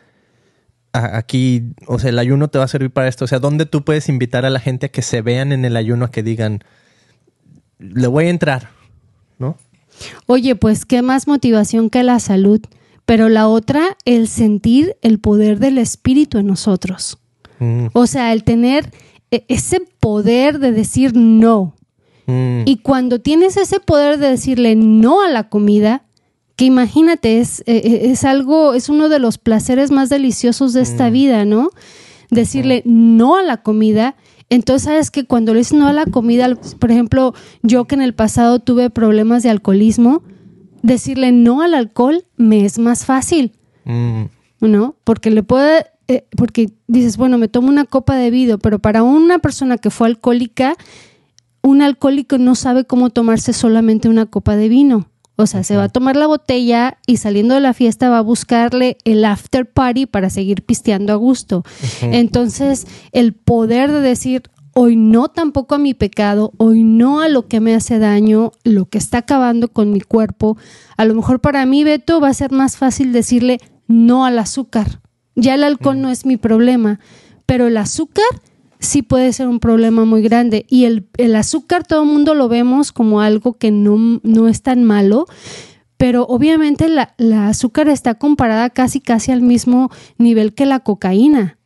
"A- 0.95 1.16
aquí, 1.18 1.73
o 1.87 1.99
sea, 1.99 2.11
el 2.11 2.18
ayuno 2.18 2.49
te 2.49 2.59
va 2.59 2.64
a 2.64 2.68
servir 2.68 2.90
para 2.90 3.09
esto. 3.09 3.25
O 3.27 3.29
sea, 3.29 3.38
¿dónde 3.40 3.66
tú 3.66 3.85
puedes 3.85 4.09
invitar 4.09 4.47
a 4.47 4.51
la 4.51 4.61
gente 4.61 4.87
a 4.87 4.88
que 4.90 5.03
se 5.03 5.21
vean 5.21 5.53
en 5.53 5.64
el 5.66 5.77
ayuno, 5.77 6.07
a 6.07 6.11
que 6.11 6.23
digan, 6.23 6.62
le 7.79 8.07
voy 8.07 8.27
a 8.27 8.31
entrar, 8.31 8.71
¿no? 9.38 9.57
Oye, 10.26 10.55
pues 10.57 10.85
qué 10.85 11.02
más 11.02 11.26
motivación 11.26 11.90
que 11.90 12.02
la 12.02 12.18
salud. 12.20 12.61
Pero 13.05 13.28
la 13.28 13.48
otra, 13.48 13.96
el 14.05 14.28
sentir 14.28 14.96
el 15.02 15.18
poder 15.18 15.59
del 15.59 15.78
espíritu 15.78 16.38
en 16.38 16.46
nosotros. 16.46 17.18
Mm, 17.59 17.87
O 17.92 18.07
sea, 18.07 18.33
el 18.33 18.44
tener 18.44 18.92
e- 19.31 19.44
ese 19.48 19.81
poder 20.00 20.59
de 20.61 20.70
decir 20.72 21.16
no. 21.16 21.74
mm, 22.26 22.62
Y 22.64 22.76
cuando 22.78 23.20
tienes 23.20 23.57
ese 23.57 23.81
poder 23.81 24.18
de 24.18 24.28
decirle 24.28 24.76
no 24.76 25.20
a 25.22 25.28
la 25.28 25.48
comida, 25.48 26.05
que 26.55 26.64
imagínate, 26.66 27.40
es, 27.40 27.61
eh, 27.66 27.83
eh, 27.85 28.00
es 28.12 28.24
algo, 28.24 28.74
es 28.74 28.88
uno 28.88 29.09
de 29.09 29.18
los 29.18 29.38
placeres 29.38 29.90
más 29.90 30.09
deliciosos 30.09 30.72
de 30.72 30.83
esta 30.83 31.11
vida, 31.11 31.44
¿no? 31.44 31.70
Decirle 32.31 32.83
no 32.85 33.37
a 33.37 33.42
la 33.42 33.62
comida. 33.62 34.14
Entonces, 34.53 34.85
sabes 34.85 35.11
que 35.11 35.25
cuando 35.25 35.55
le 35.55 35.61
dices 35.61 35.73
no 35.73 35.88
a 35.88 35.95
la 35.95 36.05
comida, 36.05 36.47
por 36.79 36.91
ejemplo, 36.91 37.33
yo 37.62 37.87
que 37.87 37.95
en 37.95 38.03
el 38.03 38.15
pasado 38.15 38.59
tuve 38.59 38.91
problemas 38.91 39.43
de 39.43 39.49
alcoholismo, 39.49 40.23
decirle 40.83 41.33
no 41.33 41.62
al 41.62 41.73
alcohol 41.73 42.27
me 42.37 42.67
es 42.67 42.79
más 42.79 43.07
fácil. 43.07 43.53
mm, 43.87 44.25
¿no? 44.61 44.95
Porque 45.05 45.31
le 45.31 45.43
puede, 45.43 45.87
eh, 46.07 46.27
porque 46.37 46.71
dices, 46.87 47.17
bueno, 47.17 47.38
me 47.38 47.49
tomo 47.49 47.69
una 47.69 47.87
copa 47.87 48.15
de 48.15 48.31
vino, 48.31 48.59
pero 48.59 48.79
para 48.79 49.03
una 49.03 49.38
persona 49.38 49.79
que 49.79 49.88
fue 49.88 50.07
alcohólica, 50.07 50.77
un 51.62 51.81
alcohólico 51.81 52.37
no 52.37 52.55
sabe 52.55 52.85
cómo 52.85 53.09
tomarse 53.09 53.55
solamente 53.55 54.11
una 54.11 54.27
copa 54.27 54.55
de 54.55 54.69
vino. 54.69 55.09
O 55.42 55.46
sea, 55.46 55.64
se 55.64 55.76
va 55.76 55.85
a 55.85 55.88
tomar 55.88 56.16
la 56.16 56.28
botella 56.28 56.98
y 57.07 57.16
saliendo 57.16 57.55
de 57.55 57.61
la 57.61 57.74
fiesta 57.74 58.09
va 58.09 58.18
a 58.18 58.22
buscarle 58.22 58.96
el 59.05 59.24
after 59.24 59.68
party 59.68 60.07
para 60.07 60.31
seguir 60.31 60.62
pisteando 60.62 61.12
a 61.12 61.16
gusto. 61.16 61.64
Entonces, 62.00 62.87
el 63.11 63.33
poder 63.33 63.90
de 63.90 64.00
decir, 64.00 64.42
hoy 64.72 64.94
no 64.94 65.28
tampoco 65.28 65.74
a 65.74 65.78
mi 65.78 65.94
pecado, 65.94 66.52
hoy 66.59 66.85
no 66.85 67.20
a 67.20 67.28
lo 67.28 67.48
que 67.48 67.61
me 67.61 67.74
hace 67.74 67.98
daño, 67.98 68.52
lo 68.62 68.87
que 68.87 68.98
está 68.98 69.18
acabando 69.18 69.68
con 69.68 69.90
mi 69.92 70.00
cuerpo. 70.00 70.57
A 70.96 71.05
lo 71.05 71.14
mejor 71.14 71.40
para 71.40 71.66
mí, 71.66 71.83
Beto, 71.83 72.20
va 72.20 72.28
a 72.28 72.35
ser 72.35 72.52
más 72.52 72.76
fácil 72.76 73.12
decirle 73.12 73.59
no 73.88 74.24
al 74.24 74.38
azúcar. 74.38 75.00
Ya 75.35 75.55
el 75.55 75.64
alcohol 75.64 76.00
no 76.00 76.11
es 76.11 76.24
mi 76.24 76.37
problema, 76.37 77.00
pero 77.46 77.66
el 77.66 77.76
azúcar 77.78 78.24
sí 78.83 79.01
puede 79.03 79.33
ser 79.33 79.49
un 79.49 79.61
problema 79.61 80.05
muy 80.05 80.21
grande. 80.23 80.66
Y 80.68 80.85
el, 80.85 81.07
el 81.16 81.35
azúcar 81.37 81.87
todo 81.87 82.03
el 82.03 82.09
mundo 82.09 82.35
lo 82.35 82.49
vemos 82.49 82.92
como 82.92 83.21
algo 83.23 83.55
que 83.55 83.71
no, 83.71 84.21
no 84.23 84.49
es 84.49 84.62
tan 84.62 84.85
malo, 84.85 85.27
pero 85.97 86.25
obviamente 86.27 86.88
la, 86.88 87.14
la 87.16 87.49
azúcar 87.49 87.88
está 87.88 88.14
comparada 88.14 88.68
casi 88.71 89.01
casi 89.01 89.33
al 89.33 89.40
mismo 89.40 89.90
nivel 90.18 90.53
que 90.53 90.66
la 90.66 90.81
cocaína. 90.81 91.59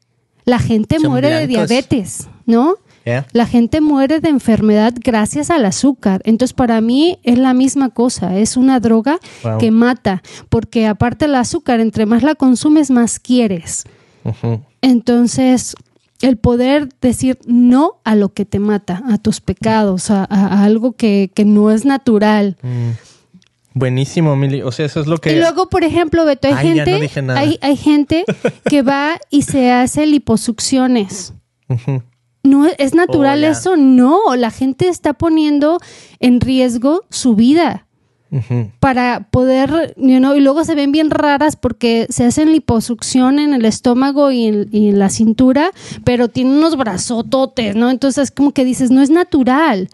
La 0.45 0.59
gente 0.61 1.01
Son 1.01 1.11
muere 1.11 1.31
de 1.31 1.47
diabetes, 1.49 2.29
¿no? 2.45 2.77
yeah. 3.05 3.27
La 3.33 3.47
gente 3.47 3.81
muere 3.81 4.21
de 4.21 4.29
enfermedad 4.29 4.93
gracias 5.03 5.51
al 5.51 5.65
azúcar. 5.65 6.21
Entonces, 6.25 6.53
para 6.53 6.81
mí 6.81 7.19
es 7.25 7.39
la 7.39 7.53
misma 7.55 7.91
cosa. 7.91 8.39
Es 8.39 8.57
una 8.57 8.79
droga 8.79 9.19
Wow. 9.43 9.59
que 9.59 9.71
mata, 9.73 10.23
porque 10.49 10.87
aparte 10.87 11.25
el 11.25 11.35
azúcar, 11.35 11.81
entre 11.81 12.07
más 12.07 12.23
la 12.23 12.35
consumes, 12.37 12.91
más 12.91 13.19
quieres. 13.19 13.85
Entonces, 14.83 15.75
el 16.23 16.37
poder 16.37 16.89
decir 17.01 17.39
no 17.47 18.01
a 18.05 18.15
lo 18.15 18.33
que 18.33 18.45
te 18.45 18.59
mata, 18.59 19.03
a 19.09 19.19
tus 19.19 19.41
pecados, 19.41 20.11
a, 20.11 20.25
algo 20.65 20.93
que, 20.93 21.31
que 21.35 21.45
no 21.45 21.71
es 21.71 21.85
natural. 21.85 22.57
Mm. 22.63 22.91
Buenísimo, 23.75 24.37
Mili. 24.37 24.63
O 24.63 24.73
sea, 24.73 24.87
eso 24.87 25.01
es 25.01 25.07
lo 25.07 25.19
que... 25.19 25.33
Y 25.33 25.39
luego, 25.39 25.69
por 25.69 25.85
ejemplo, 25.85 26.25
Beto, 26.25 26.49
hay 26.49 26.55
Ay, 26.55 26.69
ya 26.69 26.85
gente, 26.85 26.91
no 26.93 26.99
dije 27.01 27.23
nada. 27.23 27.41
hay, 27.41 27.59
hay 27.61 27.77
gente 27.77 28.25
que 28.71 28.81
va 28.81 29.19
y 29.29 29.43
se 29.43 29.71
hace 29.71 30.07
liposucciones. 30.07 31.35
No 32.43 32.67
es 32.67 32.95
natural 32.95 33.45
Oh, 33.45 33.49
eso, 33.49 33.77
no. 33.77 34.35
La 34.37 34.51
gente 34.51 34.89
está 34.89 35.13
poniendo 35.13 35.79
en 36.21 36.41
riesgo 36.41 37.03
su 37.11 37.35
vida. 37.35 37.86
Para 38.81 39.29
poder, 39.31 39.95
you 39.97 40.19
know, 40.19 40.35
y 40.35 40.41
luego 40.41 40.65
se 40.65 40.75
ven 40.75 40.93
bien 40.93 41.11
raras 41.11 41.57
porque 41.57 42.07
se 42.11 42.25
hacen 42.25 42.53
liposucción 42.53 43.39
en 43.39 43.55
el 43.55 43.65
estómago 43.65 44.31
y 44.31 44.47
en, 44.47 44.99
la 44.99 45.11
cintura, 45.11 45.71
pero 46.05 46.29
tienen 46.29 46.55
unos 46.55 46.77
brazototes, 46.77 47.77
¿no? 47.77 47.91
Entonces 47.91 48.31
como 48.31 48.53
que 48.53 48.65
dices, 48.65 48.91
no 48.91 49.03
es 49.03 49.11
natural. 49.11 49.89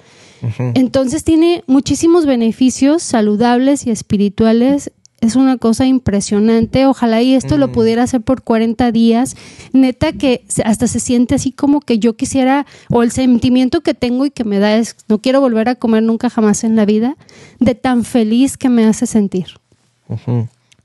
Entonces 0.75 1.23
tiene 1.23 1.63
muchísimos 1.69 2.27
beneficios 2.27 3.03
saludables 3.05 3.87
y 3.87 3.91
espirituales 3.91 4.91
es 5.23 5.37
una 5.37 5.57
cosa 5.57 5.87
impresionante. 5.87 6.85
Ojalá 6.85 7.23
y 7.23 7.35
esto 7.35 7.57
lo 7.57 7.69
mm. 7.69 7.73
pudiera 7.73 8.03
hacer 8.03 8.21
por 8.21 8.43
40 8.43 8.91
días. 8.91 9.37
Neta 9.73 10.13
que 10.13 10.45
hasta 10.65 10.89
se 10.89 10.99
siente 10.99 11.37
así 11.37 11.53
como 11.53 11.81
que 11.81 12.01
yo 12.01 12.17
quisiera, 12.17 12.67
o 12.91 13.05
el 13.05 13.13
sentimiento 13.13 13.83
que 13.83 13.95
tengo 13.95 14.27
y 14.27 14.33
que 14.33 14.43
me 14.43 14.59
da 14.59 14.77
es, 14.77 14.97
no 15.09 15.21
quiero 15.21 15.41
volver 15.41 15.69
a 15.69 15.77
comer 15.77 16.03
nunca 16.03 16.29
jamás 16.29 16.65
en 16.65 16.75
la 16.75 16.85
vida, 16.85 17.17
de 17.61 17.77
tan 17.77 18.05
feliz 18.05 18.59
que 18.59 18.69
me 18.69 18.85
hace 18.85 19.07
sentir. 19.07 19.47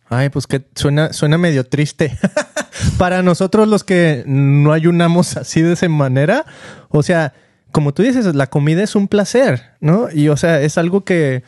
Ay, 0.07 0.29
pues 0.29 0.45
que 0.45 0.63
suena, 0.75 1.13
suena 1.13 1.39
medio 1.39 1.65
triste. 1.65 2.15
Para 2.99 3.23
nosotros 3.23 3.67
los 3.67 3.83
que 3.83 4.23
no 4.27 4.71
ayunamos 4.71 5.35
así 5.35 5.63
de 5.63 5.73
esa 5.73 5.89
manera, 5.89 6.45
o 6.89 7.01
sea, 7.01 7.33
como 7.71 7.91
tú 7.91 8.03
dices, 8.03 8.35
la 8.35 8.47
comida 8.47 8.83
es 8.83 8.95
un 8.95 9.07
placer, 9.07 9.63
¿no? 9.81 10.09
Y 10.13 10.29
o 10.29 10.37
sea, 10.37 10.61
es 10.61 10.77
algo 10.77 11.03
que, 11.03 11.43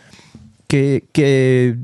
que, 0.67 1.05
que 1.11 1.77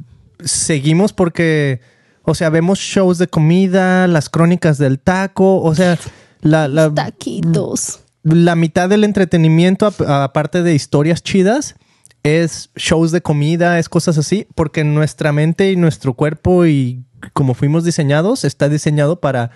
seguimos 0.45 1.11
porque, 1.11 1.81
o 2.21 2.33
sea, 2.35 2.49
vemos 2.49 2.79
shows 2.79 3.17
de 3.17 3.27
comida, 3.27 4.07
las 4.07 4.29
crónicas 4.29 4.77
del 4.77 4.99
taco, 4.99 5.61
o 5.61 5.75
sea, 5.75 5.97
la... 6.41 6.67
la 6.69 6.93
Taquitos. 6.93 7.99
La 8.23 8.55
mitad 8.55 8.89
del 8.89 9.03
entretenimiento, 9.03 9.93
aparte 10.07 10.63
de 10.63 10.73
historias 10.73 11.21
chidas, 11.21 11.75
es 12.23 12.71
shows 12.75 13.11
de 13.11 13.21
comida, 13.21 13.77
es 13.77 13.87
cosas 13.87 14.17
así, 14.17 14.47
porque 14.55 14.83
nuestra 14.83 15.31
mente 15.31 15.71
y 15.71 15.75
nuestro 15.75 16.13
cuerpo 16.15 16.65
y 16.65 17.03
como 17.33 17.53
fuimos 17.53 17.83
diseñados, 17.83 18.43
está 18.43 18.69
diseñado 18.69 19.19
para, 19.19 19.51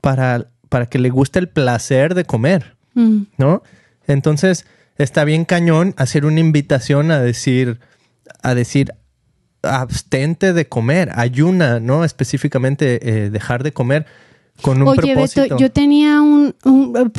para, 0.00 0.50
para 0.68 0.86
que 0.86 0.98
le 0.98 1.10
guste 1.10 1.38
el 1.38 1.48
placer 1.48 2.14
de 2.14 2.24
comer, 2.24 2.76
mm. 2.94 3.22
¿no? 3.36 3.62
Entonces, 4.06 4.66
está 4.96 5.24
bien 5.24 5.44
cañón 5.44 5.94
hacer 5.96 6.24
una 6.24 6.40
invitación 6.40 7.10
a 7.10 7.20
decir, 7.20 7.80
a 8.42 8.54
decir, 8.54 8.94
abstente 9.62 10.52
de 10.52 10.68
comer, 10.68 11.10
ayuna, 11.14 11.80
¿no? 11.80 12.04
Específicamente 12.04 13.00
eh, 13.02 13.30
dejar 13.30 13.62
de 13.62 13.72
comer 13.72 14.06
con 14.62 14.82
un 14.82 14.88
Oye, 14.88 15.14
Beto, 15.14 15.56
yo 15.56 15.70
tenía 15.70 16.20
un, 16.20 16.54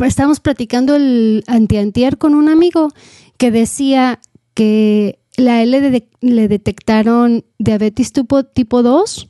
estábamos 0.05 0.39
platicando 0.39 0.95
el 0.95 1.43
antiantier 1.47 2.17
con 2.17 2.35
un 2.35 2.49
amigo 2.49 2.89
que 3.37 3.51
decía 3.51 4.19
que 4.53 5.19
la 5.37 5.61
L 5.61 6.03
le 6.19 6.47
detectaron 6.47 7.45
diabetes 7.57 8.11
tipo, 8.11 8.43
tipo 8.43 8.83
2 8.83 9.29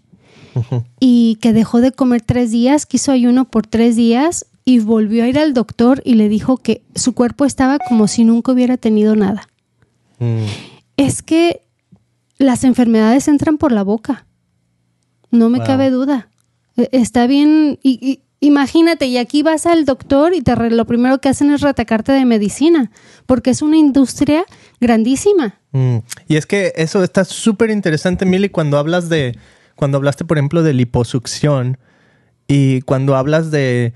y 1.00 1.38
que 1.42 1.54
dejó 1.54 1.82
de 1.82 1.92
comer 1.92 2.22
tres 2.22 2.52
días, 2.52 2.86
quiso 2.86 3.12
ayuno 3.12 3.46
por 3.46 3.68
tres 3.68 3.96
días 3.96 4.48
y 4.66 4.80
volvió 4.80 5.24
a 5.24 5.28
ir 5.28 5.38
al 5.38 5.54
doctor 5.54 6.02
y 6.04 6.16
le 6.16 6.30
dijo 6.30 6.58
que 6.58 6.84
su 6.96 7.14
cuerpo 7.14 7.46
estaba 7.46 7.78
como 7.80 8.08
si 8.08 8.24
nunca 8.24 8.52
hubiera 8.52 8.78
tenido 8.78 9.16
nada. 9.16 9.48
Mm. 10.18 10.46
Es 10.98 11.22
que 11.22 11.62
las 12.40 12.64
enfermedades 12.64 13.28
entran 13.28 13.58
por 13.58 13.72
la 13.72 13.84
boca. 13.84 14.26
No 15.30 15.50
me 15.50 15.62
cabe 15.62 15.92
duda. 15.92 16.30
E, 16.76 16.90
está 16.94 17.28
bien. 17.28 17.78
Y, 17.84 18.22
imagínate, 18.40 19.06
y 19.06 19.18
aquí 19.18 19.44
vas 19.44 19.66
al 19.66 19.86
doctor 19.86 20.34
y 20.34 20.42
te 20.42 20.56
lo 20.72 20.86
primero 20.86 21.20
que 21.20 21.30
hacen 21.30 21.52
es 21.52 21.62
retacarte 21.62 22.14
de 22.14 22.26
medicina, 22.26 22.90
porque 23.28 23.52
es 23.52 23.62
una 23.62 23.78
industria 23.78 24.46
grandísima. 24.80 25.60
Mm. 25.74 25.98
Y 26.28 26.38
es 26.38 26.46
que 26.48 26.74
eso 26.76 27.04
está 27.04 27.26
súper 27.26 27.70
interesante, 27.70 28.26
Mili, 28.26 28.50
cuando 28.50 28.78
hablas 28.78 29.10
de, 29.10 29.38
cuando 29.76 29.98
hablaste, 29.98 30.26
por 30.26 30.38
ejemplo, 30.38 30.64
de 30.64 30.74
liposucción 30.74 31.78
y 32.48 32.82
cuando 32.82 33.16
hablas 33.16 33.52
de, 33.52 33.94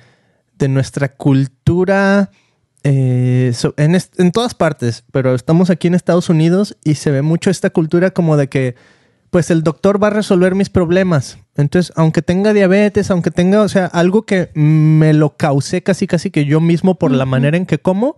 de 0.57 0.67
nuestra 0.67 1.15
cultura 1.15 2.29
eh, 2.83 3.53
en, 3.77 4.31
todas 4.31 4.53
partes, 4.53 5.05
pero 5.11 5.33
estamos 5.35 5.69
aquí 5.69 5.87
en 5.87 5.95
Estados 5.95 6.29
Unidos 6.29 6.77
y 6.83 6.95
se 6.95 7.11
ve 7.11 7.21
mucho 7.21 7.49
esta 7.49 7.69
cultura 7.69 8.11
como 8.11 8.35
de 8.35 8.49
que, 8.49 8.75
pues 9.29 9.49
el 9.51 9.63
doctor 9.63 10.03
va 10.03 10.07
a 10.07 10.11
resolver 10.11 10.53
mis 10.53 10.69
problemas. 10.69 11.37
Entonces, 11.55 11.93
aunque 11.95 12.21
tenga 12.21 12.53
diabetes, 12.53 13.09
aunque 13.09 13.31
tenga, 13.31 13.61
o 13.61 13.69
sea, 13.69 13.85
algo 13.85 14.23
que 14.23 14.51
me 14.53 15.13
lo 15.13 15.37
causé 15.37 15.81
casi, 15.81 16.07
casi 16.07 16.29
que 16.29 16.45
yo 16.45 16.59
mismo 16.59 16.95
por 16.95 17.11
la 17.11 17.25
manera 17.25 17.55
en 17.57 17.65
que 17.65 17.79
como, 17.79 18.17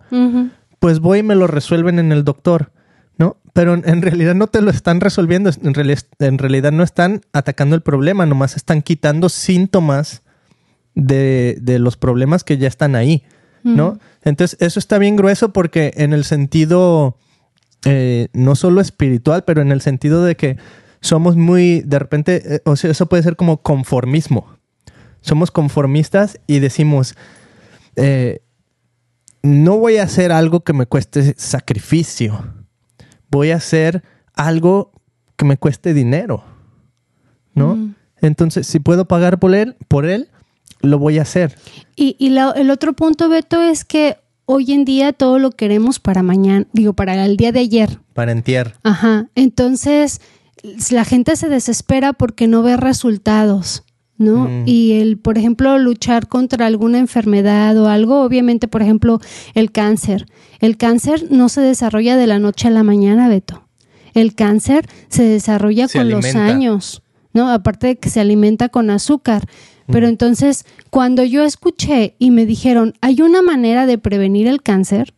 pues 0.80 0.98
voy 0.98 1.20
y 1.20 1.22
me 1.22 1.36
lo 1.36 1.46
resuelven 1.46 2.00
en 2.00 2.10
el 2.10 2.24
doctor, 2.24 2.72
¿no? 3.18 3.36
Pero 3.52 3.74
en, 3.74 4.02
realidad 4.02 4.34
no 4.34 4.48
te 4.48 4.60
lo 4.60 4.70
están 4.70 5.00
resolviendo, 5.00 5.48
en, 5.62 5.96
en 6.18 6.38
realidad 6.38 6.72
no 6.72 6.82
están 6.82 7.22
atacando 7.32 7.76
el 7.76 7.82
problema, 7.82 8.26
nomás 8.26 8.56
están 8.56 8.82
quitando 8.82 9.28
síntomas 9.28 10.22
de, 10.94 11.56
de 11.62 11.78
los 11.78 11.96
problemas 11.96 12.42
que 12.42 12.58
ya 12.58 12.68
están 12.68 12.96
ahí. 12.96 13.22
¿No? 13.74 13.98
Entonces, 14.22 14.56
eso 14.60 14.78
está 14.78 14.98
bien 14.98 15.16
grueso 15.16 15.52
porque 15.52 15.92
en 15.96 16.12
el 16.12 16.24
sentido, 16.24 17.16
eh, 17.84 18.28
no 18.32 18.54
solo 18.54 18.80
espiritual, 18.80 19.44
pero 19.44 19.60
en 19.60 19.72
el 19.72 19.80
sentido 19.80 20.24
de 20.24 20.36
que 20.36 20.56
somos 21.00 21.36
muy, 21.36 21.80
de 21.80 21.98
repente, 21.98 22.56
eh, 22.56 22.60
o 22.64 22.76
sea, 22.76 22.90
eso 22.90 23.06
puede 23.06 23.22
ser 23.22 23.36
como 23.36 23.58
conformismo. 23.58 24.46
Somos 25.20 25.50
conformistas 25.50 26.38
y 26.46 26.60
decimos, 26.60 27.16
eh, 27.96 28.42
no 29.42 29.78
voy 29.78 29.96
a 29.96 30.04
hacer 30.04 30.32
algo 30.32 30.60
que 30.60 30.72
me 30.72 30.86
cueste 30.86 31.34
sacrificio. 31.36 32.54
Voy 33.30 33.50
a 33.50 33.56
hacer 33.56 34.02
algo 34.34 34.92
que 35.36 35.44
me 35.44 35.56
cueste 35.56 35.94
dinero, 35.94 36.44
¿no? 37.54 37.94
Entonces, 38.20 38.66
si 38.66 38.78
puedo 38.78 39.06
pagar 39.06 39.38
por 39.38 39.54
él, 39.54 39.76
por 39.88 40.06
él, 40.06 40.30
lo 40.86 40.98
voy 40.98 41.18
a 41.18 41.22
hacer. 41.22 41.56
Y, 41.96 42.16
el 42.18 42.70
otro 42.70 42.94
punto, 42.94 43.28
Beto, 43.28 43.62
es 43.62 43.84
que 43.84 44.16
hoy 44.44 44.72
en 44.72 44.84
día 44.84 45.12
todo 45.12 45.38
lo 45.38 45.50
queremos 45.50 45.98
para 45.98 46.22
mañana, 46.22 46.66
digo, 46.72 46.92
para 46.92 47.24
el 47.24 47.36
día 47.36 47.52
de 47.52 47.60
ayer. 47.60 47.98
Para 48.14 48.32
entier. 48.32 48.74
Ajá. 48.82 49.28
Entonces, 49.34 50.20
la 50.90 51.04
gente 51.04 51.36
se 51.36 51.48
desespera 51.48 52.12
porque 52.12 52.46
no 52.46 52.62
ve 52.62 52.76
resultados. 52.76 53.82
¿no? 54.18 54.48
Mm. 54.48 54.62
Y 54.66 54.92
el, 54.92 55.18
por 55.18 55.38
ejemplo, 55.38 55.78
luchar 55.78 56.26
contra 56.26 56.66
alguna 56.66 56.98
enfermedad 56.98 57.76
o 57.76 57.88
algo, 57.88 58.22
obviamente, 58.22 58.68
por 58.68 58.82
ejemplo, 58.82 59.20
el 59.54 59.72
cáncer. 59.72 60.26
El 60.60 60.76
cáncer 60.76 61.26
no 61.30 61.48
se 61.48 61.60
desarrolla 61.60 62.16
de 62.16 62.26
la 62.26 62.38
noche 62.38 62.68
a 62.68 62.70
la 62.70 62.82
mañana, 62.82 63.28
Beto. 63.28 63.66
El 64.14 64.34
cáncer 64.34 64.88
se 65.08 65.24
desarrolla 65.24 65.88
con 65.88 66.08
los 66.08 66.34
años, 66.34 67.02
¿no? 67.34 67.50
Aparte 67.50 67.88
de 67.88 67.96
que 67.96 68.08
se 68.08 68.20
alimenta 68.20 68.70
con 68.70 68.88
azúcar. 68.88 69.46
Pero 69.86 70.08
entonces, 70.08 70.64
cuando 70.90 71.24
yo 71.24 71.44
escuché 71.44 72.16
y 72.18 72.30
me 72.30 72.46
dijeron, 72.46 72.94
hay 73.00 73.22
una 73.22 73.42
manera 73.42 73.86
de 73.86 73.98
prevenir 73.98 74.46
el 74.46 74.62
cáncer, 74.62 75.14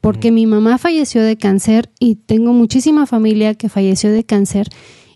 porque 0.00 0.30
mi 0.30 0.46
mamá 0.46 0.78
falleció 0.78 1.22
de 1.22 1.36
cáncer 1.36 1.90
y 1.98 2.16
tengo 2.16 2.52
muchísima 2.52 3.06
familia 3.06 3.54
que 3.54 3.68
falleció 3.68 4.12
de 4.12 4.24
cáncer, 4.24 4.68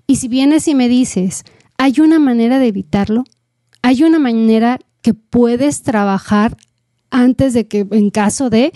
y 0.06 0.16
si 0.16 0.28
vienes 0.28 0.68
y 0.68 0.74
me 0.74 0.88
dices, 0.88 1.44
hay 1.78 2.00
una 2.00 2.18
manera 2.18 2.58
de 2.58 2.68
evitarlo, 2.68 3.24
hay 3.82 4.02
una 4.02 4.18
manera 4.18 4.78
que 5.02 5.14
puedes 5.14 5.82
trabajar 5.82 6.56
antes 7.10 7.52
de 7.52 7.68
que, 7.68 7.86
en 7.90 8.10
caso 8.10 8.50
de, 8.50 8.72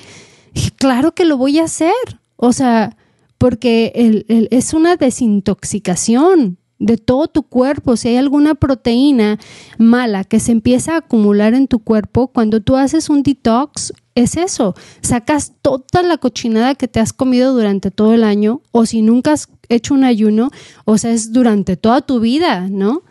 claro 0.76 1.14
que 1.14 1.24
lo 1.24 1.36
voy 1.36 1.58
a 1.58 1.64
hacer. 1.64 1.92
O 2.36 2.52
sea, 2.52 2.96
porque 3.38 4.26
es 4.50 4.74
una 4.74 4.96
desintoxicación 4.96 6.57
de 6.78 6.96
todo 6.96 7.28
tu 7.28 7.42
cuerpo, 7.42 7.96
si 7.96 8.08
hay 8.08 8.16
alguna 8.16 8.54
proteína 8.54 9.38
mala 9.78 10.24
que 10.24 10.40
se 10.40 10.52
empieza 10.52 10.94
a 10.94 10.98
acumular 10.98 11.54
en 11.54 11.66
tu 11.66 11.80
cuerpo, 11.80 12.28
cuando 12.28 12.60
tú 12.60 12.76
haces 12.76 13.08
un 13.08 13.22
detox, 13.22 13.92
es 14.14 14.36
eso, 14.36 14.74
sacas 15.00 15.52
toda 15.62 16.02
la 16.02 16.18
cochinada 16.18 16.74
que 16.74 16.88
te 16.88 17.00
has 17.00 17.12
comido 17.12 17.52
durante 17.52 17.90
todo 17.90 18.14
el 18.14 18.24
año, 18.24 18.62
o 18.72 18.86
si 18.86 19.02
nunca 19.02 19.32
has 19.32 19.48
hecho 19.68 19.94
un 19.94 20.04
ayuno, 20.04 20.50
o 20.84 20.98
sea, 20.98 21.12
es 21.12 21.32
durante 21.32 21.76
toda 21.76 22.00
tu 22.00 22.20
vida, 22.20 22.68
¿no? 22.70 23.02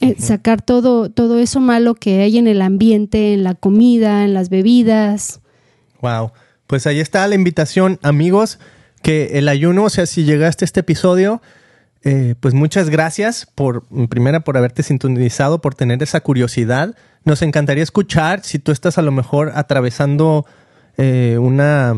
Eh, 0.00 0.16
sacar 0.18 0.62
todo, 0.62 1.10
todo 1.10 1.38
eso 1.38 1.60
malo 1.60 1.94
que 1.94 2.20
hay 2.20 2.38
en 2.38 2.46
el 2.46 2.62
ambiente, 2.62 3.34
en 3.34 3.42
la 3.42 3.54
comida, 3.54 4.24
en 4.24 4.32
las 4.32 4.48
bebidas. 4.48 5.40
Wow. 6.00 6.30
Pues 6.68 6.86
ahí 6.86 7.00
está 7.00 7.26
la 7.26 7.34
invitación, 7.34 7.98
amigos, 8.02 8.58
que 9.02 9.38
el 9.38 9.48
ayuno, 9.48 9.84
o 9.84 9.90
sea, 9.90 10.06
si 10.06 10.24
llegaste 10.24 10.64
a 10.64 10.66
este 10.66 10.80
episodio, 10.80 11.40
eh, 12.04 12.34
pues 12.40 12.54
muchas 12.54 12.90
gracias 12.90 13.46
por, 13.54 13.84
primera, 14.08 14.40
por 14.40 14.56
haberte 14.56 14.82
sintonizado, 14.82 15.60
por 15.60 15.74
tener 15.74 16.02
esa 16.02 16.20
curiosidad. 16.20 16.94
Nos 17.24 17.42
encantaría 17.42 17.82
escuchar 17.82 18.40
si 18.44 18.58
tú 18.58 18.72
estás 18.72 18.98
a 18.98 19.02
lo 19.02 19.10
mejor 19.10 19.52
atravesando 19.54 20.46
eh, 20.96 21.38
una, 21.40 21.94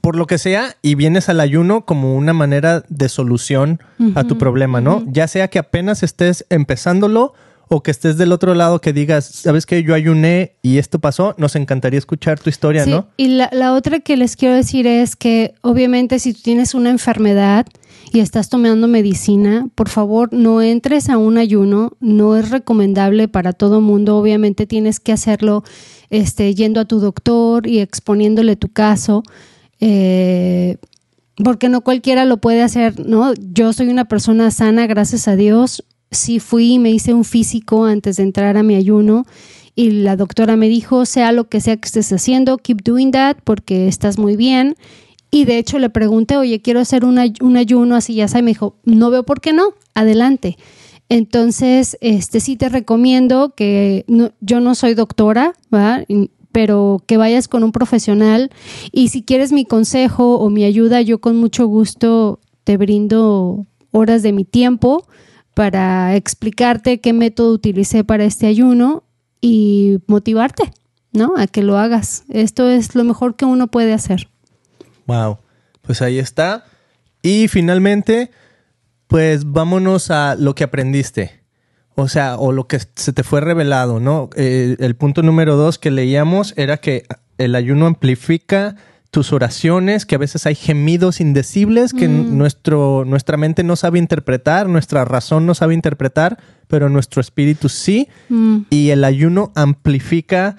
por 0.00 0.16
lo 0.16 0.26
que 0.26 0.38
sea, 0.38 0.76
y 0.82 0.94
vienes 0.94 1.28
al 1.28 1.40
ayuno 1.40 1.84
como 1.84 2.14
una 2.14 2.32
manera 2.32 2.84
de 2.88 3.08
solución 3.08 3.80
a 4.14 4.24
tu 4.24 4.38
problema, 4.38 4.80
¿no? 4.80 5.04
Ya 5.08 5.26
sea 5.26 5.48
que 5.48 5.58
apenas 5.58 6.02
estés 6.02 6.46
empezándolo 6.48 7.34
o 7.68 7.82
que 7.82 7.92
estés 7.92 8.16
del 8.18 8.32
otro 8.32 8.54
lado 8.54 8.80
que 8.80 8.92
digas, 8.92 9.24
sabes 9.24 9.64
que 9.64 9.82
yo 9.84 9.94
ayuné 9.94 10.56
y 10.60 10.78
esto 10.78 10.98
pasó, 10.98 11.34
nos 11.38 11.54
encantaría 11.54 11.98
escuchar 11.98 12.38
tu 12.40 12.50
historia, 12.50 12.84
¿no? 12.84 13.08
Y 13.16 13.28
la, 13.28 13.48
la 13.52 13.72
otra 13.72 14.00
que 14.00 14.16
les 14.16 14.34
quiero 14.34 14.56
decir 14.56 14.88
es 14.88 15.14
que 15.14 15.54
obviamente 15.60 16.18
si 16.18 16.32
tú 16.32 16.40
tienes 16.42 16.74
una 16.74 16.90
enfermedad, 16.90 17.66
y 18.12 18.20
estás 18.20 18.48
tomando 18.48 18.88
medicina, 18.88 19.68
por 19.74 19.88
favor 19.88 20.32
no 20.32 20.62
entres 20.62 21.08
a 21.08 21.18
un 21.18 21.38
ayuno, 21.38 21.92
no 22.00 22.36
es 22.36 22.50
recomendable 22.50 23.28
para 23.28 23.52
todo 23.52 23.80
mundo, 23.80 24.16
obviamente 24.16 24.66
tienes 24.66 25.00
que 25.00 25.12
hacerlo 25.12 25.62
este, 26.10 26.54
yendo 26.54 26.80
a 26.80 26.84
tu 26.84 26.98
doctor 26.98 27.66
y 27.66 27.78
exponiéndole 27.78 28.56
tu 28.56 28.68
caso. 28.68 29.22
Eh, 29.80 30.76
porque 31.42 31.68
no 31.68 31.80
cualquiera 31.82 32.24
lo 32.24 32.38
puede 32.38 32.62
hacer, 32.62 33.06
¿no? 33.06 33.32
Yo 33.34 33.72
soy 33.72 33.88
una 33.88 34.06
persona 34.06 34.50
sana, 34.50 34.86
gracias 34.86 35.28
a 35.28 35.36
Dios. 35.36 35.84
Sí 36.10 36.40
fui 36.40 36.74
y 36.74 36.78
me 36.78 36.90
hice 36.90 37.14
un 37.14 37.24
físico 37.24 37.84
antes 37.84 38.16
de 38.16 38.24
entrar 38.24 38.56
a 38.56 38.62
mi 38.62 38.74
ayuno 38.74 39.24
y 39.74 39.90
la 39.90 40.16
doctora 40.16 40.56
me 40.56 40.68
dijo, 40.68 41.06
sea 41.06 41.32
lo 41.32 41.48
que 41.48 41.60
sea 41.60 41.76
que 41.76 41.86
estés 41.86 42.12
haciendo, 42.12 42.58
keep 42.58 42.82
doing 42.82 43.12
that 43.12 43.36
porque 43.44 43.88
estás 43.88 44.18
muy 44.18 44.36
bien. 44.36 44.76
Y 45.30 45.44
de 45.44 45.58
hecho 45.58 45.78
le 45.78 45.90
pregunté, 45.90 46.36
oye, 46.36 46.60
quiero 46.60 46.80
hacer 46.80 47.04
un, 47.04 47.18
ayuno 47.18 47.94
así, 47.94 48.14
ya 48.14 48.28
sabes, 48.28 48.44
me 48.44 48.50
dijo, 48.50 48.76
no 48.84 49.10
veo 49.10 49.24
por 49.24 49.40
qué 49.40 49.52
no, 49.52 49.74
adelante. 49.94 50.56
Entonces, 51.08 51.96
este 52.00 52.40
sí 52.40 52.56
te 52.56 52.68
recomiendo 52.68 53.54
que 53.54 54.04
yo 54.40 54.60
no 54.60 54.74
soy 54.74 54.94
doctora, 54.94 55.54
¿va? 55.72 56.04
pero 56.52 57.02
que 57.06 57.16
vayas 57.16 57.48
con 57.48 57.62
un 57.62 57.72
profesional 57.72 58.50
y 58.92 59.08
si 59.08 59.22
quieres 59.22 59.52
mi 59.52 59.64
consejo 59.64 60.38
o 60.38 60.50
mi 60.50 60.64
ayuda, 60.64 61.00
yo 61.00 61.20
con 61.20 61.36
mucho 61.36 61.66
gusto 61.66 62.40
te 62.64 62.76
brindo 62.76 63.66
horas 63.92 64.22
de 64.22 64.32
mi 64.32 64.44
tiempo 64.44 65.06
para 65.54 66.16
explicarte 66.16 67.00
qué 67.00 67.12
método 67.12 67.52
utilicé 67.52 68.04
para 68.04 68.24
este 68.24 68.46
ayuno 68.46 69.04
y 69.40 69.98
motivarte, 70.06 70.72
¿no? 71.12 71.34
A 71.36 71.46
que 71.46 71.62
lo 71.62 71.78
hagas. 71.78 72.24
Esto 72.28 72.68
es 72.68 72.94
lo 72.94 73.04
mejor 73.04 73.36
que 73.36 73.44
uno 73.44 73.68
puede 73.68 73.92
hacer. 73.92 74.28
Wow. 75.10 75.38
Pues 75.82 76.02
ahí 76.02 76.20
está. 76.20 76.66
Y 77.20 77.48
finalmente, 77.48 78.30
pues 79.08 79.50
vámonos 79.50 80.12
a 80.12 80.36
lo 80.36 80.54
que 80.54 80.62
aprendiste. 80.62 81.40
O 81.96 82.08
sea, 82.08 82.36
o 82.36 82.52
lo 82.52 82.68
que 82.68 82.78
se 82.94 83.12
te 83.12 83.24
fue 83.24 83.40
revelado, 83.40 83.98
¿no? 83.98 84.30
Eh, 84.36 84.76
el 84.78 84.94
punto 84.94 85.22
número 85.22 85.56
dos 85.56 85.80
que 85.80 85.90
leíamos 85.90 86.54
era 86.56 86.76
que 86.76 87.06
el 87.38 87.56
ayuno 87.56 87.86
amplifica 87.86 88.76
tus 89.10 89.32
oraciones, 89.32 90.06
que 90.06 90.14
a 90.14 90.18
veces 90.18 90.46
hay 90.46 90.54
gemidos 90.54 91.20
indecibles 91.20 91.92
que 91.92 92.08
mm. 92.08 92.38
nuestro, 92.38 93.04
nuestra 93.04 93.36
mente 93.36 93.64
no 93.64 93.74
sabe 93.74 93.98
interpretar, 93.98 94.68
nuestra 94.68 95.04
razón 95.04 95.44
no 95.44 95.56
sabe 95.56 95.74
interpretar, 95.74 96.38
pero 96.68 96.88
nuestro 96.88 97.20
espíritu 97.20 97.68
sí. 97.68 98.08
Mm. 98.28 98.58
Y 98.70 98.90
el 98.90 99.02
ayuno 99.02 99.50
amplifica 99.56 100.56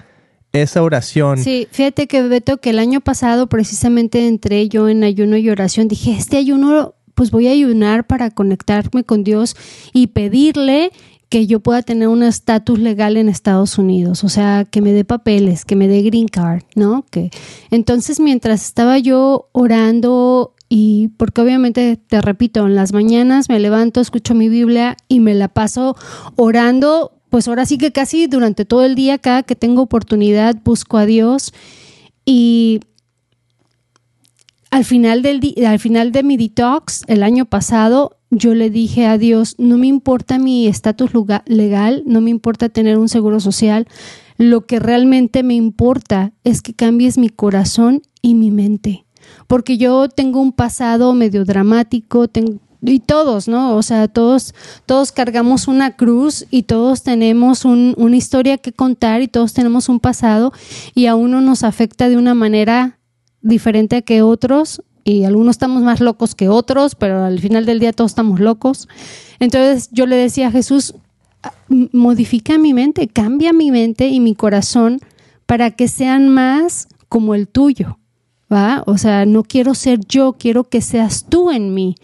esa 0.54 0.84
oración. 0.84 1.38
Sí, 1.38 1.68
fíjate 1.72 2.08
que 2.08 2.22
Beto, 2.24 2.58
que 2.58 2.72
el 2.72 2.80
año 2.80 3.02
pasado 3.02 3.48
precisamente 3.48 4.28
entré 4.28 4.68
yo 4.68 4.90
en 4.90 5.04
ayuno 5.04 5.38
y 5.38 5.50
oración, 5.50 5.88
dije, 5.88 6.12
este 6.12 6.38
ayuno, 6.38 6.96
pues 7.16 7.32
voy 7.32 7.48
a 7.48 7.52
ayunar 7.52 8.06
para 8.06 8.32
conectarme 8.32 9.04
con 9.04 9.24
Dios 9.24 9.56
y 9.94 10.08
pedirle 10.08 10.92
que 11.30 11.48
yo 11.48 11.62
pueda 11.62 11.82
tener 11.82 12.10
un 12.10 12.24
estatus 12.24 12.78
legal 12.80 13.16
en 13.16 13.30
Estados 13.30 13.78
Unidos, 13.78 14.26
o 14.26 14.30
sea, 14.30 14.66
que 14.70 14.82
me 14.82 14.92
dé 14.92 15.06
papeles, 15.06 15.64
que 15.64 15.78
me 15.78 15.88
dé 15.88 16.02
green 16.02 16.28
card, 16.28 16.64
¿no? 16.76 17.06
Que 17.10 17.32
entonces 17.70 18.20
mientras 18.20 18.66
estaba 18.66 18.98
yo 18.98 19.48
orando 19.54 20.56
y 20.68 21.08
porque 21.16 21.40
obviamente 21.40 21.96
te 21.96 22.22
repito, 22.22 22.66
en 22.66 22.76
las 22.76 22.92
mañanas 22.92 23.48
me 23.48 23.62
levanto, 23.62 24.02
escucho 24.02 24.36
mi 24.36 24.50
Biblia 24.50 24.98
y 25.08 25.22
me 25.22 25.34
la 25.34 25.48
paso 25.48 25.96
orando, 26.36 27.14
pues 27.32 27.48
ahora 27.48 27.66
sí 27.66 27.78
que 27.78 27.94
casi 27.94 28.28
durante 28.28 28.66
todo 28.66 28.84
el 28.84 28.94
día, 28.94 29.18
cada 29.18 29.44
que 29.44 29.56
tengo 29.56 29.82
oportunidad, 29.82 30.58
busco 30.66 30.98
a 30.98 31.06
Dios 31.06 31.54
y 32.26 32.82
al 34.70 34.84
final 34.84 35.22
del 35.22 35.40
al 35.66 35.80
final 35.80 36.12
de 36.12 36.24
mi 36.24 36.36
detox 36.36 37.04
el 37.08 37.24
año 37.24 37.46
pasado 37.46 38.18
yo 38.32 38.54
le 38.54 38.70
dije 38.70 39.08
a 39.08 39.18
Dios, 39.18 39.56
no 39.58 39.78
me 39.78 39.88
importa 39.88 40.40
mi 40.40 40.68
estatus 40.68 41.12
legal, 41.46 42.04
no 42.06 42.20
me 42.20 42.30
importa 42.30 42.68
tener 42.68 42.98
un 42.98 43.08
seguro 43.08 43.40
social, 43.40 43.88
lo 44.38 44.66
que 44.66 44.80
realmente 44.80 45.42
me 45.42 45.54
importa 45.54 46.34
es 46.44 46.62
que 46.62 46.74
cambies 46.74 47.18
mi 47.18 47.30
corazón 47.30 48.02
y 48.22 48.36
mi 48.36 48.52
mente. 48.52 49.06
Porque 49.48 49.78
yo 49.78 50.10
tengo 50.10 50.42
un 50.42 50.52
pasado 50.52 51.14
medio 51.14 51.46
dramático, 51.46 52.28
y 52.82 53.00
todos, 53.00 53.48
¿no? 53.48 53.76
O 53.76 53.84
sea, 53.84 54.08
todos, 54.08 54.56
todos 54.86 55.12
cargamos 55.12 55.68
una 55.68 55.96
cruz 55.96 56.46
y 56.50 56.64
todos 56.64 57.04
tenemos 57.04 57.66
una 57.66 58.16
historia 58.16 58.58
que 58.58 58.74
contar 58.74 59.22
y 59.22 59.28
todos 59.28 59.54
tenemos 59.54 59.88
un 59.90 60.00
pasado 60.00 60.52
y 60.96 61.06
a 61.06 61.16
uno 61.16 61.42
nos 61.42 61.64
afecta 61.64 62.10
de 62.10 62.18
una 62.18 62.34
manera 62.34 62.98
diferente 63.42 64.04
que 64.04 64.22
otros 64.22 64.82
y 65.04 65.24
algunos 65.24 65.56
estamos 65.56 65.84
más 65.84 66.00
locos 66.00 66.36
que 66.36 66.50
otros, 66.50 66.96
pero 66.96 67.24
al 67.24 67.40
final 67.40 67.66
del 67.66 67.80
día 67.80 67.94
todos 67.94 68.12
estamos 68.12 68.40
locos. 68.40 68.88
Entonces 69.40 69.90
yo 69.92 70.06
le 70.06 70.16
decía 70.16 70.48
a 70.48 70.52
Jesús, 70.52 70.96
modifica 71.70 72.58
mi 72.58 72.74
mente, 72.74 73.08
cambia 73.08 73.54
mi 73.54 73.72
mente 73.72 74.08
y 74.08 74.20
mi 74.20 74.36
corazón 74.36 75.00
para 75.46 75.72
que 75.72 75.88
sean 75.88 76.30
más 76.30 76.88
como 77.10 77.36
el 77.36 77.48
tuyo, 77.48 77.98
¿va? 78.52 78.84
O 78.86 78.98
sea, 78.98 79.26
no 79.26 79.44
quiero 79.44 79.76
ser 79.76 80.00
yo, 80.08 80.34
quiero 80.34 80.66
que 80.66 80.82
seas 80.82 81.26
tú 81.28 81.52
en 81.52 81.74
mí. 81.74 81.96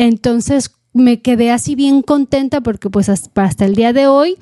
Entonces 0.00 0.70
me 0.94 1.20
quedé 1.20 1.50
así 1.50 1.74
bien 1.74 2.00
contenta 2.00 2.62
porque 2.62 2.88
pues 2.88 3.10
hasta 3.10 3.66
el 3.66 3.74
día 3.74 3.92
de 3.92 4.06
hoy 4.06 4.38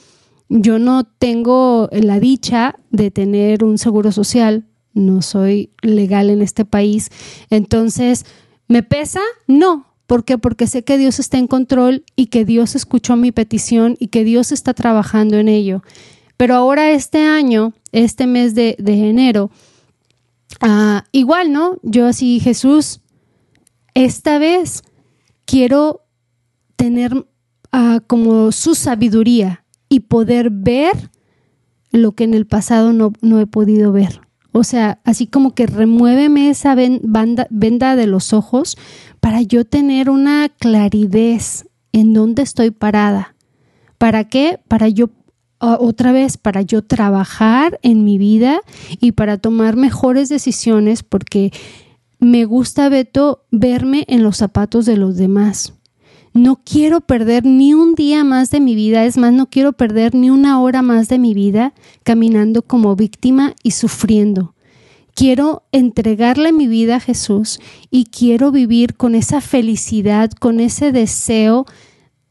yo 0.48 0.78
no 0.78 1.02
tengo 1.02 1.88
la 1.90 2.20
dicha 2.20 2.76
de 2.92 3.10
tener 3.10 3.64
un 3.64 3.76
seguro 3.76 4.12
social, 4.12 4.66
no 4.94 5.20
soy 5.20 5.72
legal 5.82 6.30
en 6.30 6.42
este 6.42 6.64
país. 6.64 7.10
Entonces, 7.50 8.24
¿me 8.68 8.84
pesa? 8.84 9.18
No. 9.48 9.88
¿Por 10.06 10.24
qué? 10.24 10.38
Porque 10.38 10.68
sé 10.68 10.84
que 10.84 10.96
Dios 10.96 11.18
está 11.18 11.38
en 11.38 11.48
control 11.48 12.04
y 12.14 12.26
que 12.26 12.44
Dios 12.44 12.76
escuchó 12.76 13.16
mi 13.16 13.32
petición 13.32 13.96
y 13.98 14.06
que 14.08 14.22
Dios 14.22 14.52
está 14.52 14.74
trabajando 14.74 15.38
en 15.38 15.48
ello. 15.48 15.82
Pero 16.36 16.54
ahora 16.54 16.92
este 16.92 17.24
año, 17.24 17.72
este 17.90 18.28
mes 18.28 18.54
de, 18.54 18.76
enero, 18.78 19.50
ah, 20.60 21.04
igual, 21.10 21.50
¿no? 21.50 21.80
Yo 21.82 22.06
así, 22.06 22.38
Jesús, 22.38 23.00
esta 23.94 24.38
vez 24.38 24.84
quiero 25.48 26.02
tener 26.76 27.26
ah, 27.72 28.00
como 28.06 28.52
su 28.52 28.74
sabiduría 28.74 29.64
y 29.88 30.00
poder 30.00 30.50
ver 30.50 31.10
lo 31.90 32.12
que 32.12 32.24
en 32.24 32.34
el 32.34 32.46
pasado 32.46 32.92
no, 32.92 33.14
no 33.22 33.40
he 33.40 33.46
podido 33.46 33.90
ver. 33.90 34.20
O 34.52 34.62
sea, 34.62 35.00
así 35.04 35.26
como 35.26 35.54
que 35.54 35.66
remuéveme 35.66 36.50
esa 36.50 36.74
venda 36.74 37.96
de 37.96 38.06
los 38.06 38.32
ojos 38.34 38.76
para 39.20 39.40
yo 39.40 39.64
tener 39.64 40.10
una 40.10 40.50
claridad 40.50 41.40
en 41.92 42.12
dónde 42.12 42.42
estoy 42.42 42.70
parada. 42.70 43.34
¿Para 43.96 44.24
qué? 44.24 44.60
Para 44.68 44.88
yo, 44.88 45.10
otra 45.60 46.12
vez, 46.12 46.36
para 46.36 46.60
yo 46.62 46.82
trabajar 46.82 47.78
en 47.82 48.04
mi 48.04 48.18
vida 48.18 48.60
y 49.00 49.12
para 49.12 49.38
tomar 49.38 49.76
mejores 49.76 50.28
decisiones 50.28 51.02
porque 51.02 51.52
me 52.20 52.44
gusta, 52.44 52.88
Beto, 52.88 53.44
verme 53.50 54.04
en 54.08 54.22
los 54.22 54.38
zapatos 54.38 54.86
de 54.86 54.96
los 54.96 55.16
demás. 55.16 55.74
No 56.34 56.60
quiero 56.64 57.00
perder 57.00 57.44
ni 57.44 57.74
un 57.74 57.94
día 57.94 58.22
más 58.22 58.50
de 58.50 58.60
mi 58.60 58.74
vida, 58.74 59.04
es 59.04 59.16
más, 59.16 59.32
no 59.32 59.48
quiero 59.48 59.72
perder 59.72 60.14
ni 60.14 60.30
una 60.30 60.60
hora 60.60 60.82
más 60.82 61.08
de 61.08 61.18
mi 61.18 61.34
vida 61.34 61.74
caminando 62.02 62.62
como 62.62 62.94
víctima 62.96 63.54
y 63.62 63.72
sufriendo. 63.72 64.54
Quiero 65.14 65.64
entregarle 65.72 66.52
mi 66.52 66.68
vida 66.68 66.96
a 66.96 67.00
Jesús 67.00 67.58
y 67.90 68.04
quiero 68.04 68.52
vivir 68.52 68.94
con 68.94 69.16
esa 69.16 69.40
felicidad, 69.40 70.30
con 70.30 70.60
ese 70.60 70.92
deseo 70.92 71.66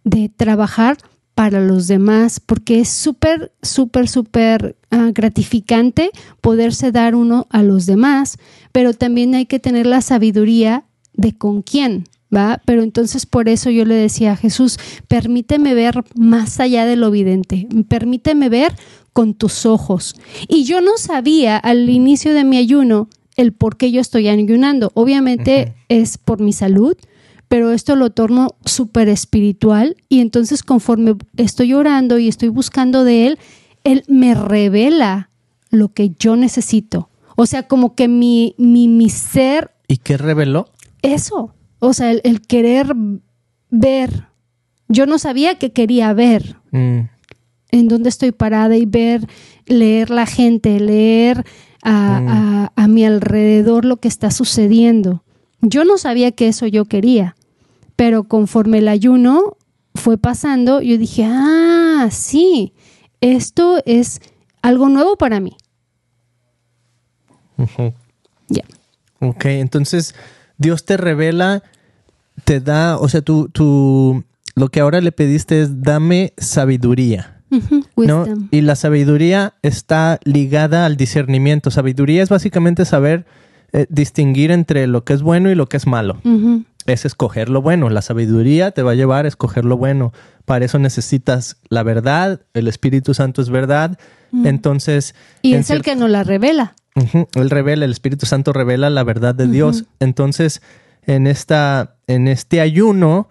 de 0.06 0.30
trabajar 0.30 0.98
para 1.36 1.60
los 1.60 1.88
demás, 1.88 2.40
porque 2.40 2.80
es 2.80 2.90
súper, 2.90 3.52
súper, 3.62 4.08
súper 4.08 4.77
ah, 4.92 5.12
gratificante 5.14 6.12
poderse 6.42 6.92
dar 6.92 7.16
uno 7.16 7.48
a 7.50 7.64
los 7.64 7.86
demás, 7.86 8.38
pero 8.72 8.94
también 8.94 9.36
hay 9.36 9.46
que 9.46 9.60
tener 9.60 9.86
la 9.86 10.02
sabiduría 10.02 10.86
de 11.14 11.34
con 11.36 11.62
quién, 11.62 12.06
¿va? 12.34 12.62
Pero 12.66 12.84
entonces 12.84 13.26
por 13.26 13.50
eso 13.50 13.70
yo 13.70 13.86
le 13.86 13.96
decía 13.96 14.34
a 14.34 14.38
Jesús, 14.38 14.78
permíteme 15.08 15.74
ver 15.74 16.04
más 16.16 16.60
allá 16.60 16.86
de 16.86 16.96
lo 16.96 17.08
evidente, 17.08 17.68
permíteme 17.88 18.50
ver 18.50 18.74
con 19.14 19.34
tus 19.34 19.66
ojos. 19.66 20.16
Y 20.48 20.64
yo 20.64 20.80
no 20.82 20.98
sabía 20.98 21.58
al 21.58 21.90
inicio 21.90 22.34
de 22.34 22.44
mi 22.44 22.58
ayuno 22.58 23.10
el 23.36 23.54
por 23.54 23.78
qué 23.78 23.92
yo 23.92 24.02
estoy 24.02 24.28
ayunando. 24.28 24.92
Obviamente 24.96 25.74
es 25.90 26.18
por 26.18 26.40
mi 26.42 26.54
salud, 26.54 26.98
pero 27.48 27.72
esto 27.72 27.96
lo 27.96 28.10
torno 28.10 28.50
súper 28.66 29.10
espiritual 29.10 29.96
y 30.10 30.20
entonces 30.20 30.64
conforme 30.64 31.16
estoy 31.38 31.74
orando 31.74 32.18
y 32.20 32.28
estoy 32.28 32.50
buscando 32.50 33.04
de 33.04 33.28
Él, 33.28 33.40
Él 33.88 34.04
me 34.10 34.36
revela 34.36 35.30
lo 35.70 35.94
que 35.94 36.12
yo 36.20 36.36
necesito. 36.36 37.10
O 37.38 37.46
sea, 37.46 37.70
como 37.70 37.96
que 37.96 38.10
mi, 38.10 38.54
mi, 38.58 38.90
mi 38.90 39.10
ser... 39.10 39.72
¿Y 39.88 39.96
qué 39.96 40.18
reveló? 40.18 40.68
Eso, 41.02 41.54
o 41.80 41.94
sea, 41.94 42.12
el, 42.12 42.42
querer 42.42 42.94
ver. 43.70 44.28
Yo 44.90 45.06
no 45.06 45.18
sabía 45.20 45.58
que 45.58 45.72
quería 45.72 46.12
ver. 46.12 46.58
Mm. 46.72 47.00
En 47.72 47.88
dónde 47.88 48.10
estoy 48.10 48.34
parada 48.34 48.76
y 48.76 48.86
ver, 48.86 49.26
leer 49.68 50.10
la 50.10 50.26
gente, 50.26 50.82
leer 50.82 51.46
a, 51.82 52.70
mm. 52.76 52.82
a, 52.82 52.88
mi 52.90 53.06
alrededor 53.06 53.86
lo 53.86 53.98
que 53.98 54.10
está 54.10 54.32
sucediendo. 54.32 55.24
Yo 55.62 55.86
no 55.86 55.98
sabía 55.98 56.34
que 56.34 56.50
eso 56.50 56.68
yo 56.68 56.84
quería, 56.84 57.38
Pero 57.96 58.26
conforme 58.26 58.80
el 58.80 58.90
ayuno 58.90 59.56
fue 59.96 60.18
pasando, 60.18 60.82
yo 60.82 60.98
dije, 60.98 61.24
ah, 61.26 62.10
sí, 62.12 62.74
esto 63.22 63.82
es 63.86 64.22
algo 64.62 64.90
nuevo 64.90 65.16
para 65.16 65.40
mí. 65.40 65.56
Ya. 68.50 68.64
Ok, 69.20 69.46
entonces 69.46 70.16
Dios 70.58 70.86
te 70.86 70.98
revela, 70.98 71.64
te 72.44 72.60
da, 72.60 72.98
o 72.98 73.10
sea, 73.10 73.22
tú, 73.22 73.50
tú, 73.50 74.24
lo 74.56 74.70
que 74.70 74.80
ahora 74.80 75.02
le 75.02 75.12
pediste 75.12 75.62
es 75.62 75.82
dame 75.82 76.34
sabiduría. 76.38 77.34
¿no? 77.96 78.26
Y 78.52 78.62
la 78.62 78.76
sabiduría 78.76 79.54
está 79.62 80.20
ligada 80.24 80.86
al 80.86 80.98
discernimiento. 80.98 81.72
Sabiduría 81.72 82.22
es 82.22 82.30
básicamente 82.30 82.86
saber 82.86 83.26
eh, 83.74 83.86
distinguir 83.90 84.52
entre 84.52 84.88
lo 84.88 85.04
que 85.04 85.14
es 85.14 85.22
bueno 85.22 85.50
y 85.50 85.56
lo 85.56 85.68
que 85.68 85.78
es 85.78 85.88
malo. 85.88 86.20
Ujú, 86.24 86.64
Es 86.88 87.06
escoger 87.06 87.50
lo 87.50 87.62
bueno. 87.62 87.90
La 87.90 88.02
sabiduría 88.02 88.72
te 88.72 88.82
va 88.82 88.92
a 88.92 88.96
llevar 88.96 89.26
a 89.26 89.28
escoger 89.28 89.66
lo 89.66 89.78
bueno. 89.78 90.14
Para 90.46 90.66
eso 90.66 90.80
necesitas 90.80 91.58
la 91.70 91.84
verdad. 91.84 92.42
El 92.54 92.68
Espíritu 92.68 93.14
Santo 93.14 93.42
es 93.42 93.50
verdad. 93.50 94.00
Entonces, 94.44 95.14
Y 95.42 95.54
en 95.54 95.60
es 95.60 95.70
el 95.70 95.84
que 95.84 95.96
nos 95.96 96.10
la 96.10 96.24
revela. 96.24 96.74
Él 97.36 97.50
revela, 97.50 97.86
el 97.86 97.92
Espíritu 97.92 98.26
Santo 98.26 98.54
revela 98.54 98.90
la 98.90 99.04
verdad 99.04 99.36
de 99.36 99.48
Dios. 99.48 99.86
Entonces, 100.00 100.62
en 101.06 101.28
esta, 101.28 101.96
en 102.08 102.28
este 102.28 102.62
ayuno, 102.62 103.30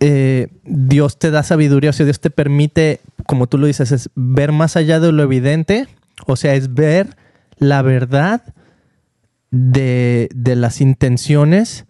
eh, 0.00 0.48
Dios 0.64 1.18
te 1.18 1.30
da 1.30 1.42
sabiduría, 1.42 1.90
o 1.90 1.92
sea, 1.92 2.06
Dios 2.06 2.20
te 2.20 2.30
permite, 2.30 3.00
como 3.26 3.46
tú 3.46 3.58
lo 3.58 3.66
dices, 3.66 3.90
es 3.90 4.10
ver 4.14 4.52
más 4.52 4.76
allá 4.76 5.00
de 5.00 5.10
lo 5.10 5.22
evidente, 5.22 5.88
o 6.26 6.36
sea, 6.36 6.54
es 6.54 6.74
ver 6.74 7.16
la 7.56 7.82
verdad 7.82 8.42
de, 9.50 10.28
de 10.34 10.56
las 10.56 10.80
intenciones 10.80 11.86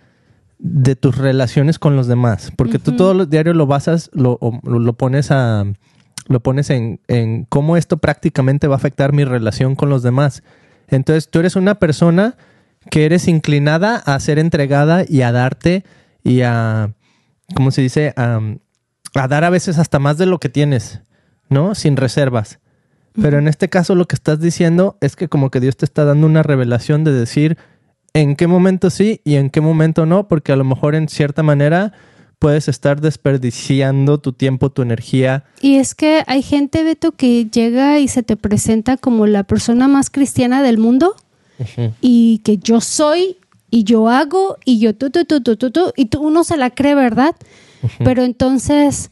de 0.58 0.96
tus 0.96 1.16
relaciones 1.18 1.78
con 1.78 1.94
los 1.96 2.06
demás. 2.08 2.52
Porque 2.56 2.78
tú 2.78 2.96
todos 2.96 3.14
los 3.16 3.30
diarios 3.30 3.54
lo 3.56 3.66
basas, 3.66 4.10
lo, 4.12 4.38
o- 4.40 4.60
lo 4.64 4.92
pones 4.94 5.30
a 5.30 5.64
lo 6.26 6.40
pones 6.40 6.68
en, 6.68 7.00
en 7.08 7.46
cómo 7.46 7.78
esto 7.78 7.96
prácticamente 7.96 8.66
va 8.68 8.74
a 8.74 8.76
afectar 8.76 9.14
mi 9.14 9.24
relación 9.24 9.74
con 9.74 9.88
los 9.88 10.02
demás. 10.02 10.42
Entonces, 10.88 11.30
tú 11.30 11.38
eres 11.38 11.56
una 11.56 11.76
persona 11.76 12.36
que 12.90 13.06
eres 13.06 13.28
inclinada 13.28 13.96
a 13.96 14.20
ser 14.20 14.38
entregada 14.38 15.04
y 15.08 15.22
a 15.22 15.32
darte 15.32 15.84
y 16.22 16.42
a, 16.42 16.92
¿cómo 17.54 17.70
se 17.70 17.80
dice? 17.80 18.12
A, 18.16 18.40
a 19.14 19.28
dar 19.28 19.44
a 19.44 19.48
veces 19.50 19.78
hasta 19.78 19.98
más 19.98 20.18
de 20.18 20.26
lo 20.26 20.38
que 20.38 20.50
tienes, 20.50 21.00
¿no? 21.48 21.74
Sin 21.74 21.96
reservas. 21.96 22.58
Pero 23.20 23.38
en 23.38 23.48
este 23.48 23.70
caso 23.70 23.94
lo 23.94 24.06
que 24.06 24.14
estás 24.14 24.38
diciendo 24.38 24.98
es 25.00 25.16
que 25.16 25.28
como 25.28 25.50
que 25.50 25.60
Dios 25.60 25.78
te 25.78 25.86
está 25.86 26.04
dando 26.04 26.26
una 26.26 26.42
revelación 26.42 27.04
de 27.04 27.12
decir 27.12 27.56
en 28.14 28.36
qué 28.36 28.46
momento 28.46 28.90
sí 28.90 29.20
y 29.24 29.36
en 29.36 29.50
qué 29.50 29.60
momento 29.60 30.06
no, 30.06 30.28
porque 30.28 30.52
a 30.52 30.56
lo 30.56 30.64
mejor 30.64 30.94
en 30.94 31.08
cierta 31.08 31.42
manera 31.42 31.92
puedes 32.38 32.68
estar 32.68 33.00
desperdiciando 33.00 34.18
tu 34.18 34.32
tiempo, 34.32 34.70
tu 34.70 34.82
energía. 34.82 35.44
Y 35.60 35.76
es 35.76 35.94
que 35.94 36.22
hay 36.26 36.42
gente, 36.42 36.84
Beto, 36.84 37.12
que 37.12 37.46
llega 37.46 37.98
y 37.98 38.08
se 38.08 38.22
te 38.22 38.36
presenta 38.36 38.96
como 38.96 39.26
la 39.26 39.42
persona 39.42 39.88
más 39.88 40.10
cristiana 40.10 40.62
del 40.62 40.78
mundo 40.78 41.14
y 42.00 42.38
que 42.44 42.58
yo 42.58 42.80
soy 42.80 43.36
y 43.70 43.82
yo 43.84 44.08
hago 44.08 44.56
y 44.64 44.78
yo 44.78 44.94
tú, 44.94 45.10
tú, 45.10 45.24
tú, 45.24 45.40
tú, 45.40 45.56
tú, 45.56 45.70
tú, 45.70 45.92
y 45.96 46.06
tú, 46.06 46.20
uno 46.20 46.44
se 46.44 46.56
la 46.56 46.70
cree, 46.70 46.94
¿verdad? 46.94 47.34
Pero 48.04 48.22
entonces 48.22 49.10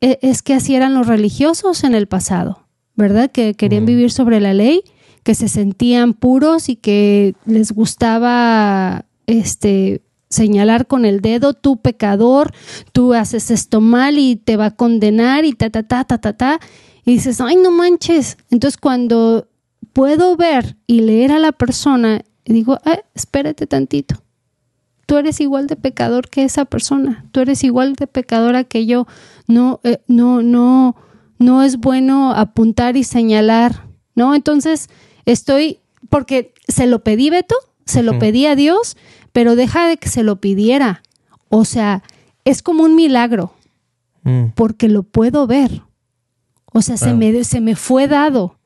e- 0.00 0.18
es 0.22 0.42
que 0.42 0.54
así 0.54 0.74
eran 0.74 0.94
los 0.94 1.06
religiosos 1.06 1.84
en 1.84 1.94
el 1.94 2.08
pasado, 2.08 2.66
¿verdad? 2.96 3.30
Que 3.30 3.54
querían 3.54 3.86
vivir 3.86 4.10
sobre 4.10 4.40
la 4.40 4.52
ley, 4.52 4.82
que 5.24 5.34
se 5.34 5.48
sentían 5.48 6.14
puros 6.14 6.68
y 6.68 6.76
que 6.76 7.34
les 7.46 7.72
gustaba 7.72 9.06
este 9.26 10.02
señalar 10.30 10.86
con 10.86 11.04
el 11.04 11.20
dedo, 11.20 11.54
tú 11.54 11.78
pecador, 11.78 12.52
tú 12.92 13.14
haces 13.14 13.50
esto 13.50 13.80
mal 13.80 14.18
y 14.18 14.36
te 14.36 14.56
va 14.56 14.66
a 14.66 14.76
condenar 14.76 15.44
y 15.44 15.52
ta, 15.52 15.70
ta, 15.70 15.82
ta, 15.82 16.04
ta, 16.04 16.18
ta, 16.18 16.32
ta. 16.34 16.60
Y 17.04 17.14
dices, 17.14 17.40
ay, 17.40 17.56
no 17.56 17.70
manches. 17.70 18.36
Entonces 18.50 18.78
cuando 18.78 19.48
puedo 19.92 20.36
ver 20.36 20.76
y 20.86 21.00
leer 21.00 21.32
a 21.32 21.38
la 21.38 21.52
persona, 21.52 22.22
digo, 22.44 22.78
"Ah, 22.84 22.98
espérate 23.14 23.66
tantito. 23.66 24.16
Tú 25.06 25.16
eres 25.16 25.40
igual 25.40 25.66
de 25.66 25.76
pecador 25.76 26.28
que 26.28 26.44
esa 26.44 26.64
persona. 26.64 27.26
Tú 27.30 27.40
eres 27.40 27.62
igual 27.62 27.94
de 27.94 28.06
pecadora 28.06 28.64
que 28.64 28.86
yo. 28.86 29.06
No, 29.46 29.80
eh, 29.84 30.00
no, 30.08 30.42
no, 30.42 30.96
no 31.38 31.62
es 31.62 31.76
bueno 31.76 32.32
apuntar 32.32 32.96
y 32.96 33.04
señalar, 33.04 33.86
¿no? 34.14 34.34
Entonces 34.34 34.88
estoy, 35.26 35.80
porque 36.08 36.54
se 36.68 36.86
lo 36.86 37.02
pedí, 37.02 37.30
Beto, 37.30 37.56
se 37.86 38.02
lo 38.02 38.18
pedí 38.18 38.46
a 38.46 38.56
Dios, 38.56 38.96
pero 39.32 39.56
deja 39.56 39.86
de 39.86 39.96
que 39.96 40.08
se 40.08 40.22
lo 40.22 40.36
pidiera. 40.36 41.02
O 41.48 41.64
sea, 41.64 42.02
es 42.44 42.62
como 42.62 42.82
un 42.84 42.94
milagro 42.94 43.52
Mm. 44.24 44.52
porque 44.54 44.88
lo 44.88 45.02
puedo 45.02 45.46
ver. 45.46 45.82
O 46.72 46.82
sea, 46.82 46.96
se, 46.96 47.14
me, 47.14 47.44
se 47.44 47.60
me 47.60 47.76
fue 47.76 48.08
dado. 48.08 48.56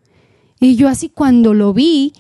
Y 0.61 0.77
yo 0.77 0.89
así 0.89 1.11
cuando 1.11 1.53
lo 1.53 1.75
vi, 1.75 2.15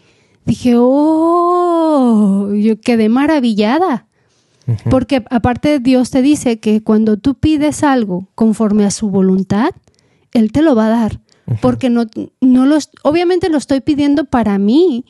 dije, 0.45 0.75
oh, 0.77 2.53
yo 2.53 2.79
quedé 2.81 3.09
maravillada. 3.09 4.07
Porque 4.91 5.25
aparte 5.31 5.79
Dios 5.79 6.11
te 6.11 6.21
dice 6.21 6.61
que 6.61 6.83
cuando 6.83 7.17
tú 7.17 7.37
pides 7.37 7.83
algo 7.83 8.29
conforme 8.35 8.85
a 8.85 8.91
su 8.91 9.09
voluntad, 9.09 9.71
Él 10.35 10.53
te 10.53 10.61
lo 10.61 10.75
va 10.75 10.87
a 10.89 10.91
dar. 10.91 11.21
Porque 11.61 11.89
no, 11.91 12.05
no 12.41 12.67
lo, 12.67 12.77
est- 12.77 12.95
obviamente 13.03 13.49
lo 13.49 13.59
estoy 13.59 13.81
pidiendo 13.81 14.25
para 14.27 14.59
mí, 14.59 15.05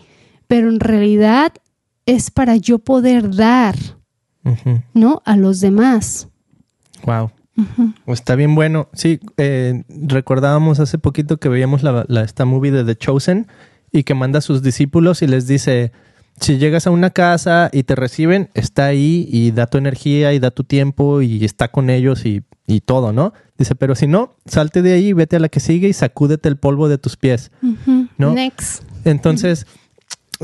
pero 0.47 0.69
en 0.69 0.81
realidad 0.81 1.53
es 2.07 2.31
para 2.31 2.57
yo 2.57 2.79
poder 2.79 3.35
dar. 3.35 3.77
¿no? 4.95 5.21
A 5.27 5.37
los 5.37 5.61
demás. 5.61 6.29
Wow. 7.05 7.31
Está 8.07 8.35
bien 8.37 8.55
bueno. 8.55 8.89
Sí, 8.93 9.21
eh, 9.37 9.83
recordábamos 9.89 10.81
hace 10.81 10.97
poquito 10.99 11.39
que 11.39 11.49
veíamos 11.49 11.83
la, 11.83 12.05
la- 12.09 12.23
esta 12.23 12.45
movie 12.45 12.71
de 12.71 12.85
The 12.85 12.97
Chosen 12.97 13.47
y 13.93 14.05
que 14.05 14.15
manda 14.15 14.39
a 14.39 14.43
sus 14.43 14.63
discípulos 14.63 15.23
y 15.23 15.27
les 15.27 15.47
dice, 15.47 15.93
si 16.41 16.57
llegas 16.59 16.87
a 16.87 16.91
una 16.93 17.11
casa 17.11 17.69
y 17.73 17.83
te 17.83 17.95
reciben, 17.97 18.49
está 18.55 18.87
ahí 18.87 19.29
y 19.31 19.51
da 19.51 19.67
tu 19.67 19.77
energía 19.77 20.33
y 20.33 20.39
da 20.39 20.51
tu 20.51 20.63
tiempo 20.65 21.21
y 21.21 21.45
está 21.45 21.69
con 21.69 21.91
ellos 21.91 22.25
y, 22.25 22.43
y 22.69 22.83
todo, 22.83 23.13
¿no? 23.13 23.33
Dice, 23.57 23.75
pero 23.75 23.95
si 23.97 24.07
no, 24.07 24.37
salte 24.45 24.83
de 24.83 24.93
ahí, 24.93 25.15
vete 25.15 25.37
a 25.37 25.41
la 25.41 25.49
que 25.49 25.59
sigue 25.59 25.89
y 25.89 25.95
sacúdete 25.95 26.51
el 26.51 26.59
polvo 26.59 26.89
de 26.89 26.99
tus 26.99 27.17
pies. 27.17 27.51
¿No? 28.19 28.35
Next. 28.35 28.85
Entonces, 29.05 29.67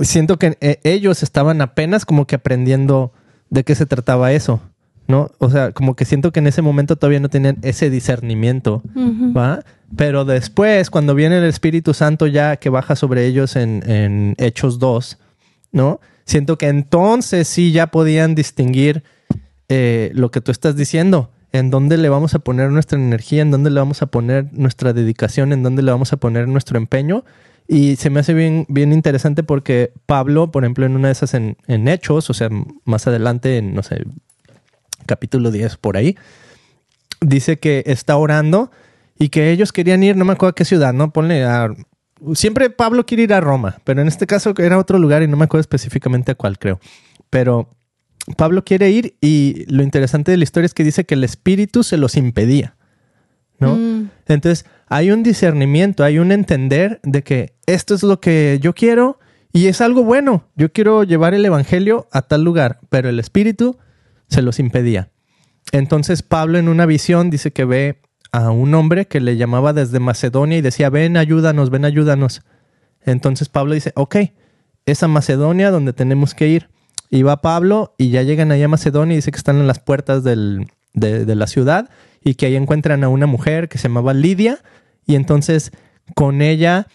siento 0.01 0.39
que 0.39 0.57
eh, 0.63 0.81
ellos 0.85 1.23
estaban 1.23 1.61
apenas 1.61 2.07
como 2.07 2.27
que 2.27 2.37
aprendiendo 2.37 3.13
de 3.51 3.63
qué 3.63 3.75
se 3.75 3.85
trataba 3.85 4.33
eso, 4.33 4.63
¿no? 5.07 5.31
O 5.39 5.51
sea, 5.51 5.73
como 5.73 5.95
que 5.95 6.07
siento 6.07 6.33
que 6.33 6.41
en 6.41 6.47
ese 6.47 6.63
momento 6.63 6.97
todavía 6.97 7.21
no 7.21 7.29
tenían 7.29 7.59
ese 7.61 7.91
discernimiento. 7.91 8.83
¿va? 8.97 9.63
Pero 9.95 10.25
después, 10.25 10.89
cuando 10.89 11.15
viene 11.15 11.37
el 11.37 11.45
Espíritu 11.45 11.93
Santo 11.93 12.27
ya 12.27 12.57
que 12.57 12.71
baja 12.71 12.97
sobre 12.97 13.27
ellos 13.27 13.55
en, 13.55 13.83
en 13.89 14.35
Hechos 14.39 14.79
2, 14.79 15.19
¿no? 15.73 16.01
Siento 16.25 16.57
que 16.57 16.69
entonces 16.69 17.47
sí 17.49 17.71
ya 17.71 17.89
podían 17.89 18.35
distinguir 18.35 19.03
eh, 19.69 20.11
lo 20.15 20.31
que 20.31 20.41
tú 20.41 20.51
estás 20.51 20.75
diciendo. 20.75 21.31
En 21.55 21.71
dónde 21.71 21.99
le 21.99 22.09
vamos 22.09 22.35
a 22.35 22.41
poner 22.41 22.73
nuestra 22.73 22.99
energía, 22.99 23.41
en 23.41 23.53
dónde 23.53 23.71
le 23.71 23.79
vamos 23.79 24.03
a 24.03 24.07
poner 24.07 24.49
nuestra 24.51 24.93
dedicación, 24.93 25.53
en 25.53 25.63
dónde 25.63 25.83
le 25.83 25.93
vamos 25.93 26.13
a 26.13 26.17
poner 26.17 26.49
nuestro 26.49 26.79
empeño. 26.79 27.25
Y 27.69 27.95
se 27.95 28.11
me 28.11 28.19
hace 28.19 28.35
bien, 28.35 28.67
bien 28.69 28.93
interesante 28.93 29.45
porque 29.45 29.93
Pablo, 30.05 30.51
por 30.51 30.65
ejemplo, 30.65 30.85
en 30.85 30.97
una 30.97 31.09
de 31.09 31.13
esas 31.13 31.33
en, 31.33 31.57
Hechos, 31.69 32.29
o 32.29 32.35
sea, 32.35 32.49
más 32.85 33.07
adelante, 33.07 33.59
en, 33.59 33.73
no 33.73 33.85
sé, 33.85 34.03
capítulo 35.07 35.53
10 35.53 35.77
por 35.77 35.97
ahí, 35.97 36.19
dice 37.21 37.61
que 37.61 37.85
está 37.87 38.17
orando 38.17 38.73
y 39.17 39.29
que 39.29 39.53
ellos 39.53 39.73
querían 39.73 40.03
ir, 40.03 40.17
no 40.17 40.25
me 40.25 40.33
acuerdo 40.33 40.51
a 40.51 40.55
qué 40.57 40.65
ciudad, 40.65 40.93
¿no? 40.93 41.13
Ponle 41.13 41.45
a... 41.45 41.73
Siempre 42.33 42.69
Pablo 42.69 43.07
quiere 43.07 43.23
ir 43.23 43.33
a 43.33 43.41
Roma, 43.41 43.77
pero 43.85 44.03
en 44.03 44.09
este 44.09 44.27
caso 44.27 44.55
era 44.59 44.77
otro 44.77 44.99
lugar 44.99 45.23
y 45.23 45.29
no 45.29 45.37
me 45.37 45.45
acuerdo 45.45 45.61
específicamente 45.61 46.33
a 46.33 46.35
cuál, 46.35 46.59
creo. 46.59 46.81
Pero 47.31 47.69
Pablo 48.37 48.65
quiere 48.65 48.91
ir 48.91 49.17
y 49.21 49.65
lo 49.69 49.83
interesante 49.83 50.31
de 50.31 50.39
la 50.39 50.45
historia 50.45 50.67
es 50.67 50.75
que 50.75 50.85
dice 50.85 51.05
que 51.05 51.15
el 51.15 51.25
espíritu 51.25 51.83
se 51.83 51.97
los 51.97 52.17
impedía, 52.17 52.77
¿no? 53.59 53.77
Mm. 53.77 54.11
Entonces, 54.27 54.65
hay 54.87 55.11
un 55.11 55.23
discernimiento, 55.23 56.05
hay 56.05 56.19
un 56.19 56.33
entender 56.33 57.01
de 57.03 57.23
que 57.23 57.55
esto 57.67 57.95
es 57.95 58.03
lo 58.03 58.21
que 58.21 58.59
yo 58.63 58.75
quiero 58.75 59.19
y 59.53 59.67
es 59.67 59.81
algo 59.81 60.05
bueno. 60.05 60.49
Yo 60.57 60.73
quiero 60.73 61.05
llevar 61.05 61.35
el 61.35 61.45
evangelio 61.45 62.09
a 62.13 62.23
tal 62.23 62.43
lugar, 62.45 62.81
pero 62.89 63.09
el 63.09 63.21
espíritu 63.21 63.77
se 64.29 64.43
los 64.43 64.59
impedía. 64.59 65.11
Entonces, 65.73 66.23
Pablo 66.23 66.59
en 66.59 66.69
una 66.69 66.87
visión 66.87 67.31
dice 67.31 67.53
que 67.53 67.65
ve 67.65 68.01
a 68.33 68.51
un 68.51 68.75
hombre 68.75 69.07
que 69.07 69.21
le 69.21 69.37
llamaba 69.37 69.73
desde 69.73 70.01
Macedonia 70.01 70.59
y 70.59 70.61
decía, 70.61 70.91
ven, 70.91 71.17
ayúdanos, 71.17 71.71
ven, 71.71 71.85
ayúdanos. 71.85 72.43
Entonces 73.05 73.49
Pablo 73.49 73.75
dice, 73.75 73.93
ok, 73.95 74.17
es 74.87 75.03
a 75.03 75.09
Macedonia 75.09 75.71
donde 75.71 75.93
tenemos 75.93 76.35
que 76.35 76.49
ir. 76.49 76.69
Y 77.11 77.23
va 77.23 77.41
Pablo 77.41 77.95
y 77.99 78.11
ya 78.11 78.23
llegan 78.23 78.51
allá 78.51 78.65
a 78.65 78.69
Macedonia 78.69 79.15
y 79.15 79.17
dice 79.17 79.31
que 79.31 79.37
están 79.37 79.59
en 79.59 79.67
las 79.67 79.79
puertas 79.79 80.25
de 80.25 80.67
la 80.95 81.47
ciudad 81.47 81.91
y 82.23 82.35
que 82.35 82.47
ahí 82.47 82.57
encuentran 82.57 83.05
a 83.05 83.09
una 83.09 83.27
mujer 83.27 83.69
que 83.69 83.79
se 83.79 83.89
llamaba 83.89 84.15
Lidia 84.15 84.59
y 85.07 85.15
entonces 85.15 85.71
con 86.15 86.43
ella 86.43 86.89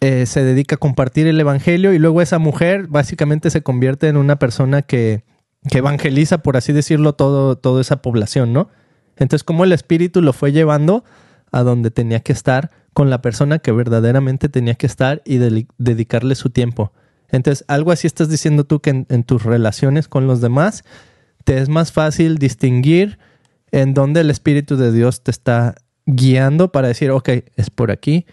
eh, 0.00 0.26
se 0.26 0.44
dedica 0.44 0.74
a 0.74 0.78
compartir 0.78 1.26
el 1.26 1.40
evangelio 1.40 1.94
y 1.94 1.98
luego 1.98 2.20
esa 2.20 2.38
mujer 2.38 2.86
básicamente 2.88 3.50
se 3.50 3.62
convierte 3.62 4.08
en 4.08 4.16
una 4.16 4.38
persona 4.38 4.82
que, 4.82 5.24
que 5.70 5.78
evangeliza, 5.78 6.38
por 6.38 6.56
así 6.56 6.72
decirlo, 6.72 7.14
todo, 7.14 7.56
toda 7.56 7.80
esa 7.80 8.02
población, 8.02 8.52
¿no? 8.52 8.68
Entonces, 9.16 9.42
como 9.42 9.64
el 9.64 9.72
Espíritu 9.72 10.20
lo 10.20 10.34
fue 10.34 10.52
llevando 10.52 11.02
a 11.50 11.62
donde 11.62 11.90
tenía 11.90 12.20
que 12.20 12.32
estar 12.32 12.70
con 12.92 13.08
la 13.08 13.22
persona 13.22 13.58
que 13.58 13.72
verdaderamente 13.72 14.50
tenía 14.50 14.74
que 14.74 14.86
estar 14.86 15.22
y 15.24 15.38
dedicarle 15.78 16.34
su 16.34 16.50
tiempo. 16.50 16.92
Entonces, 17.30 17.64
algo 17.68 17.92
así 17.92 18.06
estás 18.06 18.28
diciendo 18.28 18.64
tú 18.64 18.80
que 18.80 19.04
en, 19.08 19.24
tus 19.24 19.42
relaciones 19.42 20.08
con 20.08 20.26
los 20.26 20.40
demás 20.40 20.84
te 21.44 21.58
es 21.58 21.68
más 21.68 21.92
fácil 21.92 22.38
distinguir 22.38 23.18
en 23.72 23.94
dónde 23.94 24.20
el 24.20 24.30
Espíritu 24.30 24.76
de 24.76 24.92
Dios 24.92 25.22
te 25.22 25.30
está 25.30 25.74
guiando 26.06 26.72
para 26.72 26.88
decir, 26.88 27.10
ok, 27.10 27.28
es 27.56 27.70
por 27.70 27.90
aquí 27.90 28.26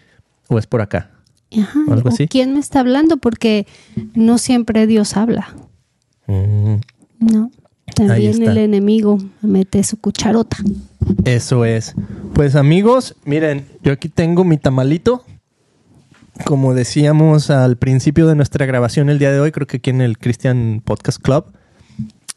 o 0.48 0.58
es 0.58 0.66
por 0.66 0.80
acá. 0.80 1.10
Ajá, 1.56 1.80
algo 1.90 2.08
así. 2.08 2.26
¿Quién 2.28 2.54
me 2.54 2.60
está 2.60 2.80
hablando? 2.80 3.16
Porque 3.16 3.66
no 4.14 4.38
siempre 4.38 4.86
Dios 4.86 5.16
habla. 5.16 5.54
Mm. 6.26 6.76
No. 7.20 7.50
También 7.94 8.42
el 8.42 8.58
enemigo 8.58 9.18
mete 9.42 9.84
su 9.84 9.98
cucharota. 9.98 10.56
Eso 11.24 11.64
es. 11.64 11.94
Pues 12.32 12.56
amigos, 12.56 13.14
miren, 13.24 13.66
yo 13.82 13.92
aquí 13.92 14.08
tengo 14.08 14.42
mi 14.42 14.56
tamalito. 14.56 15.24
Como 16.42 16.74
decíamos 16.74 17.50
al 17.50 17.76
principio 17.76 18.26
de 18.26 18.34
nuestra 18.34 18.66
grabación 18.66 19.08
el 19.08 19.20
día 19.20 19.30
de 19.30 19.38
hoy, 19.38 19.52
creo 19.52 19.68
que 19.68 19.76
aquí 19.76 19.90
en 19.90 20.00
el 20.00 20.18
Christian 20.18 20.82
Podcast 20.84 21.22
Club, 21.22 21.52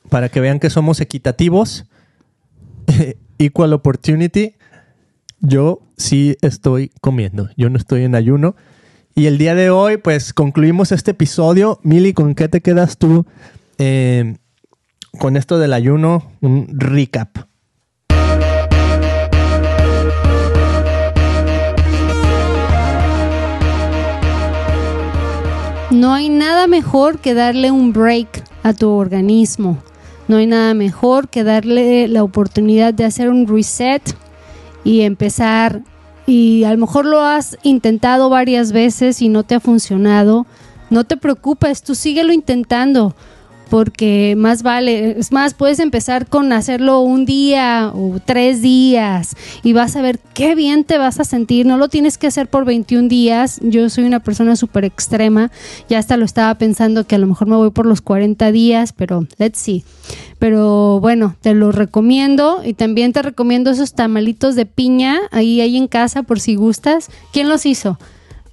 para 0.10 0.30
que 0.30 0.39
vean 0.39 0.60
que 0.60 0.70
somos 0.70 1.02
equitativos, 1.02 1.86
equal 3.39 3.74
opportunity, 3.74 4.56
yo 5.39 5.82
sí 5.98 6.38
estoy 6.41 6.91
comiendo, 7.02 7.50
yo 7.58 7.70
no 7.70 7.78
estoy 7.78 8.04
en 8.04 8.14
ayuno. 8.14 8.56
Y 9.16 9.26
el 9.26 9.39
día 9.39 9.56
de 9.56 9.72
hoy, 9.72 9.98
pues 9.98 10.32
concluimos 10.32 10.91
este 10.91 11.12
episodio. 11.12 11.80
Mili, 11.82 12.14
¿con 12.14 12.36
qué 12.36 12.48
te 12.48 12.62
quedas 12.62 13.00
tú 13.00 13.26
eh, 13.80 14.38
con 15.18 15.38
esto 15.38 15.58
del 15.58 15.74
ayuno? 15.74 16.32
Un 16.41 16.68
recap. 16.72 17.36
No 25.89 26.13
hay 26.13 26.27
nada 26.27 26.67
mejor 26.67 27.19
que 27.19 27.33
darle 27.33 27.71
un 27.71 27.93
break 27.93 28.43
a 28.61 28.73
tu 28.73 28.89
organismo. 28.89 29.77
No 30.27 30.35
hay 30.35 30.45
nada 30.45 30.73
mejor 30.73 31.29
que 31.29 31.45
darle 31.45 32.09
la 32.09 32.23
oportunidad 32.23 32.93
de 32.93 33.05
hacer 33.05 33.29
un 33.29 33.47
reset 33.47 34.01
y 34.83 35.01
empezar. 35.01 35.83
Y 36.25 36.65
a 36.65 36.71
lo 36.71 36.77
mejor 36.77 37.05
lo 37.05 37.21
has 37.21 37.57
intentado 37.63 38.29
varias 38.29 38.73
veces 38.73 39.21
y 39.21 39.29
no 39.29 39.43
te 39.43 39.55
ha 39.55 39.61
funcionado. 39.61 40.45
No 40.89 41.05
te 41.05 41.15
preocupes, 41.15 41.81
tú 41.83 41.95
síguelo 41.95 42.33
intentando 42.33 43.15
porque 43.70 44.36
más 44.38 44.63
vale, 44.63 45.20
es 45.20 45.32
más, 45.32 45.53
puedes 45.53 45.80
empezar 45.80 46.28
con 46.28 46.51
hacerlo 46.53 46.99
un 46.99 47.26
día 47.26 47.91
o 47.93 48.20
tres 48.24 48.61
días 48.61 49.36
y 49.63 49.74
vas 49.74 49.95
a 49.95 50.01
ver 50.01 50.20
qué 50.34 50.55
bien 50.55 50.84
te 50.84 50.97
vas 50.97 51.20
a 51.20 51.24
sentir, 51.24 51.65
no 51.65 51.78
lo 51.78 51.89
tienes 51.89 52.18
que 52.18 52.28
hacer 52.28 52.47
por 52.47 52.65
21 52.65 53.07
días, 53.07 53.59
yo 53.61 53.89
soy 53.89 54.05
una 54.05 54.20
persona 54.20 54.55
súper 54.55 54.86
extrema, 54.86 55.51
ya 55.89 55.99
hasta 55.99 56.18
lo 56.18 56.26
estaba 56.26 56.55
pensando 56.55 57.05
que 57.05 57.15
a 57.15 57.20
lo 57.20 57.28
mejor 57.28 57.47
me 57.47 57.55
voy 57.55 57.72
por 57.72 57.86
los 57.86 58.01
40 58.01 58.51
días, 58.51 58.93
pero 58.93 59.26
let's 59.38 59.59
see. 59.59 59.84
Pero 60.39 60.99
bueno, 60.99 61.36
te 61.41 61.53
lo 61.53 61.72
recomiendo 61.72 62.61
y 62.63 62.74
también 62.74 63.11
te 63.11 63.22
recomiendo 63.22 63.72
esos 63.72 63.93
tamalitos 63.93 64.55
de 64.55 64.65
piña 64.65 65.20
ahí, 65.32 65.61
ahí 65.61 65.78
en 65.78 65.88
casa 65.88 66.24
por 66.24 66.39
si 66.39 66.55
gustas. 66.55 67.09
¿Quién 67.34 67.49
los 67.49 67.65
hizo? 67.65 67.97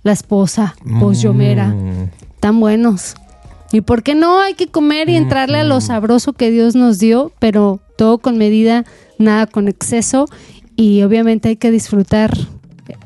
La 0.02 0.12
esposa, 0.12 0.74
pues 1.00 1.20
Yomera. 1.20 1.68
Mm. 1.68 2.10
Tan 2.40 2.60
buenos. 2.60 3.14
¿Y 3.74 3.80
por 3.80 4.04
qué 4.04 4.14
no? 4.14 4.40
Hay 4.40 4.54
que 4.54 4.68
comer 4.68 5.08
y 5.08 5.16
entrarle 5.16 5.58
a 5.58 5.64
lo 5.64 5.80
sabroso 5.80 6.32
que 6.32 6.52
Dios 6.52 6.76
nos 6.76 7.00
dio, 7.00 7.32
pero 7.40 7.80
todo 7.98 8.18
con 8.18 8.38
medida, 8.38 8.84
nada 9.18 9.48
con 9.48 9.66
exceso 9.66 10.26
y 10.76 11.02
obviamente 11.02 11.48
hay 11.48 11.56
que 11.56 11.72
disfrutar 11.72 12.30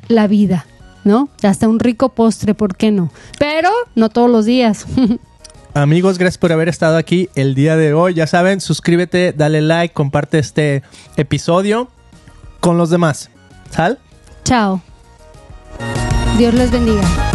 la 0.08 0.26
vida, 0.26 0.66
¿no? 1.04 1.30
Hasta 1.42 1.68
un 1.68 1.80
rico 1.80 2.10
postre, 2.10 2.52
¿por 2.52 2.76
qué 2.76 2.90
no? 2.90 3.10
Pero 3.38 3.70
no 3.94 4.10
todos 4.10 4.30
los 4.30 4.44
días. 4.44 4.84
Amigos, 5.72 6.18
gracias 6.18 6.36
por 6.36 6.52
haber 6.52 6.68
estado 6.68 6.98
aquí 6.98 7.30
el 7.34 7.54
día 7.54 7.78
de 7.78 7.94
hoy. 7.94 8.12
Ya 8.12 8.26
saben, 8.26 8.60
suscríbete, 8.60 9.32
dale 9.32 9.62
like, 9.62 9.94
comparte 9.94 10.38
este 10.38 10.82
episodio 11.16 11.88
con 12.60 12.76
los 12.76 12.90
demás. 12.90 13.30
¿Sal? 13.70 13.98
Chao. 14.44 14.82
Dios 16.36 16.52
les 16.52 16.70
bendiga. 16.70 17.27